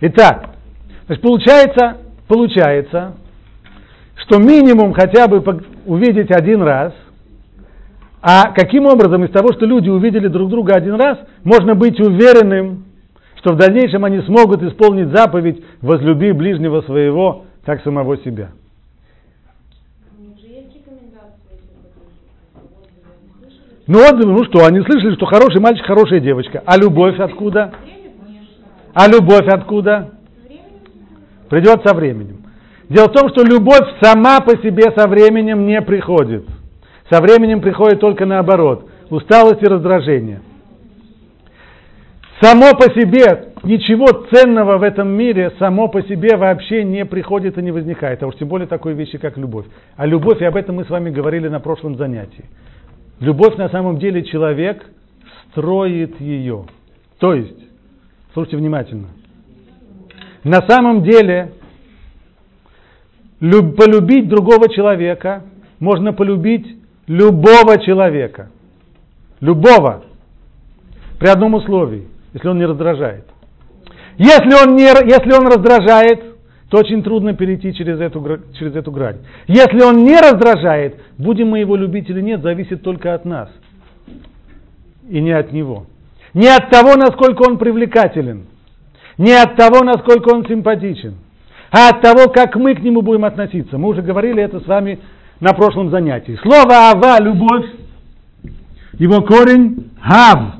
Итак, 0.00 0.50
значит, 1.06 1.22
получается, 1.22 1.98
получается, 2.28 3.14
что 4.16 4.38
минимум 4.38 4.92
хотя 4.92 5.26
бы 5.26 5.42
увидеть 5.86 6.30
один 6.30 6.62
раз, 6.62 6.92
а 8.20 8.50
каким 8.52 8.86
образом 8.86 9.24
из 9.24 9.30
того, 9.30 9.52
что 9.52 9.64
люди 9.64 9.88
увидели 9.88 10.28
друг 10.28 10.50
друга 10.50 10.74
один 10.74 10.94
раз, 10.94 11.18
можно 11.44 11.74
быть 11.74 11.98
уверенным, 12.00 12.84
что 13.36 13.54
в 13.54 13.56
дальнейшем 13.56 14.04
они 14.04 14.20
смогут 14.22 14.62
исполнить 14.62 15.08
заповедь 15.08 15.62
«возлюби 15.80 16.32
ближнего 16.32 16.82
своего, 16.82 17.44
как 17.64 17.82
самого 17.82 18.18
себя». 18.18 18.50
Ну 23.88 24.00
вот, 24.00 24.24
ну 24.24 24.44
что, 24.46 24.66
они 24.66 24.80
слышали, 24.80 25.14
что 25.14 25.26
хороший 25.26 25.60
мальчик, 25.60 25.86
хорошая 25.86 26.18
девочка. 26.18 26.60
А 26.66 26.76
любовь 26.76 27.20
откуда? 27.20 27.72
А 28.98 29.08
любовь 29.08 29.46
откуда? 29.46 30.08
Придет 31.50 31.86
со 31.86 31.94
временем. 31.94 32.46
Дело 32.88 33.08
в 33.08 33.12
том, 33.12 33.28
что 33.28 33.44
любовь 33.44 33.84
сама 34.00 34.40
по 34.40 34.56
себе 34.56 34.84
со 34.96 35.06
временем 35.06 35.66
не 35.66 35.82
приходит. 35.82 36.46
Со 37.10 37.20
временем 37.20 37.60
приходит 37.60 38.00
только 38.00 38.24
наоборот. 38.24 38.88
Усталость 39.10 39.62
и 39.62 39.66
раздражение. 39.66 40.40
Само 42.40 42.72
по 42.72 42.84
себе 42.84 43.52
ничего 43.64 44.06
ценного 44.32 44.78
в 44.78 44.82
этом 44.82 45.08
мире 45.08 45.52
само 45.58 45.88
по 45.88 46.00
себе 46.00 46.34
вообще 46.38 46.82
не 46.82 47.04
приходит 47.04 47.58
и 47.58 47.62
не 47.62 47.72
возникает. 47.72 48.22
А 48.22 48.26
уж 48.28 48.36
тем 48.36 48.48
более 48.48 48.66
такой 48.66 48.94
вещи, 48.94 49.18
как 49.18 49.36
любовь. 49.36 49.66
А 49.96 50.06
любовь, 50.06 50.40
и 50.40 50.46
об 50.46 50.56
этом 50.56 50.76
мы 50.76 50.86
с 50.86 50.88
вами 50.88 51.10
говорили 51.10 51.48
на 51.48 51.60
прошлом 51.60 51.98
занятии. 51.98 52.46
Любовь 53.20 53.56
на 53.56 53.68
самом 53.68 53.98
деле 53.98 54.22
человек 54.24 54.86
строит 55.50 56.18
ее. 56.18 56.64
То 57.18 57.34
есть, 57.34 57.65
слушайте 58.36 58.58
внимательно, 58.58 59.08
на 60.44 60.60
самом 60.68 61.02
деле 61.02 61.52
люб, 63.40 63.76
полюбить 63.76 64.28
другого 64.28 64.68
человека 64.68 65.44
можно 65.80 66.12
полюбить 66.12 66.66
любого 67.06 67.78
человека. 67.82 68.50
Любого. 69.40 70.04
При 71.18 71.28
одном 71.28 71.54
условии, 71.54 72.08
если 72.34 72.48
он 72.48 72.58
не 72.58 72.66
раздражает. 72.66 73.24
Если 74.18 74.68
он, 74.68 74.76
не, 74.76 74.82
если 74.82 75.32
он 75.32 75.46
раздражает, 75.46 76.22
то 76.68 76.78
очень 76.78 77.02
трудно 77.02 77.32
перейти 77.32 77.72
через 77.72 77.98
эту, 78.00 78.22
через 78.58 78.76
эту 78.76 78.90
грань. 78.92 79.16
Если 79.46 79.80
он 79.82 80.04
не 80.04 80.18
раздражает, 80.18 81.00
будем 81.16 81.48
мы 81.48 81.60
его 81.60 81.74
любить 81.74 82.10
или 82.10 82.20
нет, 82.20 82.42
зависит 82.42 82.82
только 82.82 83.14
от 83.14 83.24
нас. 83.24 83.48
И 85.08 85.22
не 85.22 85.32
от 85.32 85.52
него. 85.52 85.86
Не 86.34 86.48
от 86.48 86.70
того, 86.70 86.96
насколько 86.96 87.42
он 87.48 87.58
привлекателен. 87.58 88.46
Не 89.18 89.32
от 89.32 89.56
того, 89.56 89.84
насколько 89.84 90.34
он 90.34 90.46
симпатичен. 90.46 91.16
А 91.70 91.90
от 91.90 92.02
того, 92.02 92.30
как 92.32 92.56
мы 92.56 92.74
к 92.74 92.80
нему 92.80 93.02
будем 93.02 93.24
относиться. 93.24 93.78
Мы 93.78 93.88
уже 93.88 94.02
говорили 94.02 94.42
это 94.42 94.60
с 94.60 94.66
вами 94.66 94.98
на 95.40 95.52
прошлом 95.52 95.90
занятии. 95.90 96.38
Слово 96.42 96.90
«ава»– 96.90 97.18
любовь. 97.20 97.66
Его 98.98 99.22
корень– 99.22 99.90
«хав». 100.00 100.56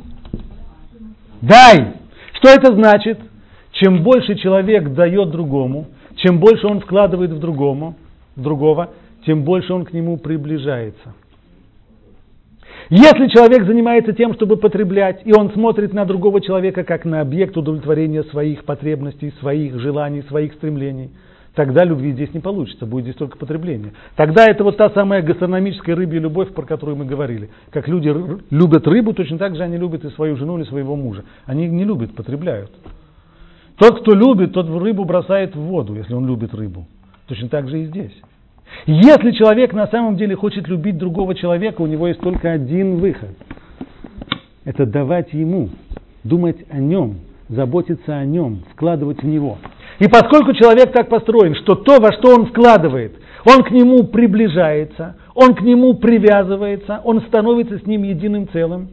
Дай. 1.40 1.94
Что 2.34 2.50
это 2.50 2.74
значит? 2.74 3.20
Чем 3.72 4.02
больше 4.02 4.36
человек 4.36 4.94
дает 4.94 5.30
другому, 5.30 5.86
чем 6.16 6.38
больше 6.38 6.66
он 6.66 6.80
вкладывает 6.80 7.30
в, 7.30 7.38
другому, 7.38 7.94
в 8.34 8.42
другого, 8.42 8.90
тем 9.26 9.42
больше 9.42 9.72
он 9.72 9.84
к 9.84 9.92
нему 9.92 10.16
приближается. 10.16 11.14
Если 12.88 13.26
человек 13.28 13.66
занимается 13.66 14.12
тем, 14.12 14.32
чтобы 14.34 14.56
потреблять, 14.56 15.22
и 15.24 15.32
он 15.32 15.50
смотрит 15.50 15.92
на 15.92 16.04
другого 16.04 16.40
человека 16.40 16.84
как 16.84 17.04
на 17.04 17.20
объект 17.20 17.56
удовлетворения 17.56 18.22
своих 18.24 18.64
потребностей, 18.64 19.34
своих 19.40 19.80
желаний, 19.80 20.22
своих 20.22 20.54
стремлений, 20.54 21.10
тогда 21.56 21.82
любви 21.82 22.12
здесь 22.12 22.32
не 22.32 22.38
получится, 22.38 22.86
будет 22.86 23.06
здесь 23.06 23.16
только 23.16 23.38
потребление. 23.38 23.92
Тогда 24.14 24.44
это 24.46 24.62
вот 24.62 24.76
та 24.76 24.90
самая 24.90 25.20
гастрономическая 25.20 25.96
рыбья 25.96 26.20
любовь, 26.20 26.54
про 26.54 26.62
которую 26.62 26.96
мы 26.96 27.06
говорили. 27.06 27.50
Как 27.70 27.88
люди 27.88 28.14
любят 28.50 28.86
рыбу, 28.86 29.14
точно 29.14 29.38
так 29.38 29.56
же 29.56 29.64
они 29.64 29.78
любят 29.78 30.04
и 30.04 30.10
свою 30.10 30.36
жену 30.36 30.56
или 30.56 30.64
своего 30.64 30.94
мужа. 30.94 31.24
Они 31.44 31.66
не 31.66 31.82
любят, 31.82 32.14
потребляют. 32.14 32.70
Тот, 33.78 34.00
кто 34.00 34.12
любит, 34.14 34.52
тот 34.52 34.68
рыбу 34.70 35.04
бросает 35.04 35.56
в 35.56 35.60
воду, 35.60 35.96
если 35.96 36.14
он 36.14 36.24
любит 36.24 36.54
рыбу. 36.54 36.86
Точно 37.26 37.48
так 37.48 37.68
же 37.68 37.80
и 37.80 37.86
здесь. 37.86 38.12
Если 38.86 39.32
человек 39.32 39.72
на 39.72 39.86
самом 39.88 40.16
деле 40.16 40.36
хочет 40.36 40.68
любить 40.68 40.98
другого 40.98 41.34
человека, 41.34 41.82
у 41.82 41.86
него 41.86 42.06
есть 42.08 42.20
только 42.20 42.52
один 42.52 42.96
выход. 42.96 43.30
Это 44.64 44.86
давать 44.86 45.32
ему, 45.32 45.70
думать 46.24 46.58
о 46.70 46.78
нем, 46.78 47.16
заботиться 47.48 48.16
о 48.16 48.24
нем, 48.24 48.62
вкладывать 48.72 49.22
в 49.22 49.26
него. 49.26 49.58
И 49.98 50.08
поскольку 50.08 50.52
человек 50.52 50.92
так 50.92 51.08
построен, 51.08 51.54
что 51.54 51.74
то, 51.74 52.00
во 52.00 52.12
что 52.12 52.34
он 52.34 52.46
вкладывает, 52.46 53.12
он 53.44 53.62
к 53.62 53.70
нему 53.70 54.04
приближается, 54.04 55.16
он 55.34 55.54
к 55.54 55.62
нему 55.62 55.94
привязывается, 55.94 57.00
он 57.04 57.22
становится 57.22 57.78
с 57.78 57.86
ним 57.86 58.02
единым 58.02 58.48
целым. 58.48 58.88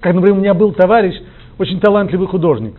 Как, 0.00 0.14
например, 0.14 0.38
у 0.38 0.40
меня 0.40 0.54
был 0.54 0.72
товарищ, 0.72 1.14
очень 1.58 1.80
талантливый 1.80 2.28
художник. 2.28 2.74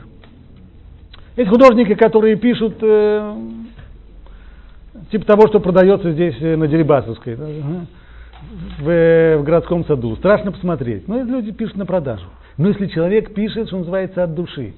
Есть 1.35 1.49
художники, 1.49 1.93
которые 1.93 2.35
пишут 2.35 2.77
э, 2.81 3.33
типа 5.11 5.25
того, 5.25 5.47
что 5.47 5.59
продается 5.59 6.11
здесь 6.11 6.35
э, 6.39 6.55
на 6.55 6.67
Дерибасовской, 6.67 7.35
да, 7.35 7.45
в, 8.79 9.37
в 9.37 9.43
городском 9.43 9.85
саду. 9.85 10.15
Страшно 10.17 10.51
посмотреть. 10.51 11.07
Но 11.07 11.21
люди 11.21 11.51
пишут 11.51 11.77
на 11.77 11.85
продажу. 11.85 12.25
Но 12.57 12.69
если 12.69 12.87
человек 12.87 13.33
пишет, 13.33 13.67
что 13.67 13.77
называется, 13.77 14.23
от 14.23 14.33
души, 14.33 14.73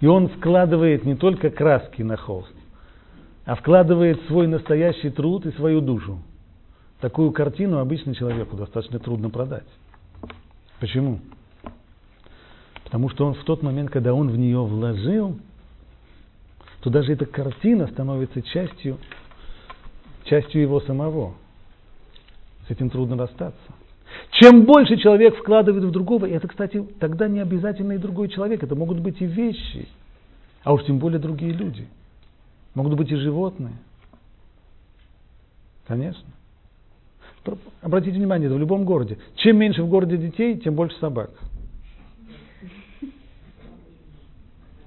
и 0.00 0.06
он 0.06 0.28
вкладывает 0.28 1.04
не 1.04 1.14
только 1.16 1.50
краски 1.50 2.02
на 2.02 2.16
холст, 2.16 2.52
а 3.44 3.54
вкладывает 3.54 4.20
свой 4.26 4.46
настоящий 4.46 5.10
труд 5.10 5.46
и 5.46 5.52
свою 5.52 5.80
душу, 5.80 6.18
такую 7.00 7.32
картину 7.32 7.78
обычно 7.78 8.14
человеку 8.14 8.56
достаточно 8.56 8.98
трудно 8.98 9.30
продать. 9.30 9.66
Почему? 10.80 11.20
Потому 12.84 13.10
что 13.10 13.26
он 13.26 13.34
в 13.34 13.44
тот 13.44 13.62
момент, 13.62 13.90
когда 13.90 14.14
он 14.14 14.30
в 14.30 14.38
нее 14.38 14.60
вложил, 14.60 15.38
то 16.80 16.90
даже 16.90 17.12
эта 17.12 17.26
картина 17.26 17.86
становится 17.88 18.40
частью, 18.42 18.98
частью 20.24 20.62
его 20.62 20.80
самого. 20.80 21.34
С 22.66 22.70
этим 22.70 22.90
трудно 22.90 23.16
расстаться. 23.16 23.72
Чем 24.32 24.64
больше 24.64 24.96
человек 24.96 25.36
вкладывает 25.36 25.84
в 25.84 25.90
другого, 25.90 26.26
и 26.26 26.32
это, 26.32 26.48
кстати, 26.48 26.82
тогда 27.00 27.28
не 27.28 27.40
обязательно 27.40 27.92
и 27.92 27.98
другой 27.98 28.28
человек, 28.28 28.62
это 28.62 28.74
могут 28.74 29.00
быть 29.00 29.20
и 29.20 29.26
вещи, 29.26 29.88
а 30.62 30.72
уж 30.72 30.84
тем 30.84 30.98
более 30.98 31.18
другие 31.18 31.52
люди. 31.52 31.86
Могут 32.74 32.94
быть 32.94 33.10
и 33.10 33.16
животные. 33.16 33.74
Конечно. 35.86 36.28
Обратите 37.80 38.16
внимание, 38.16 38.50
в 38.50 38.58
любом 38.58 38.84
городе. 38.84 39.18
Чем 39.36 39.56
меньше 39.56 39.82
в 39.82 39.88
городе 39.88 40.16
детей, 40.16 40.58
тем 40.58 40.74
больше 40.74 40.96
собак. 40.98 41.30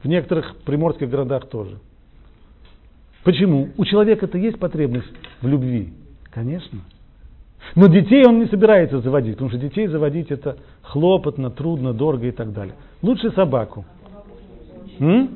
В 0.03 0.07
некоторых 0.07 0.55
приморских 0.65 1.09
городах 1.09 1.47
тоже. 1.47 1.77
Почему? 3.23 3.69
У 3.77 3.85
человека-то 3.85 4.37
есть 4.37 4.57
потребность 4.57 5.11
в 5.41 5.47
любви. 5.47 5.93
Конечно. 6.31 6.79
Но 7.75 7.87
детей 7.87 8.23
он 8.25 8.39
не 8.39 8.47
собирается 8.47 8.99
заводить, 8.99 9.33
потому 9.33 9.51
что 9.51 9.59
детей 9.59 9.87
заводить 9.87 10.31
это 10.31 10.57
хлопотно, 10.81 11.51
трудно, 11.51 11.93
дорого 11.93 12.27
и 12.27 12.31
так 12.31 12.51
далее. 12.51 12.73
Лучше 13.01 13.31
собаку. 13.31 13.85
М? 14.99 15.29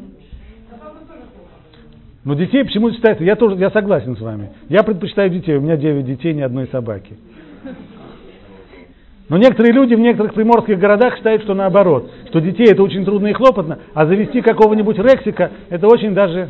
Но 2.24 2.34
детей 2.34 2.64
почему 2.64 2.92
считается, 2.92 3.24
я 3.24 3.36
тоже, 3.36 3.56
я 3.58 3.70
согласен 3.70 4.18
с 4.18 4.20
вами. 4.20 4.50
Я 4.68 4.82
предпочитаю 4.82 5.30
детей, 5.30 5.56
у 5.56 5.62
меня 5.62 5.78
9 5.78 6.06
детей, 6.06 6.34
ни 6.34 6.42
одной 6.42 6.68
собаки. 6.68 7.16
Но 9.28 9.38
некоторые 9.38 9.74
люди 9.74 9.96
в 9.96 10.00
некоторых 10.00 10.36
приморских 10.36 10.78
городах 10.78 11.16
считают, 11.16 11.42
что 11.44 11.56
наоборот, 11.56 12.12
что 12.30 12.40
детей 12.40 12.68
это 12.70 12.84
очень 12.84 13.04
трудно 13.06 13.28
и 13.28 13.34
хлопотно, 13.34 13.80
а 13.94 14.06
завести 14.06 14.42
какого-нибудь 14.42 14.98
рексика 15.00 15.52
это 15.70 15.88
очень 15.88 16.14
даже... 16.14 16.50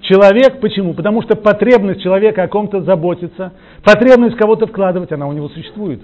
Человек, 0.00 0.60
почему? 0.60 0.94
Потому 0.94 1.22
что 1.22 1.36
потребность 1.36 2.02
человека 2.02 2.42
о 2.42 2.48
ком-то 2.48 2.82
заботиться, 2.82 3.52
потребность 3.84 4.36
кого-то 4.36 4.66
вкладывать, 4.66 5.12
она 5.12 5.28
у 5.28 5.32
него 5.32 5.48
существует. 5.48 6.02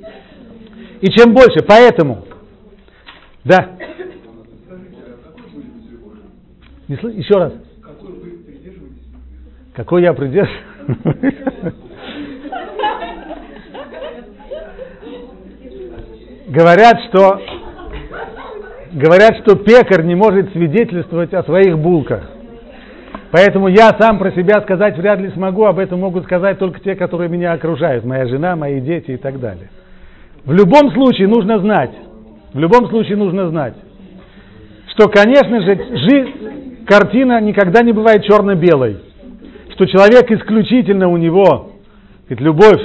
И 1.00 1.10
чем 1.10 1.34
больше, 1.34 1.64
поэтому, 1.66 2.24
да. 3.42 3.70
Еще 6.86 7.34
раз. 7.34 7.52
Какой 9.74 10.02
я 10.02 10.14
придерживаюсь? 10.14 11.74
Говорят, 16.48 16.98
что 17.10 17.40
говорят, 18.92 19.36
что 19.42 19.56
пекарь 19.56 20.04
не 20.04 20.14
может 20.14 20.50
свидетельствовать 20.52 21.34
о 21.34 21.42
своих 21.42 21.78
булках. 21.78 22.22
Поэтому 23.30 23.68
я 23.68 23.94
сам 24.00 24.18
про 24.18 24.32
себя 24.32 24.62
сказать 24.62 24.96
вряд 24.96 25.20
ли 25.20 25.30
смогу, 25.32 25.66
об 25.66 25.78
этом 25.78 26.00
могут 26.00 26.24
сказать 26.24 26.58
только 26.58 26.80
те, 26.80 26.94
которые 26.94 27.28
меня 27.28 27.52
окружают, 27.52 28.06
моя 28.06 28.26
жена, 28.26 28.56
мои 28.56 28.80
дети 28.80 29.10
и 29.10 29.16
так 29.18 29.38
далее. 29.38 29.68
В 30.46 30.52
любом 30.52 30.90
случае 30.92 31.28
нужно 31.28 31.58
знать, 31.58 31.90
в 32.54 32.58
любом 32.58 32.88
случае 32.88 33.18
нужно 33.18 33.50
знать, 33.50 33.74
что, 34.94 35.10
конечно 35.10 35.60
же, 35.60 35.74
жизнь, 35.76 36.84
картина 36.86 37.42
никогда 37.42 37.82
не 37.82 37.92
бывает 37.92 38.24
черно-белой, 38.24 38.96
что 39.74 39.84
человек 39.84 40.30
исключительно 40.30 41.08
у 41.08 41.18
него, 41.18 41.72
ведь 42.30 42.40
любовь 42.40 42.80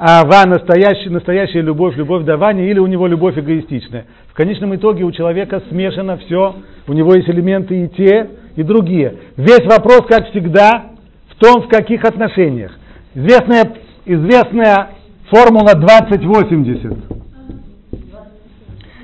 ава, 0.00 0.46
настоящая, 0.46 1.10
настоящая 1.10 1.60
любовь, 1.60 1.94
любовь 1.96 2.24
давания, 2.24 2.70
или 2.70 2.78
у 2.78 2.86
него 2.86 3.06
любовь 3.06 3.38
эгоистичная. 3.38 4.06
В 4.28 4.34
конечном 4.34 4.74
итоге 4.74 5.04
у 5.04 5.12
человека 5.12 5.62
смешано 5.68 6.16
все, 6.16 6.56
у 6.86 6.92
него 6.94 7.14
есть 7.14 7.28
элементы 7.28 7.84
и 7.84 7.88
те, 7.88 8.30
и 8.56 8.62
другие. 8.62 9.14
Весь 9.36 9.64
вопрос, 9.66 10.06
как 10.08 10.30
всегда, 10.30 10.86
в 11.28 11.36
том, 11.36 11.62
в 11.62 11.68
каких 11.68 12.02
отношениях. 12.04 12.72
Известная, 13.14 13.72
известная 14.06 14.90
формула 15.30 15.74
2080. 15.74 16.96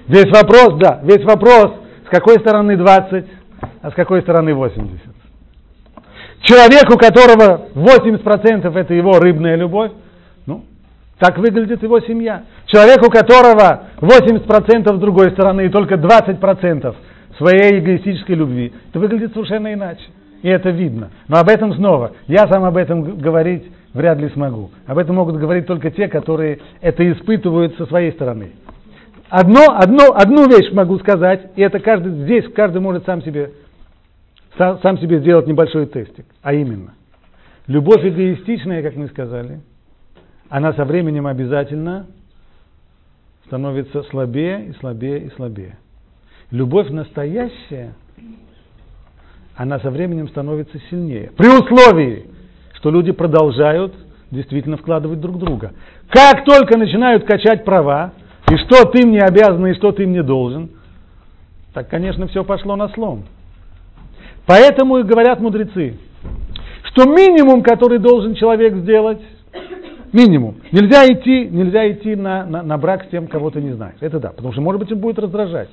Весь 0.09 0.31
вопрос, 0.33 0.79
да, 0.81 1.01
весь 1.03 1.25
вопрос, 1.25 1.73
с 2.07 2.09
какой 2.11 2.37
стороны 2.37 2.77
20, 2.77 3.25
а 3.83 3.91
с 3.91 3.95
какой 3.95 4.23
стороны 4.23 4.55
80. 4.55 5.01
Человек, 6.43 6.85
у 6.91 6.97
которого 6.97 7.67
80% 7.75 8.79
это 8.79 8.95
его 8.95 9.19
рыбная 9.19 9.57
любовь, 9.57 9.91
ну, 10.47 10.65
так 11.19 11.39
выглядит 11.39 11.83
его 11.83 12.01
семья. 12.01 12.45
Человек, 12.67 13.03
у 13.07 13.11
которого 13.11 13.85
80% 14.01 14.97
с 14.97 15.01
другой 15.01 15.31
стороны 15.31 15.67
и 15.67 15.69
только 15.71 15.95
20% 15.95 16.95
своей 17.39 17.81
эгоистической 17.81 18.35
любви, 18.35 18.73
это 18.91 18.99
выглядит 18.99 19.33
совершенно 19.33 19.73
иначе. 19.73 20.03
И 20.43 20.49
это 20.49 20.71
видно. 20.71 21.11
Но 21.29 21.39
об 21.39 21.49
этом 21.49 21.75
снова, 21.75 22.13
я 22.27 22.47
сам 22.47 22.65
об 22.65 22.77
этом 22.77 23.19
говорить 23.19 23.65
вряд 23.95 24.19
ли 24.19 24.29
смогу. 24.31 24.71
Об 24.87 24.99
этом 24.99 25.17
могут 25.17 25.37
говорить 25.37 25.67
только 25.67 25.91
те, 25.91 26.09
которые 26.09 26.59
это 26.83 27.11
испытывают 27.11 27.77
со 27.77 27.87
своей 27.87 28.13
стороны. 28.13 28.53
Одно, 29.31 29.75
одно, 29.75 30.13
одну 30.15 30.47
вещь 30.47 30.71
могу 30.73 30.99
сказать, 30.99 31.51
и 31.57 31.63
это 31.63 31.81
каждый, 31.81 32.13
здесь 32.25 32.45
каждый 32.55 32.81
может 32.81 33.07
сам 33.07 33.23
себе, 33.23 33.53
сам, 34.57 34.79
сам 34.81 34.99
себе 34.99 35.19
сделать 35.19 35.47
небольшой 35.47 35.87
тестик. 35.87 36.27
А 36.43 36.53
именно, 36.53 36.93
любовь 37.67 38.05
эгоистичная, 38.05 38.83
как 38.83 38.97
мы 38.97 39.09
сказали– 39.09 39.61
она 40.49 40.73
со 40.73 40.85
временем 40.85 41.27
обязательно 41.27 42.07
становится 43.47 44.03
слабее 44.05 44.67
и 44.67 44.73
слабее 44.75 45.27
и 45.27 45.31
слабее. 45.31 45.79
Любовь 46.51 46.89
настоящая, 46.91 47.95
она 49.57 49.81
со 49.81 49.91
временем 49.91 50.29
становится 50.29 50.79
сильнее. 50.91 51.33
При 51.37 51.49
условии, 51.49 52.27
что 52.75 52.91
люди 52.91 53.13
продолжают 53.13 53.95
действительно 54.31 54.77
вкладывать 54.77 55.21
друг 55.21 55.39
друга. 55.39 55.73
Как 56.11 56.45
только 56.45 56.79
начинают 56.79 57.25
качать 57.25 57.65
права, 57.65 58.13
и 58.51 58.57
что 58.59 58.85
ты 58.85 59.07
мне 59.07 59.21
обязан, 59.21 59.67
и 59.67 59.75
что 59.75 59.93
ты 59.93 60.07
мне 60.07 60.23
должен, 60.23 60.71
так, 61.73 61.89
конечно, 61.89 62.27
все 62.29 62.45
пошло 62.45 62.77
на 62.77 62.89
слом. 62.91 63.25
Поэтому 64.47 64.99
и 64.99 65.03
говорят 65.03 65.41
мудрецы, 65.41 65.99
что 66.85 67.05
минимум, 67.05 67.63
который 67.63 67.99
должен 67.99 68.35
человек 68.35 68.77
сделать, 68.77 69.21
Минимум. 70.17 70.55
Нельзя 70.73 71.07
идти, 71.13 71.47
нельзя 71.47 71.93
идти 71.93 72.17
на, 72.17 72.47
на, 72.47 72.63
на 72.63 72.79
брак 72.79 73.05
с 73.05 73.09
тем, 73.09 73.27
кого 73.27 73.51
ты 73.51 73.61
не 73.61 73.73
знаешь. 73.73 73.99
Это 74.01 74.19
да, 74.19 74.31
потому 74.31 74.53
что, 74.53 74.63
может 74.63 74.81
быть, 74.81 74.91
он 74.91 74.99
будет 74.99 75.19
раздражать. 75.19 75.69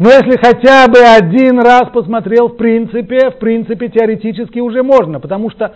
Но 0.00 0.08
если 0.08 0.36
хотя 0.38 0.88
бы 0.88 0.98
один 0.98 1.60
раз 1.60 1.90
посмотрел, 1.92 2.48
в 2.48 2.56
принципе, 2.56 3.30
в 3.30 3.38
принципе, 3.38 3.88
теоретически 3.88 4.58
уже 4.58 4.82
можно, 4.82 5.20
потому 5.20 5.50
что 5.50 5.72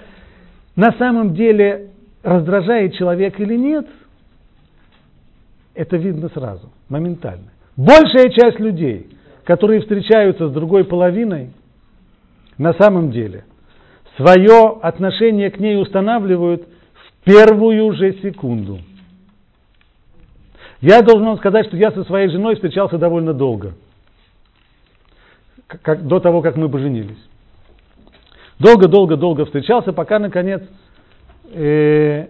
на 0.75 0.91
самом 0.99 1.35
деле 1.35 1.91
раздражает 2.25 2.95
человек 2.95 3.39
или 3.39 3.55
нет, 3.55 3.87
это 5.77 5.97
видно 5.97 6.31
сразу, 6.31 6.69
моментально. 6.89 7.53
Большая 7.77 8.31
часть 8.31 8.59
людей, 8.59 9.07
которые 9.45 9.83
встречаются 9.83 10.49
с 10.49 10.53
другой 10.53 10.83
половиной, 10.83 11.51
на 12.59 12.73
самом 12.75 13.13
деле 13.13 13.45
свое 14.17 14.79
отношение 14.83 15.53
к 15.53 15.61
ней 15.61 15.81
устанавливают– 15.81 16.67
первую 17.25 17.95
же 17.95 18.13
секунду. 18.23 18.81
Я 20.81 21.03
должен 21.03 21.27
вам 21.27 21.37
сказать, 21.37 21.67
что 21.67 21.77
я 21.77 21.91
со 21.93 22.05
своей 22.05 22.29
женой 22.29 22.55
встречался 22.55 22.97
довольно 22.97 23.35
долго, 23.35 23.75
как, 25.67 26.07
до 26.07 26.21
того, 26.21 26.41
как 26.41 26.57
мы 26.57 26.69
поженились. 26.69 27.19
Долго-долго-долго 28.59 29.45
встречался, 29.45 29.93
пока, 29.93 30.19
наконец, 30.19 30.63
э, 31.53 32.29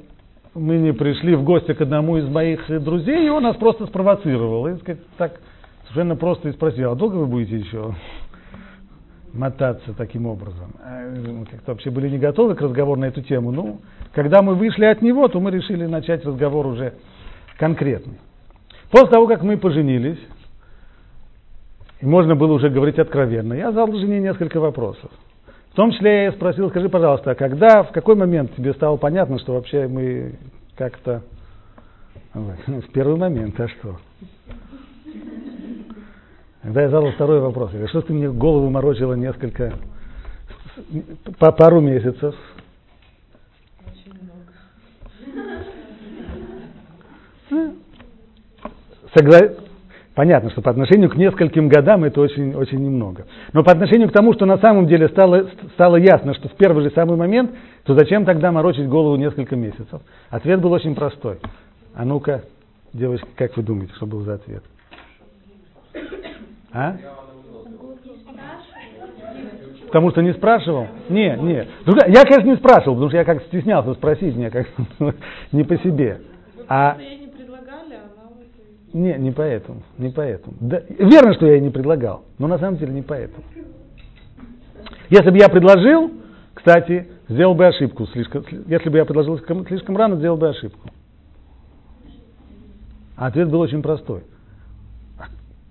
мы 0.55 0.79
не 0.79 0.93
пришли 0.93 1.35
в 1.35 1.45
гости 1.45 1.75
к 1.75 1.81
одному 1.81 2.19
из 2.19 2.29
моих 2.29 2.67
друзей, 2.83 3.27
и 3.27 3.31
он 3.31 3.45
нас 3.45 3.57
просто 3.57 3.87
спровоцировал. 3.87 4.67
И 4.67 4.77
так 5.17 5.41
совершенно 5.83 6.17
просто 6.17 6.49
и 6.49 6.53
спросил, 6.53 6.93
а 6.93 6.95
долго 6.97 7.17
вы 7.17 7.27
будете 7.27 7.57
еще 7.57 7.95
мотаться 9.33 9.93
таким 9.95 10.27
образом. 10.27 10.73
Мы 10.79 11.47
как-то 11.47 11.73
вообще 11.73 11.91
были 11.91 12.09
не 12.09 12.19
готовы 12.19 12.55
к 12.55 12.61
разговору 12.61 13.01
на 13.01 13.07
эту 13.07 13.23
тему. 13.23 13.51
Ну, 13.51 13.81
когда 14.13 14.43
мы 14.43 14.55
вышли 14.55 14.85
от 14.85 15.03
него, 15.03 15.29
то 15.29 15.41
мы 15.41 15.51
решили 15.51 15.87
начать 15.87 16.25
разговор 16.25 16.67
уже 16.67 16.95
конкретный. 17.59 18.19
После 18.91 19.09
того, 19.09 19.27
как 19.27 19.43
мы 19.43 19.57
поженились, 19.57 20.19
и 22.01 22.07
можно 22.07 22.35
было 22.35 22.55
уже 22.55 22.71
говорить 22.71 22.99
откровенно, 22.99 23.53
я 23.55 23.73
задал 23.73 23.93
жене 23.93 24.21
несколько 24.21 24.59
вопросов. 24.59 25.11
В 25.73 25.75
том 25.75 25.93
числе 25.93 26.25
я 26.25 26.33
спросил, 26.33 26.69
скажи, 26.71 26.89
пожалуйста, 26.89 27.31
а 27.31 27.35
когда, 27.35 27.85
в 27.85 27.93
какой 27.93 28.17
момент 28.17 28.55
тебе 28.57 28.75
стало 28.75 28.97
понятно, 28.97 29.39
что 29.39 29.55
вообще 29.55 29.87
мы 29.87 30.35
как-то... 30.77 31.23
В 32.35 32.93
первый 32.93 33.17
момент, 33.17 33.59
а 33.61 33.69
что? 33.69 33.99
Когда 36.63 36.83
я 36.83 36.89
задал 36.91 37.11
второй 37.13 37.41
вопрос, 37.41 37.71
я 37.71 37.79
говорю, 37.79 37.89
что 37.89 38.03
ты 38.03 38.13
мне 38.13 38.31
голову 38.31 38.69
морочила 38.69 39.15
несколько, 39.15 39.73
по 41.39 41.53
пару 41.53 41.81
месяцев? 41.81 42.35
Согла... 49.15 49.39
Понятно, 50.15 50.51
что 50.51 50.61
по 50.61 50.71
отношению 50.71 51.09
к 51.09 51.17
нескольким 51.17 51.69
годам 51.69 52.05
это 52.05 52.21
очень, 52.21 52.55
очень 52.55 52.85
немного. 52.85 53.27
Но 53.55 53.63
по 53.63 53.73
отношению 53.73 54.11
к 54.11 54.13
тому, 54.13 54.35
что 54.35 54.45
на 54.45 54.59
самом 54.59 54.87
деле 54.87 55.09
стало, 55.09 55.49
стало 55.75 55.97
ясно, 55.97 56.35
что 56.35 56.49
в 56.49 56.53
первый 56.57 56.85
же 56.85 56.91
самый 56.91 57.17
момент, 57.17 57.53
то 57.85 57.95
зачем 57.95 58.27
тогда 58.27 58.53
морочить 58.53 58.89
голову 58.89 59.17
несколько 59.17 59.57
месяцев? 59.57 60.03
Ответ 60.29 60.61
был 60.61 60.73
очень 60.73 60.95
простой. 60.95 61.39
А 61.95 62.05
ну-ка, 62.05 62.43
девочки, 62.93 63.29
как 63.35 63.57
вы 63.57 63.63
думаете, 63.63 63.95
что 63.95 64.05
был 64.05 64.21
за 64.23 64.35
ответ? 64.35 64.63
А? 66.73 66.97
Потому 69.87 70.11
что 70.11 70.23
не 70.23 70.33
спрашивал? 70.33 70.87
Не, 71.09 71.37
не. 71.37 71.67
Я, 72.13 72.23
конечно, 72.23 72.49
не 72.49 72.57
спрашивал, 72.57 72.95
потому 72.95 73.09
что 73.09 73.19
я 73.19 73.25
как 73.25 73.43
стеснялся 73.45 73.93
спросить, 73.95 74.37
мне 74.37 74.51
как 74.51 74.69
не 75.53 75.65
по 75.65 75.77
себе. 75.79 76.21
А... 76.69 76.97
Не, 78.93 79.15
не 79.15 79.31
поэтому, 79.31 79.83
не 79.99 80.11
поэтому. 80.11 80.57
Да, 80.61 80.83
верно, 80.89 81.35
что 81.35 81.47
я 81.47 81.55
ей 81.55 81.61
не 81.61 81.71
предлагал, 81.71 82.25
но 82.39 82.47
на 82.47 82.59
самом 82.59 82.77
деле 82.77 82.93
не 82.93 83.03
поэтому. 83.03 83.45
Если 85.09 85.31
бы 85.31 85.39
я 85.39 85.49
предложил, 85.49 86.11
кстати, 86.55 87.09
сделал 87.29 87.55
бы 87.55 87.67
ошибку. 87.67 88.07
Слишком, 88.09 88.45
если 88.67 88.89
бы 88.89 88.99
я 88.99 89.05
предложил 89.05 89.39
слишком 89.39 89.97
рано, 89.97 90.17
сделал 90.17 90.37
бы 90.37 90.49
ошибку. 90.49 90.89
А 93.17 93.27
ответ 93.27 93.49
был 93.49 93.61
очень 93.61 93.83
простой. 93.83 94.23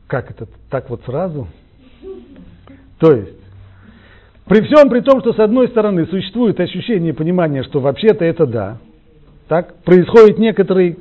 Как 0.09 0.31
это? 0.31 0.47
Так 0.71 0.89
вот 0.89 1.03
сразу? 1.05 1.47
То 2.97 3.11
есть, 3.11 3.37
при 4.45 4.61
всем 4.63 4.89
при 4.89 5.01
том, 5.01 5.21
что 5.21 5.33
с 5.33 5.39
одной 5.39 5.67
стороны 5.67 6.07
существует 6.07 6.59
ощущение 6.59 7.13
понимания, 7.13 7.61
что 7.61 7.79
вообще-то 7.79 8.25
это 8.25 8.47
да, 8.47 8.77
так, 9.47 9.75
происходит 9.83 10.39
некоторый 10.39 10.97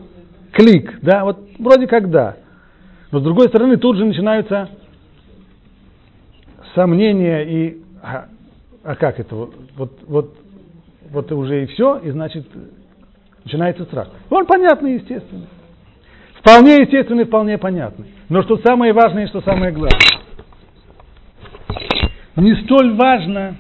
клик, 0.53 0.99
да, 1.01 1.25
вот 1.25 1.39
вроде 1.59 1.87
как 1.87 2.11
да. 2.11 2.37
Но 3.11 3.21
с 3.21 3.23
другой 3.23 3.49
стороны 3.49 3.79
тут 3.79 3.97
же 3.97 4.05
начинаются 4.05 4.69
сомнения 6.75 7.45
и 7.45 7.83
а, 8.03 8.27
а 8.85 8.95
как 8.95 9.19
это 9.19 9.35
вот, 9.35 9.55
вот, 10.07 10.37
вот, 11.09 11.33
уже 11.33 11.63
и 11.63 11.67
все, 11.69 11.97
и 11.97 12.11
значит 12.11 12.47
начинается 13.43 13.85
страх. 13.85 14.11
Он 14.29 14.45
понятный, 14.45 14.97
естественно. 14.97 15.47
Вполне 16.49 16.77
естественный, 16.77 17.27
вполне 17.27 17.59
понятный. 17.59 18.07
Но 18.31 18.43
что 18.43 18.57
самое 18.65 18.95
важное 18.95 19.25
и 19.25 19.29
что 19.29 19.43
самое 19.43 19.71
главное. 19.71 20.01
не 22.37 22.55
столь 22.65 22.95
важно 22.95 23.57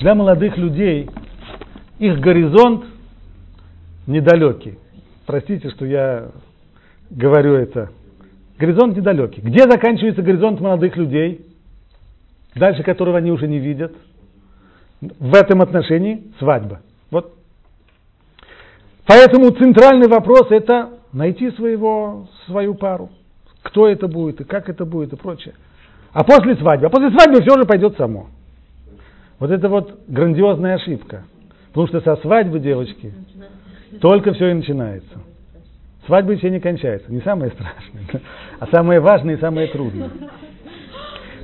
для 0.00 0.16
молодых 0.16 0.56
людей, 0.56 1.08
их 2.00 2.18
горизонт 2.18 2.86
недалекий. 4.08 4.80
Простите, 5.26 5.70
что 5.70 5.86
я 5.86 6.30
говорю 7.10 7.54
это. 7.54 7.90
Горизонт 8.58 8.96
недалекий. 8.96 9.44
Где 9.44 9.62
заканчивается 9.70 10.22
горизонт 10.22 10.60
молодых 10.60 10.96
людей, 10.96 11.46
дальше 12.56 12.82
которого 12.82 13.18
они 13.18 13.30
уже 13.30 13.46
не 13.46 13.60
видят? 13.60 13.92
В 15.00 15.36
этом 15.36 15.62
отношении 15.62 16.32
свадьба. 16.40 16.80
Вот. 17.12 17.41
Поэтому 19.06 19.50
центральный 19.50 20.08
вопрос 20.08 20.46
это 20.50 20.90
найти 21.12 21.50
своего, 21.52 22.28
свою 22.46 22.74
пару. 22.74 23.10
Кто 23.62 23.88
это 23.88 24.08
будет 24.08 24.40
и 24.40 24.44
как 24.44 24.68
это 24.68 24.84
будет 24.84 25.12
и 25.12 25.16
прочее. 25.16 25.54
А 26.12 26.24
после 26.24 26.56
свадьбы, 26.56 26.86
а 26.86 26.90
после 26.90 27.10
свадьбы 27.10 27.42
все 27.42 27.56
же 27.56 27.64
пойдет 27.64 27.96
само. 27.96 28.28
Вот 29.38 29.50
это 29.50 29.68
вот 29.68 30.00
грандиозная 30.08 30.76
ошибка. 30.76 31.24
Потому 31.68 31.86
что 31.88 32.00
со 32.00 32.20
свадьбы, 32.20 32.60
девочки, 32.60 33.12
только 34.00 34.34
все 34.34 34.50
и 34.50 34.54
начинается. 34.54 35.20
Свадьбы 36.06 36.36
все 36.36 36.50
не 36.50 36.60
кончаются. 36.60 37.10
Не 37.10 37.20
самое 37.22 37.50
страшное, 37.52 38.22
а 38.58 38.66
самое 38.66 39.00
важное 39.00 39.36
и 39.36 39.40
самое 39.40 39.68
трудное. 39.68 40.10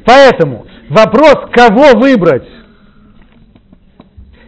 Поэтому 0.04 0.66
вопрос, 0.88 1.50
кого 1.52 1.98
выбрать 1.98 2.48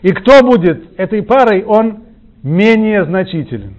и 0.02 0.10
кто 0.10 0.42
будет 0.42 0.98
этой 0.98 1.22
парой, 1.22 1.62
он 1.64 2.04
менее 2.42 3.04
значителен. 3.04 3.74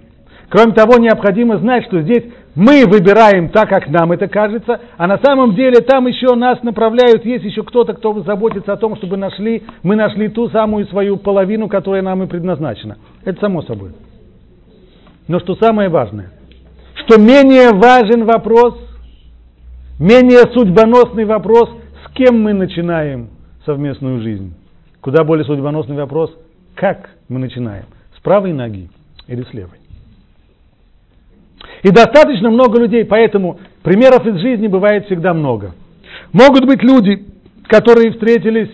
Кроме 0.48 0.72
того, 0.72 0.98
необходимо 0.98 1.56
знать, 1.58 1.84
что 1.86 2.02
здесь 2.02 2.24
мы 2.54 2.84
выбираем 2.86 3.48
так, 3.48 3.70
как 3.70 3.88
нам 3.88 4.12
это 4.12 4.28
кажется, 4.28 4.80
а 4.98 5.06
на 5.06 5.18
самом 5.18 5.54
деле 5.54 5.80
там 5.80 6.06
еще 6.06 6.34
нас 6.34 6.62
направляют, 6.62 7.24
есть 7.24 7.44
еще 7.44 7.62
кто-то, 7.62 7.94
кто 7.94 8.22
заботится 8.22 8.74
о 8.74 8.76
том, 8.76 8.96
чтобы 8.96 9.16
нашли, 9.16 9.62
мы 9.82 9.96
нашли 9.96 10.28
ту 10.28 10.50
самую 10.50 10.86
свою 10.86 11.16
половину, 11.16 11.68
которая 11.68 12.02
нам 12.02 12.22
и 12.22 12.26
предназначена. 12.26 12.98
Это 13.24 13.40
само 13.40 13.62
собой. 13.62 13.92
Но 15.26 15.40
что 15.40 15.54
самое 15.54 15.88
важное, 15.88 16.30
что 16.96 17.18
менее 17.18 17.70
важен 17.72 18.26
вопрос, 18.26 18.74
менее 19.98 20.42
судьбоносный 20.52 21.24
вопрос, 21.24 21.70
с 22.04 22.12
кем 22.12 22.42
мы 22.42 22.52
начинаем 22.52 23.30
совместную 23.64 24.20
жизнь. 24.20 24.54
Куда 25.00 25.24
более 25.24 25.46
судьбоносный 25.46 25.96
вопрос, 25.96 26.30
как 26.74 27.08
мы 27.28 27.38
начинаем, 27.38 27.86
правой 28.22 28.52
ноги 28.52 28.88
или 29.26 29.42
с 29.42 29.52
левой. 29.52 29.78
И 31.82 31.90
достаточно 31.90 32.50
много 32.50 32.78
людей, 32.78 33.04
поэтому 33.04 33.58
примеров 33.82 34.26
из 34.26 34.36
жизни 34.40 34.68
бывает 34.68 35.06
всегда 35.06 35.34
много. 35.34 35.74
Могут 36.32 36.64
быть 36.64 36.82
люди, 36.82 37.24
которые 37.68 38.12
встретились 38.12 38.70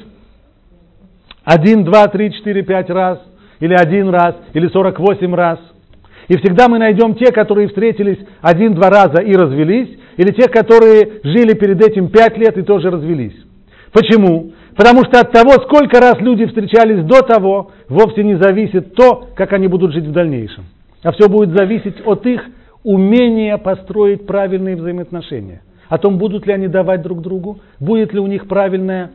один, 1.45 1.85
два, 1.85 2.09
три, 2.09 2.33
четыре, 2.33 2.63
пять 2.63 2.91
раз, 2.91 3.21
или 3.61 3.75
один 3.75 4.11
раз, 4.11 4.37
или 4.53 4.69
сорок 4.69 4.99
восемь 4.99 5.35
раз. 5.35 5.59
И 6.29 6.37
всегда 6.37 6.69
мы 6.69 6.79
найдем 6.79 7.15
те, 7.15 7.33
которые 7.33 7.69
встретились 7.69 8.19
один-два 8.43 8.91
раза 8.91 9.23
и 9.23 9.35
развелись, 9.35 9.99
или 10.19 10.33
тех, 10.33 10.51
которые 10.51 11.21
жили 11.25 11.55
перед 11.55 11.81
этим 11.83 12.11
пять 12.11 12.37
лет 12.37 12.59
и 12.59 12.63
тоже 12.63 12.91
развелись. 12.91 13.35
Почему? 13.93 14.53
Потому 14.79 15.05
что 15.05 15.19
от 15.19 15.33
того, 15.33 15.51
сколько 15.65 16.01
раз 16.01 16.21
люди 16.21 16.47
встречались 16.47 17.05
до 17.05 17.23
того, 17.23 17.73
вовсе 17.89 18.23
не 18.23 18.37
зависит 18.37 18.95
то, 18.95 19.27
как 19.35 19.53
они 19.53 19.67
будут 19.67 19.93
жить 19.93 20.05
в 20.05 20.13
дальнейшем. 20.13 20.67
А 21.03 21.11
все 21.11 21.29
будет 21.29 21.51
зависеть 21.51 21.97
от 22.07 22.25
их 22.27 22.41
умение 22.85 23.59
построить 23.59 24.25
правильные 24.25 24.77
взаимоотношения. 24.77 25.63
О 25.89 25.99
том, 25.99 26.17
будут 26.17 26.47
ли 26.47 26.53
они 26.53 26.69
давать 26.69 27.03
друг 27.03 27.23
другу, 27.23 27.59
будет 27.81 28.13
ли 28.13 28.21
у 28.21 28.29
них 28.29 28.47
правильное, 28.47 29.11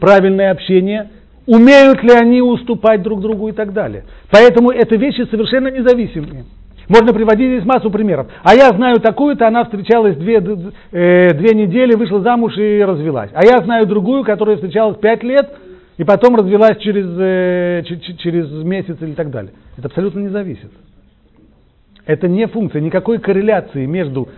правильное 0.00 0.50
общение, 0.50 1.08
умеют 1.46 2.02
ли 2.02 2.10
они 2.10 2.42
уступать 2.42 3.00
друг 3.00 3.22
другу 3.22 3.48
и 3.48 3.52
так 3.52 3.72
далее. 3.72 4.04
Поэтому 4.30 4.70
это 4.70 4.96
вещи 4.96 5.26
совершенно 5.30 5.68
независимые. 5.68 6.44
Можно 6.88 7.12
приводить 7.12 7.50
здесь 7.50 7.64
массу 7.64 7.90
примеров. 7.90 8.28
А 8.42 8.54
я 8.54 8.70
знаю 8.70 9.00
такую-то, 9.00 9.48
она 9.48 9.64
встречалась 9.64 10.16
две, 10.16 10.36
э, 10.36 11.34
две 11.34 11.54
недели, 11.54 11.96
вышла 11.96 12.20
замуж 12.20 12.56
и 12.56 12.80
развелась. 12.80 13.30
А 13.34 13.44
я 13.44 13.58
знаю 13.64 13.86
другую, 13.86 14.24
которая 14.24 14.56
встречалась 14.56 14.96
пять 14.98 15.22
лет, 15.24 15.50
и 15.96 16.04
потом 16.04 16.36
развелась 16.36 16.78
через, 16.78 17.06
э, 17.18 17.82
через 18.18 18.50
месяц 18.64 18.96
или 19.00 19.14
так 19.14 19.30
далее. 19.30 19.52
Это 19.76 19.88
абсолютно 19.88 20.20
не 20.20 20.28
зависит. 20.28 20.70
Это 22.04 22.28
не 22.28 22.46
функция, 22.46 22.80
никакой 22.80 23.18
корреляции 23.18 23.84
между 23.84 24.28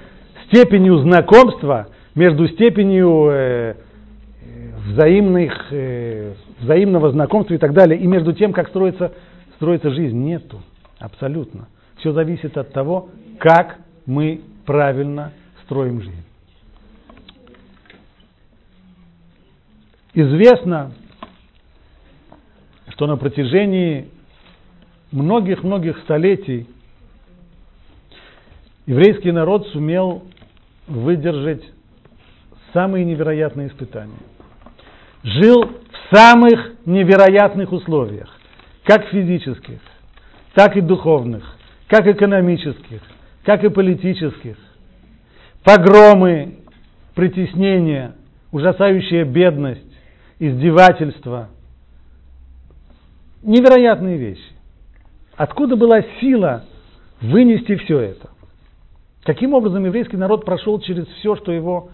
степенью 0.46 0.98
знакомства, 0.98 1.88
между 2.14 2.48
степенью 2.48 3.28
э, 3.30 3.74
взаимных, 4.86 5.70
взаимного 6.60 7.10
знакомства 7.10 7.52
и 7.52 7.58
так 7.58 7.74
далее, 7.74 8.00
и 8.00 8.06
между 8.06 8.32
тем, 8.32 8.54
как 8.54 8.68
строится, 8.68 9.12
строится 9.56 9.90
жизнь, 9.90 10.16
нету. 10.16 10.62
Абсолютно. 10.98 11.68
Все 11.98 12.12
зависит 12.12 12.56
от 12.56 12.72
того, 12.72 13.10
как 13.38 13.78
мы 14.06 14.40
правильно 14.64 15.32
строим 15.64 16.00
жизнь. 16.00 16.24
Известно, 20.14 20.92
что 22.90 23.06
на 23.06 23.16
протяжении 23.16 24.08
многих-многих 25.12 25.98
столетий 25.98 26.66
еврейский 28.86 29.32
народ 29.32 29.66
сумел 29.68 30.24
выдержать 30.86 31.62
самые 32.72 33.04
невероятные 33.04 33.68
испытания. 33.68 34.18
Жил 35.22 35.64
в 35.64 36.16
самых 36.16 36.74
невероятных 36.86 37.72
условиях, 37.72 38.28
как 38.84 39.06
физических, 39.08 39.80
так 40.54 40.76
и 40.76 40.80
духовных, 40.80 41.57
как 41.88 42.06
экономических, 42.06 43.00
как 43.44 43.64
и 43.64 43.70
политических. 43.70 44.56
Погромы, 45.64 46.58
притеснения, 47.14 48.14
ужасающая 48.52 49.24
бедность, 49.24 49.82
издевательства. 50.38 51.48
Невероятные 53.42 54.18
вещи. 54.18 54.52
Откуда 55.36 55.76
была 55.76 56.02
сила 56.20 56.64
вынести 57.20 57.76
все 57.76 58.00
это? 58.00 58.30
Каким 59.24 59.54
образом 59.54 59.84
еврейский 59.84 60.16
народ 60.16 60.44
прошел 60.44 60.80
через 60.80 61.06
все, 61.18 61.36
что 61.36 61.52
его, 61.52 61.90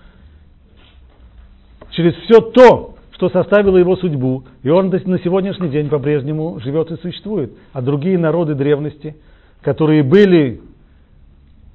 через 1.91 2.15
все 2.25 2.41
то, 2.41 2.97
что 3.13 3.29
составило 3.29 3.77
его 3.77 3.97
судьбу, 3.97 4.45
и 4.63 4.69
он 4.69 4.89
на 4.89 5.19
сегодняшний 5.19 5.69
день 5.69 5.89
по-прежнему 5.89 6.59
живет 6.61 6.91
и 6.91 6.97
существует. 6.97 7.53
А 7.73 7.81
другие 7.81 8.19
народы 8.19 8.55
древности, 8.55 9.17
которые 9.65 10.03
были 10.03 10.61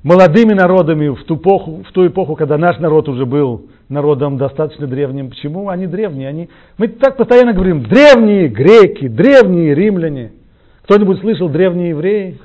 молодыми 0.04 0.54
народами 0.54 1.10
в 1.10 1.24
ту, 1.26 1.36
эпоху, 1.36 1.84
в 1.88 1.92
ту 1.92 2.08
эпоху, 2.08 2.36
когда 2.36 2.58
наш 2.58 2.80
народ 2.80 3.10
уже 3.10 3.26
был 3.26 3.66
народом 3.90 4.38
достаточно 4.38 4.88
древним. 4.88 5.30
Почему? 5.30 5.70
Они 5.70 5.88
древние. 5.88 6.30
Они... 6.30 6.50
Мы 6.78 6.88
так 6.88 7.18
постоянно 7.18 7.54
говорим, 7.54 7.84
древние 7.84 8.48
греки, 8.48 9.08
древние 9.08 9.74
римляне. 9.74 10.32
Кто-нибудь 10.84 11.20
слышал 11.20 11.50
древние 11.50 11.90
евреи? 11.90 12.38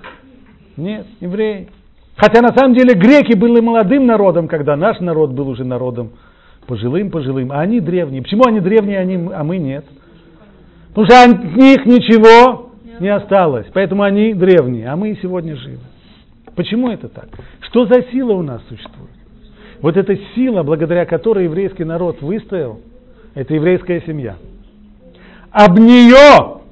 Нет, 0.77 1.07
евреи. 1.21 1.69
Хотя 2.17 2.41
на 2.41 2.55
самом 2.57 2.75
деле 2.75 2.95
греки 2.95 3.37
были 3.37 3.61
молодым 3.61 4.07
народом, 4.07 4.49
когда 4.49 4.77
наш 4.77 4.99
народ 5.01 5.33
был 5.33 5.49
уже 5.49 5.65
народом 5.65 6.13
пожилым, 6.67 7.11
пожилым, 7.11 7.53
а 7.53 7.61
они 7.61 7.81
древние. 7.81 8.23
Почему 8.23 8.45
они 8.47 8.61
древние, 8.61 8.99
они, 8.99 9.29
а 9.33 9.45
мы 9.45 9.59
нет? 9.59 9.85
Потому 10.89 11.07
что 11.07 11.25
от 11.25 11.57
них 11.57 11.85
ничего 11.87 12.71
не 13.01 13.09
осталось, 13.09 13.67
поэтому 13.73 14.03
они 14.03 14.35
древние, 14.35 14.89
а 14.89 14.97
мы 14.97 15.19
сегодня 15.21 15.57
живы. 15.57 15.81
Почему 16.55 16.91
это 16.91 17.09
так? 17.09 17.29
Что 17.61 17.87
за 17.87 18.03
сила 18.11 18.33
у 18.33 18.43
нас 18.43 18.63
существует? 18.69 19.11
Вот 19.81 19.97
эта 19.97 20.17
сила, 20.35 20.63
благодаря 20.63 21.05
которой 21.05 21.45
еврейский 21.45 21.85
народ 21.85 22.23
выстоял, 22.23 22.81
это 23.35 23.55
еврейская 23.55 24.01
семья. 24.03 24.37
Об 25.51 25.79
нее 25.79 26.63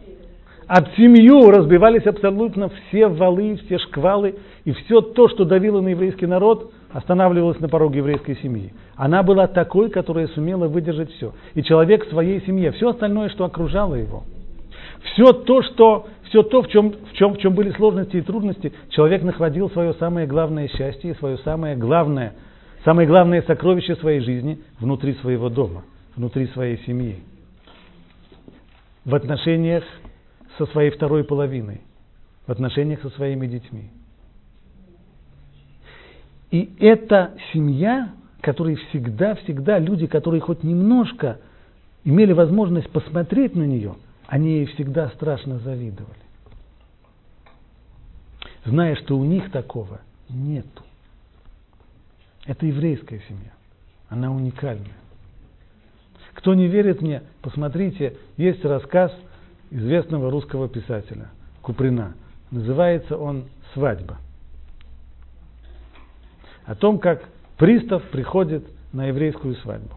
об 0.75 0.89
семью 0.97 1.51
разбивались 1.51 2.07
абсолютно 2.07 2.71
все 2.71 3.07
валы, 3.07 3.59
все 3.67 3.79
шквалы, 3.79 4.37
и 4.65 4.73
все 4.73 5.03
то, 5.03 5.29
что 5.29 5.45
давило 5.45 5.83
на 5.83 5.89
еврейский 5.89 6.27
народ, 6.27 6.73
останавливалось 6.93 7.61
на 7.61 7.69
пороге 7.69 7.99
еврейской 7.99 8.37
семьи. 8.37 8.73
Она 8.97 9.23
была 9.23 9.49
такой, 9.49 9.91
которая 9.91 10.29
сумела 10.29 10.69
выдержать 10.69 11.13
все. 11.13 11.35
И 11.53 11.63
человек 11.63 12.07
в 12.07 12.11
своей 12.11 12.41
семье, 12.47 12.73
все 12.73 12.89
остальное, 12.89 13.29
что 13.29 13.45
окружало 13.45 13.97
его, 13.97 14.23
все 15.05 15.33
то, 15.33 15.63
что, 15.63 16.07
все 16.25 16.43
то 16.43 16.63
в, 16.63 16.69
чем, 16.69 16.93
в, 16.93 17.13
чем, 17.15 17.35
в 17.35 17.39
чем 17.39 17.55
были 17.55 17.71
сложности 17.73 18.17
и 18.17 18.23
трудности, 18.23 18.73
человек 18.91 19.23
находил 19.23 19.71
свое 19.71 19.95
самое 19.95 20.27
главное 20.27 20.69
счастье 20.69 21.11
и 21.11 21.15
свое 21.15 21.39
самое 21.39 21.77
главное, 21.77 22.35
самое 22.85 23.09
главное 23.09 23.43
сокровище 23.43 23.97
своей 23.97 24.21
жизни 24.21 24.61
внутри 24.79 25.15
своего 25.15 25.49
дома, 25.49 25.85
внутри 26.17 26.47
своей 26.49 26.79
семьи. 26.87 27.19
В 29.05 29.15
отношениях 29.15 29.85
со 30.57 30.67
своей 30.67 30.91
второй 30.91 31.25
половиной, 31.25 31.81
в 32.47 32.53
отношениях 32.53 33.01
со 33.03 33.11
своими 33.11 33.47
детьми. 33.47 33.91
И 36.53 36.71
эта 36.79 37.33
семья, 37.53 38.11
которые 38.43 38.77
всегда-всегда, 38.77 39.79
люди, 39.79 40.07
которые 40.07 40.41
хоть 40.41 40.63
немножко 40.63 41.39
имели 42.05 42.33
возможность 42.33 42.91
посмотреть 42.91 43.57
на 43.57 43.63
нее, 43.63 43.95
они 44.33 44.65
всегда 44.65 45.11
страшно 45.11 45.59
завидовали. 45.59 46.17
Зная, 48.65 48.97
что 48.97 49.19
у 49.19 49.25
них 49.27 49.51
такого 49.53 50.01
нету. 50.31 50.83
Это 52.47 52.65
еврейская 52.65 53.21
семья. 53.29 53.53
Она 54.09 54.33
уникальная. 54.33 54.97
Кто 56.33 56.55
не 56.55 56.67
верит 56.67 57.03
мне, 57.03 57.25
посмотрите, 57.43 58.17
есть 58.39 58.65
рассказ 58.65 59.13
известного 59.71 60.31
русского 60.31 60.67
писателя 60.67 61.29
Куприна. 61.61 62.15
Называется 62.51 63.19
он 63.19 63.45
«Свадьба». 63.75 64.17
О 66.65 66.75
том, 66.75 66.99
как 66.99 67.29
пристав 67.59 68.03
приходит 68.05 68.65
на 68.95 69.09
еврейскую 69.09 69.57
свадьбу. 69.57 69.95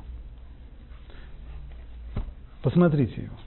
Посмотрите 2.61 3.21
его. 3.21 3.44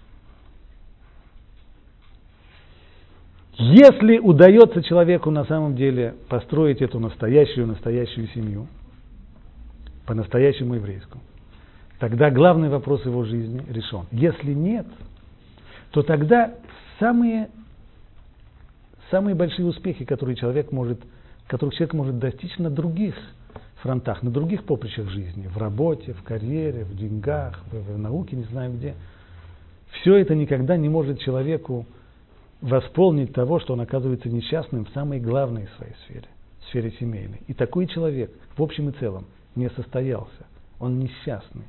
Если 3.58 4.18
удается 4.18 4.84
человеку 4.84 5.32
на 5.32 5.44
самом 5.44 5.74
деле 5.74 6.14
построить 6.28 6.80
эту 6.80 7.00
настоящую, 7.00 7.66
настоящую 7.66 8.28
семью, 8.28 8.68
по-настоящему 10.06 10.74
еврейскую, 10.74 11.20
тогда 11.98 12.30
главный 12.30 12.68
вопрос 12.68 13.04
его 13.04 13.24
жизни 13.24 13.60
решен. 13.68 14.06
Если 14.12 14.52
нет, 14.52 14.86
то 15.90 16.02
тогда 16.02 16.54
самые, 17.00 17.50
самые 19.10 19.34
большие 19.34 19.66
успехи, 19.66 20.04
которые 20.04 20.36
человек 20.36 20.70
может, 20.70 21.00
которых 21.48 21.74
человек 21.74 21.94
может 21.94 22.18
достичь 22.20 22.56
на 22.58 22.70
других 22.70 23.16
фронтах, 23.82 24.22
на 24.22 24.30
других 24.30 24.64
поприщах 24.64 25.08
жизни, 25.08 25.48
в 25.48 25.58
работе, 25.58 26.12
в 26.12 26.22
карьере, 26.22 26.84
в 26.84 26.96
деньгах, 26.96 27.60
в, 27.72 27.94
в 27.94 27.98
науке, 27.98 28.36
не 28.36 28.44
знаю 28.44 28.72
где, 28.74 28.94
все 30.00 30.16
это 30.16 30.36
никогда 30.36 30.76
не 30.76 30.88
может 30.88 31.18
человеку 31.18 31.86
восполнить 32.60 33.32
того, 33.32 33.60
что 33.60 33.74
он 33.74 33.80
оказывается 33.80 34.28
несчастным 34.28 34.84
в 34.84 34.90
самой 34.90 35.20
главной 35.20 35.68
своей 35.76 35.94
сфере, 36.04 36.28
в 36.60 36.64
сфере 36.66 36.90
семейной. 36.92 37.40
И 37.46 37.54
такой 37.54 37.86
человек 37.86 38.30
в 38.56 38.62
общем 38.62 38.88
и 38.88 38.92
целом 38.92 39.26
не 39.54 39.70
состоялся. 39.70 40.46
Он 40.78 40.98
несчастный. 40.98 41.64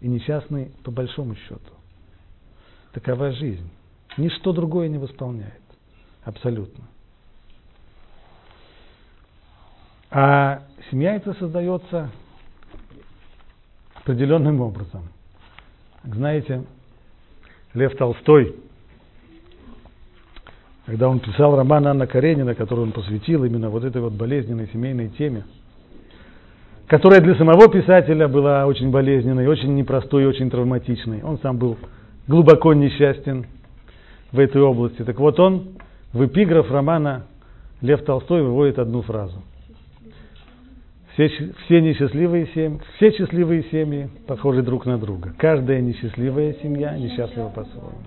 И 0.00 0.08
несчастный 0.08 0.72
по 0.84 0.90
большому 0.90 1.34
счету. 1.36 1.60
Такова 2.92 3.32
жизнь. 3.32 3.68
Ничто 4.16 4.52
другое 4.52 4.88
не 4.88 4.98
восполняет. 4.98 5.60
Абсолютно. 6.24 6.84
А 10.10 10.62
семья 10.90 11.14
это 11.14 11.34
создается 11.34 12.10
определенным 13.94 14.60
образом. 14.60 15.08
Знаете, 16.04 16.64
Лев 17.74 17.96
Толстой– 17.96 18.56
когда 20.86 21.08
он 21.08 21.18
писал 21.18 21.56
роман 21.56 21.86
Анна 21.88 22.06
Каренина, 22.06 22.54
который 22.54 22.80
он 22.80 22.92
посвятил 22.92 23.44
именно 23.44 23.68
вот 23.70 23.84
этой 23.84 24.00
вот 24.00 24.12
болезненной 24.12 24.68
семейной 24.72 25.08
теме, 25.08 25.44
которая 26.86 27.20
для 27.20 27.34
самого 27.34 27.68
писателя 27.68 28.28
была 28.28 28.66
очень 28.66 28.92
болезненной, 28.92 29.48
очень 29.48 29.74
непростой 29.74 30.22
и 30.22 30.26
очень 30.26 30.48
травматичной. 30.48 31.22
Он 31.24 31.40
сам 31.40 31.58
был 31.58 31.76
глубоко 32.28 32.72
несчастен 32.72 33.46
в 34.30 34.38
этой 34.38 34.62
области. 34.62 35.02
Так 35.02 35.18
вот 35.18 35.40
он 35.40 35.76
в 36.12 36.24
эпиграф 36.24 36.70
романа 36.70 37.26
Лев 37.80 38.04
Толстой 38.04 38.42
выводит 38.42 38.78
одну 38.78 39.02
фразу. 39.02 39.42
Все, 41.14 41.28
все 41.64 41.80
несчастливые 41.80 42.46
семьи, 42.54 42.78
все 42.96 43.10
счастливые 43.10 43.64
семьи 43.72 44.08
похожи 44.28 44.62
друг 44.62 44.86
на 44.86 44.98
друга. 44.98 45.34
Каждая 45.36 45.80
несчастливая 45.80 46.54
семья 46.62 46.96
несчастлива 46.96 47.48
по-своему. 47.48 47.98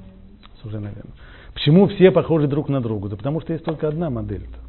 Уже, 0.64 0.80
наверное. 0.80 1.14
Почему 1.60 1.88
все 1.88 2.10
похожи 2.10 2.48
друг 2.48 2.70
на 2.70 2.80
друга? 2.80 3.10
Да 3.10 3.18
потому 3.18 3.42
что 3.42 3.52
есть 3.52 3.66
только 3.66 3.90
одна 3.90 4.10
модель-то. 4.10 4.60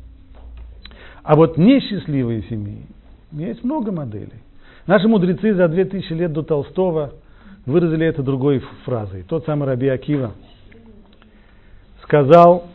А 1.22 1.36
вот 1.36 1.56
несчастливые 1.56 2.42
семьи, 2.42 2.84
есть 3.30 3.62
много 3.62 3.92
моделей. 3.92 4.42
Наши 4.88 5.06
мудрецы 5.06 5.54
за 5.54 5.68
2000 5.68 6.12
лет 6.14 6.32
до 6.32 6.42
Толстого 6.42 7.12
выразили 7.64 8.06
это 8.06 8.24
другой 8.24 8.58
фразой. 8.84 9.22
Тот 9.22 9.44
самый 9.44 9.68
Раби 9.68 9.86
Акива 9.86 10.32
сказал, 12.02 12.66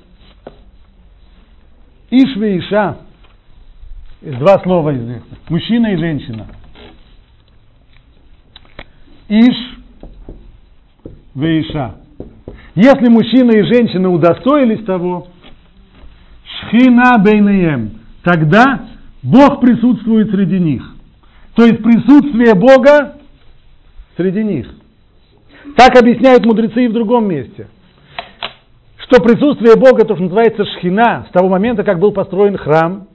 Ишве 2.09 2.59
Иша, 2.59 2.99
два 4.21 4.59
слова 4.63 4.95
известных, 4.95 5.39
мужчина 5.49 5.87
и 5.87 5.97
женщина. 5.97 6.47
Иш 9.27 9.75
Вейша. 11.33 12.05
Если 12.76 13.07
мужчина 13.07 13.52
и 13.52 13.64
женщина 13.64 14.10
удостоились 14.10 14.84
того, 14.84 15.27
шхина 16.43 17.18
бейнеем, 17.19 18.02
тогда 18.22 18.88
Бог 19.23 19.61
присутствует 19.61 20.30
среди 20.30 20.60
них. 20.60 20.84
То 21.56 21.64
есть 21.64 21.81
присутствие 21.81 22.53
Бога 22.53 23.15
среди 24.18 24.43
них. 24.43 24.68
Так 25.77 25.97
объясняют 25.97 26.45
мудрецы 26.45 26.84
и 26.84 26.88
в 26.89 26.93
другом 26.93 27.30
месте. 27.30 27.68
Что 28.97 29.22
присутствие 29.22 29.77
Бога, 29.77 30.03
то, 30.03 30.15
что 30.15 30.23
называется 30.23 30.65
шхина, 30.65 31.27
с 31.30 31.31
того 31.31 31.47
момента, 31.47 31.84
как 31.84 31.99
был 31.99 32.11
построен 32.11 32.57
храм, 32.57 33.07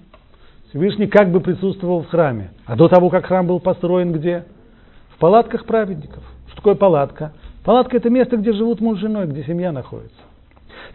Всевышний 0.71 1.07
как 1.07 1.31
бы 1.31 1.41
присутствовал 1.41 2.03
в 2.03 2.09
храме. 2.09 2.53
А 2.65 2.77
до 2.77 2.89
того, 2.89 3.11
как 3.11 3.27
храм 3.27 3.47
был 3.47 3.61
построен 3.61 4.13
где? 4.13 4.45
В 5.11 5.19
палатках 5.19 5.67
праведников. 5.67 6.23
Что 6.47 6.57
такое 6.57 6.75
палатка? 6.77 7.33
Палатка 7.65 7.99
это 7.99 8.11
место, 8.11 8.37
где 8.37 8.53
живут 8.53 8.81
муж 8.81 8.99
с 8.99 9.01
женой, 9.03 9.27
где 9.27 9.45
семья 9.45 9.73
находится. 9.73 10.17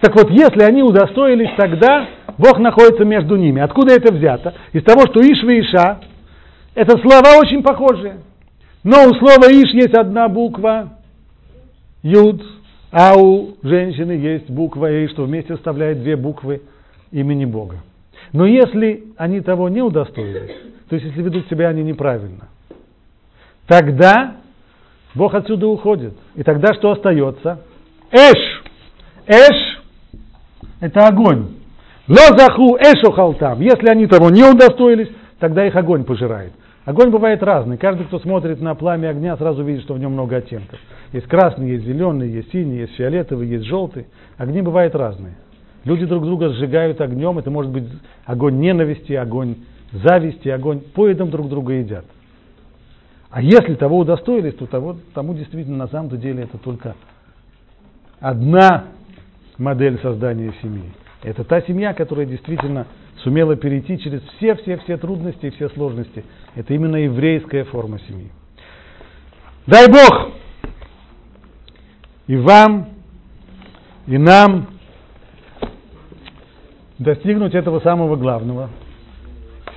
Так 0.01 0.15
вот, 0.15 0.29
если 0.31 0.63
они 0.63 0.83
удостоились, 0.83 1.51
тогда 1.57 2.07
Бог 2.37 2.59
находится 2.59 3.05
между 3.05 3.35
ними. 3.35 3.61
Откуда 3.61 3.93
это 3.93 4.13
взято? 4.13 4.53
Из 4.73 4.83
того, 4.83 5.01
что 5.07 5.21
Иш 5.21 5.43
и 5.43 5.61
Иша, 5.61 5.99
это 6.73 6.97
слова 6.97 7.39
очень 7.39 7.63
похожие. 7.63 8.17
Но 8.83 9.05
у 9.07 9.13
слова 9.15 9.47
Иш 9.49 9.73
есть 9.73 9.95
одна 9.95 10.27
буква 10.27 10.93
Юд, 12.03 12.41
а 12.91 13.17
у 13.17 13.55
женщины 13.63 14.11
есть 14.11 14.49
буква 14.49 14.91
И, 14.91 15.07
что 15.07 15.23
вместе 15.23 15.53
составляет 15.53 16.01
две 16.01 16.15
буквы 16.15 16.61
имени 17.11 17.45
Бога. 17.45 17.77
Но 18.33 18.45
если 18.45 19.05
они 19.17 19.41
того 19.41 19.69
не 19.69 19.81
удостоились, 19.81 20.51
то 20.89 20.95
есть 20.95 21.07
если 21.07 21.21
ведут 21.21 21.47
себя 21.47 21.69
они 21.69 21.83
неправильно, 21.83 22.49
тогда 23.67 24.35
Бог 25.15 25.33
отсюда 25.33 25.67
уходит. 25.67 26.13
И 26.35 26.43
тогда 26.43 26.73
что 26.73 26.91
остается? 26.91 27.61
Эш. 28.11 28.63
Эш– 29.25 29.81
это 30.81 31.07
огонь. 31.07 31.47
Лозаху 32.07 32.77
эшу 32.77 33.11
халтам. 33.11 33.61
Если 33.61 33.89
они 33.89 34.05
того 34.05 34.29
не 34.29 34.43
удостоились, 34.43 35.09
тогда 35.39 35.65
их 35.65 35.75
огонь 35.75 36.03
пожирает. 36.03 36.51
Огонь 36.83 37.09
бывает 37.09 37.41
разный. 37.41 37.77
Каждый, 37.77 38.05
кто 38.05 38.19
смотрит 38.19 38.61
на 38.61 38.75
пламя 38.75 39.09
огня, 39.09 39.35
сразу 39.37 39.63
видит, 39.63 39.83
что 39.83 39.95
в 39.95 39.99
нем 39.99 40.11
много 40.11 40.35
оттенков. 40.35 40.79
Есть 41.13 41.25
красный, 41.27 41.71
есть 41.71 41.85
зеленый, 41.85 42.29
есть 42.29 42.51
синий, 42.51 42.79
есть 42.79 42.95
фиолетовый, 42.95 43.47
есть 43.47 43.65
желтый. 43.65 44.05
Огни 44.37 44.61
бывают 44.61 44.93
разные. 44.93 45.33
Люди 45.83 46.05
друг 46.05 46.25
друга 46.25 46.49
сжигают 46.49 47.01
огнем. 47.01 47.39
Это 47.39 47.49
может 47.49 47.71
быть 47.71 47.85
огонь 48.25 48.59
ненависти, 48.59 49.13
огонь 49.13 49.55
зависти, 49.91 50.49
огонь 50.49 50.81
поедом 50.81 51.31
друг 51.31 51.49
друга 51.49 51.73
едят. 51.73 52.05
А 53.35 53.41
если 53.41 53.75
того 53.75 53.97
удостоились, 53.97 54.55
то 54.55 54.65
того, 54.65 54.95
тому 55.13 55.33
действительно 55.33 55.75
на 55.75 55.87
самом 55.89 56.17
деле 56.21 56.43
это 56.43 56.57
только 56.57 56.95
одна 58.21 58.85
модель 59.57 59.99
создания 59.99 60.53
семьи. 60.61 60.89
Это 61.21 61.43
та 61.43 61.61
семья, 61.63 61.93
которая 61.93 62.25
действительно 62.25 62.87
сумела 63.23 63.57
перейти 63.57 63.99
через 63.99 64.21
все-все-все 64.37 64.95
трудности 64.95 65.47
и 65.47 65.49
все 65.49 65.67
сложности. 65.67 66.23
Это 66.55 66.73
именно 66.73 66.95
еврейская 66.95 67.65
форма 67.65 67.99
семьи. 68.07 68.31
Дай 69.67 69.89
Бог 69.89 70.31
и 72.27 72.37
вам, 72.37 72.87
и 74.07 74.17
нам 74.17 74.67
достигнуть 76.99 77.53
этого 77.53 77.81
самого 77.81 78.15
главного, 78.15 78.69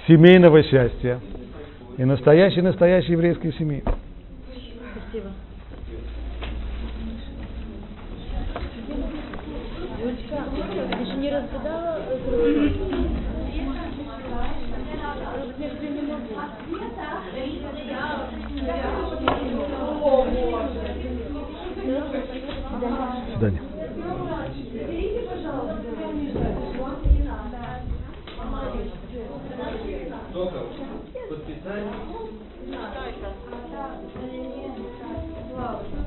семейного 0.06 0.62
счастья– 0.62 1.18
и 1.98 2.04
настоящей-настоящей 2.04 3.12
еврейской 3.12 3.52
семьи. 3.54 3.82
Спасибо. 3.84 5.30
Ты 10.98 11.04
же 11.04 11.16
не 11.16 11.30
разгадала 11.30 12.00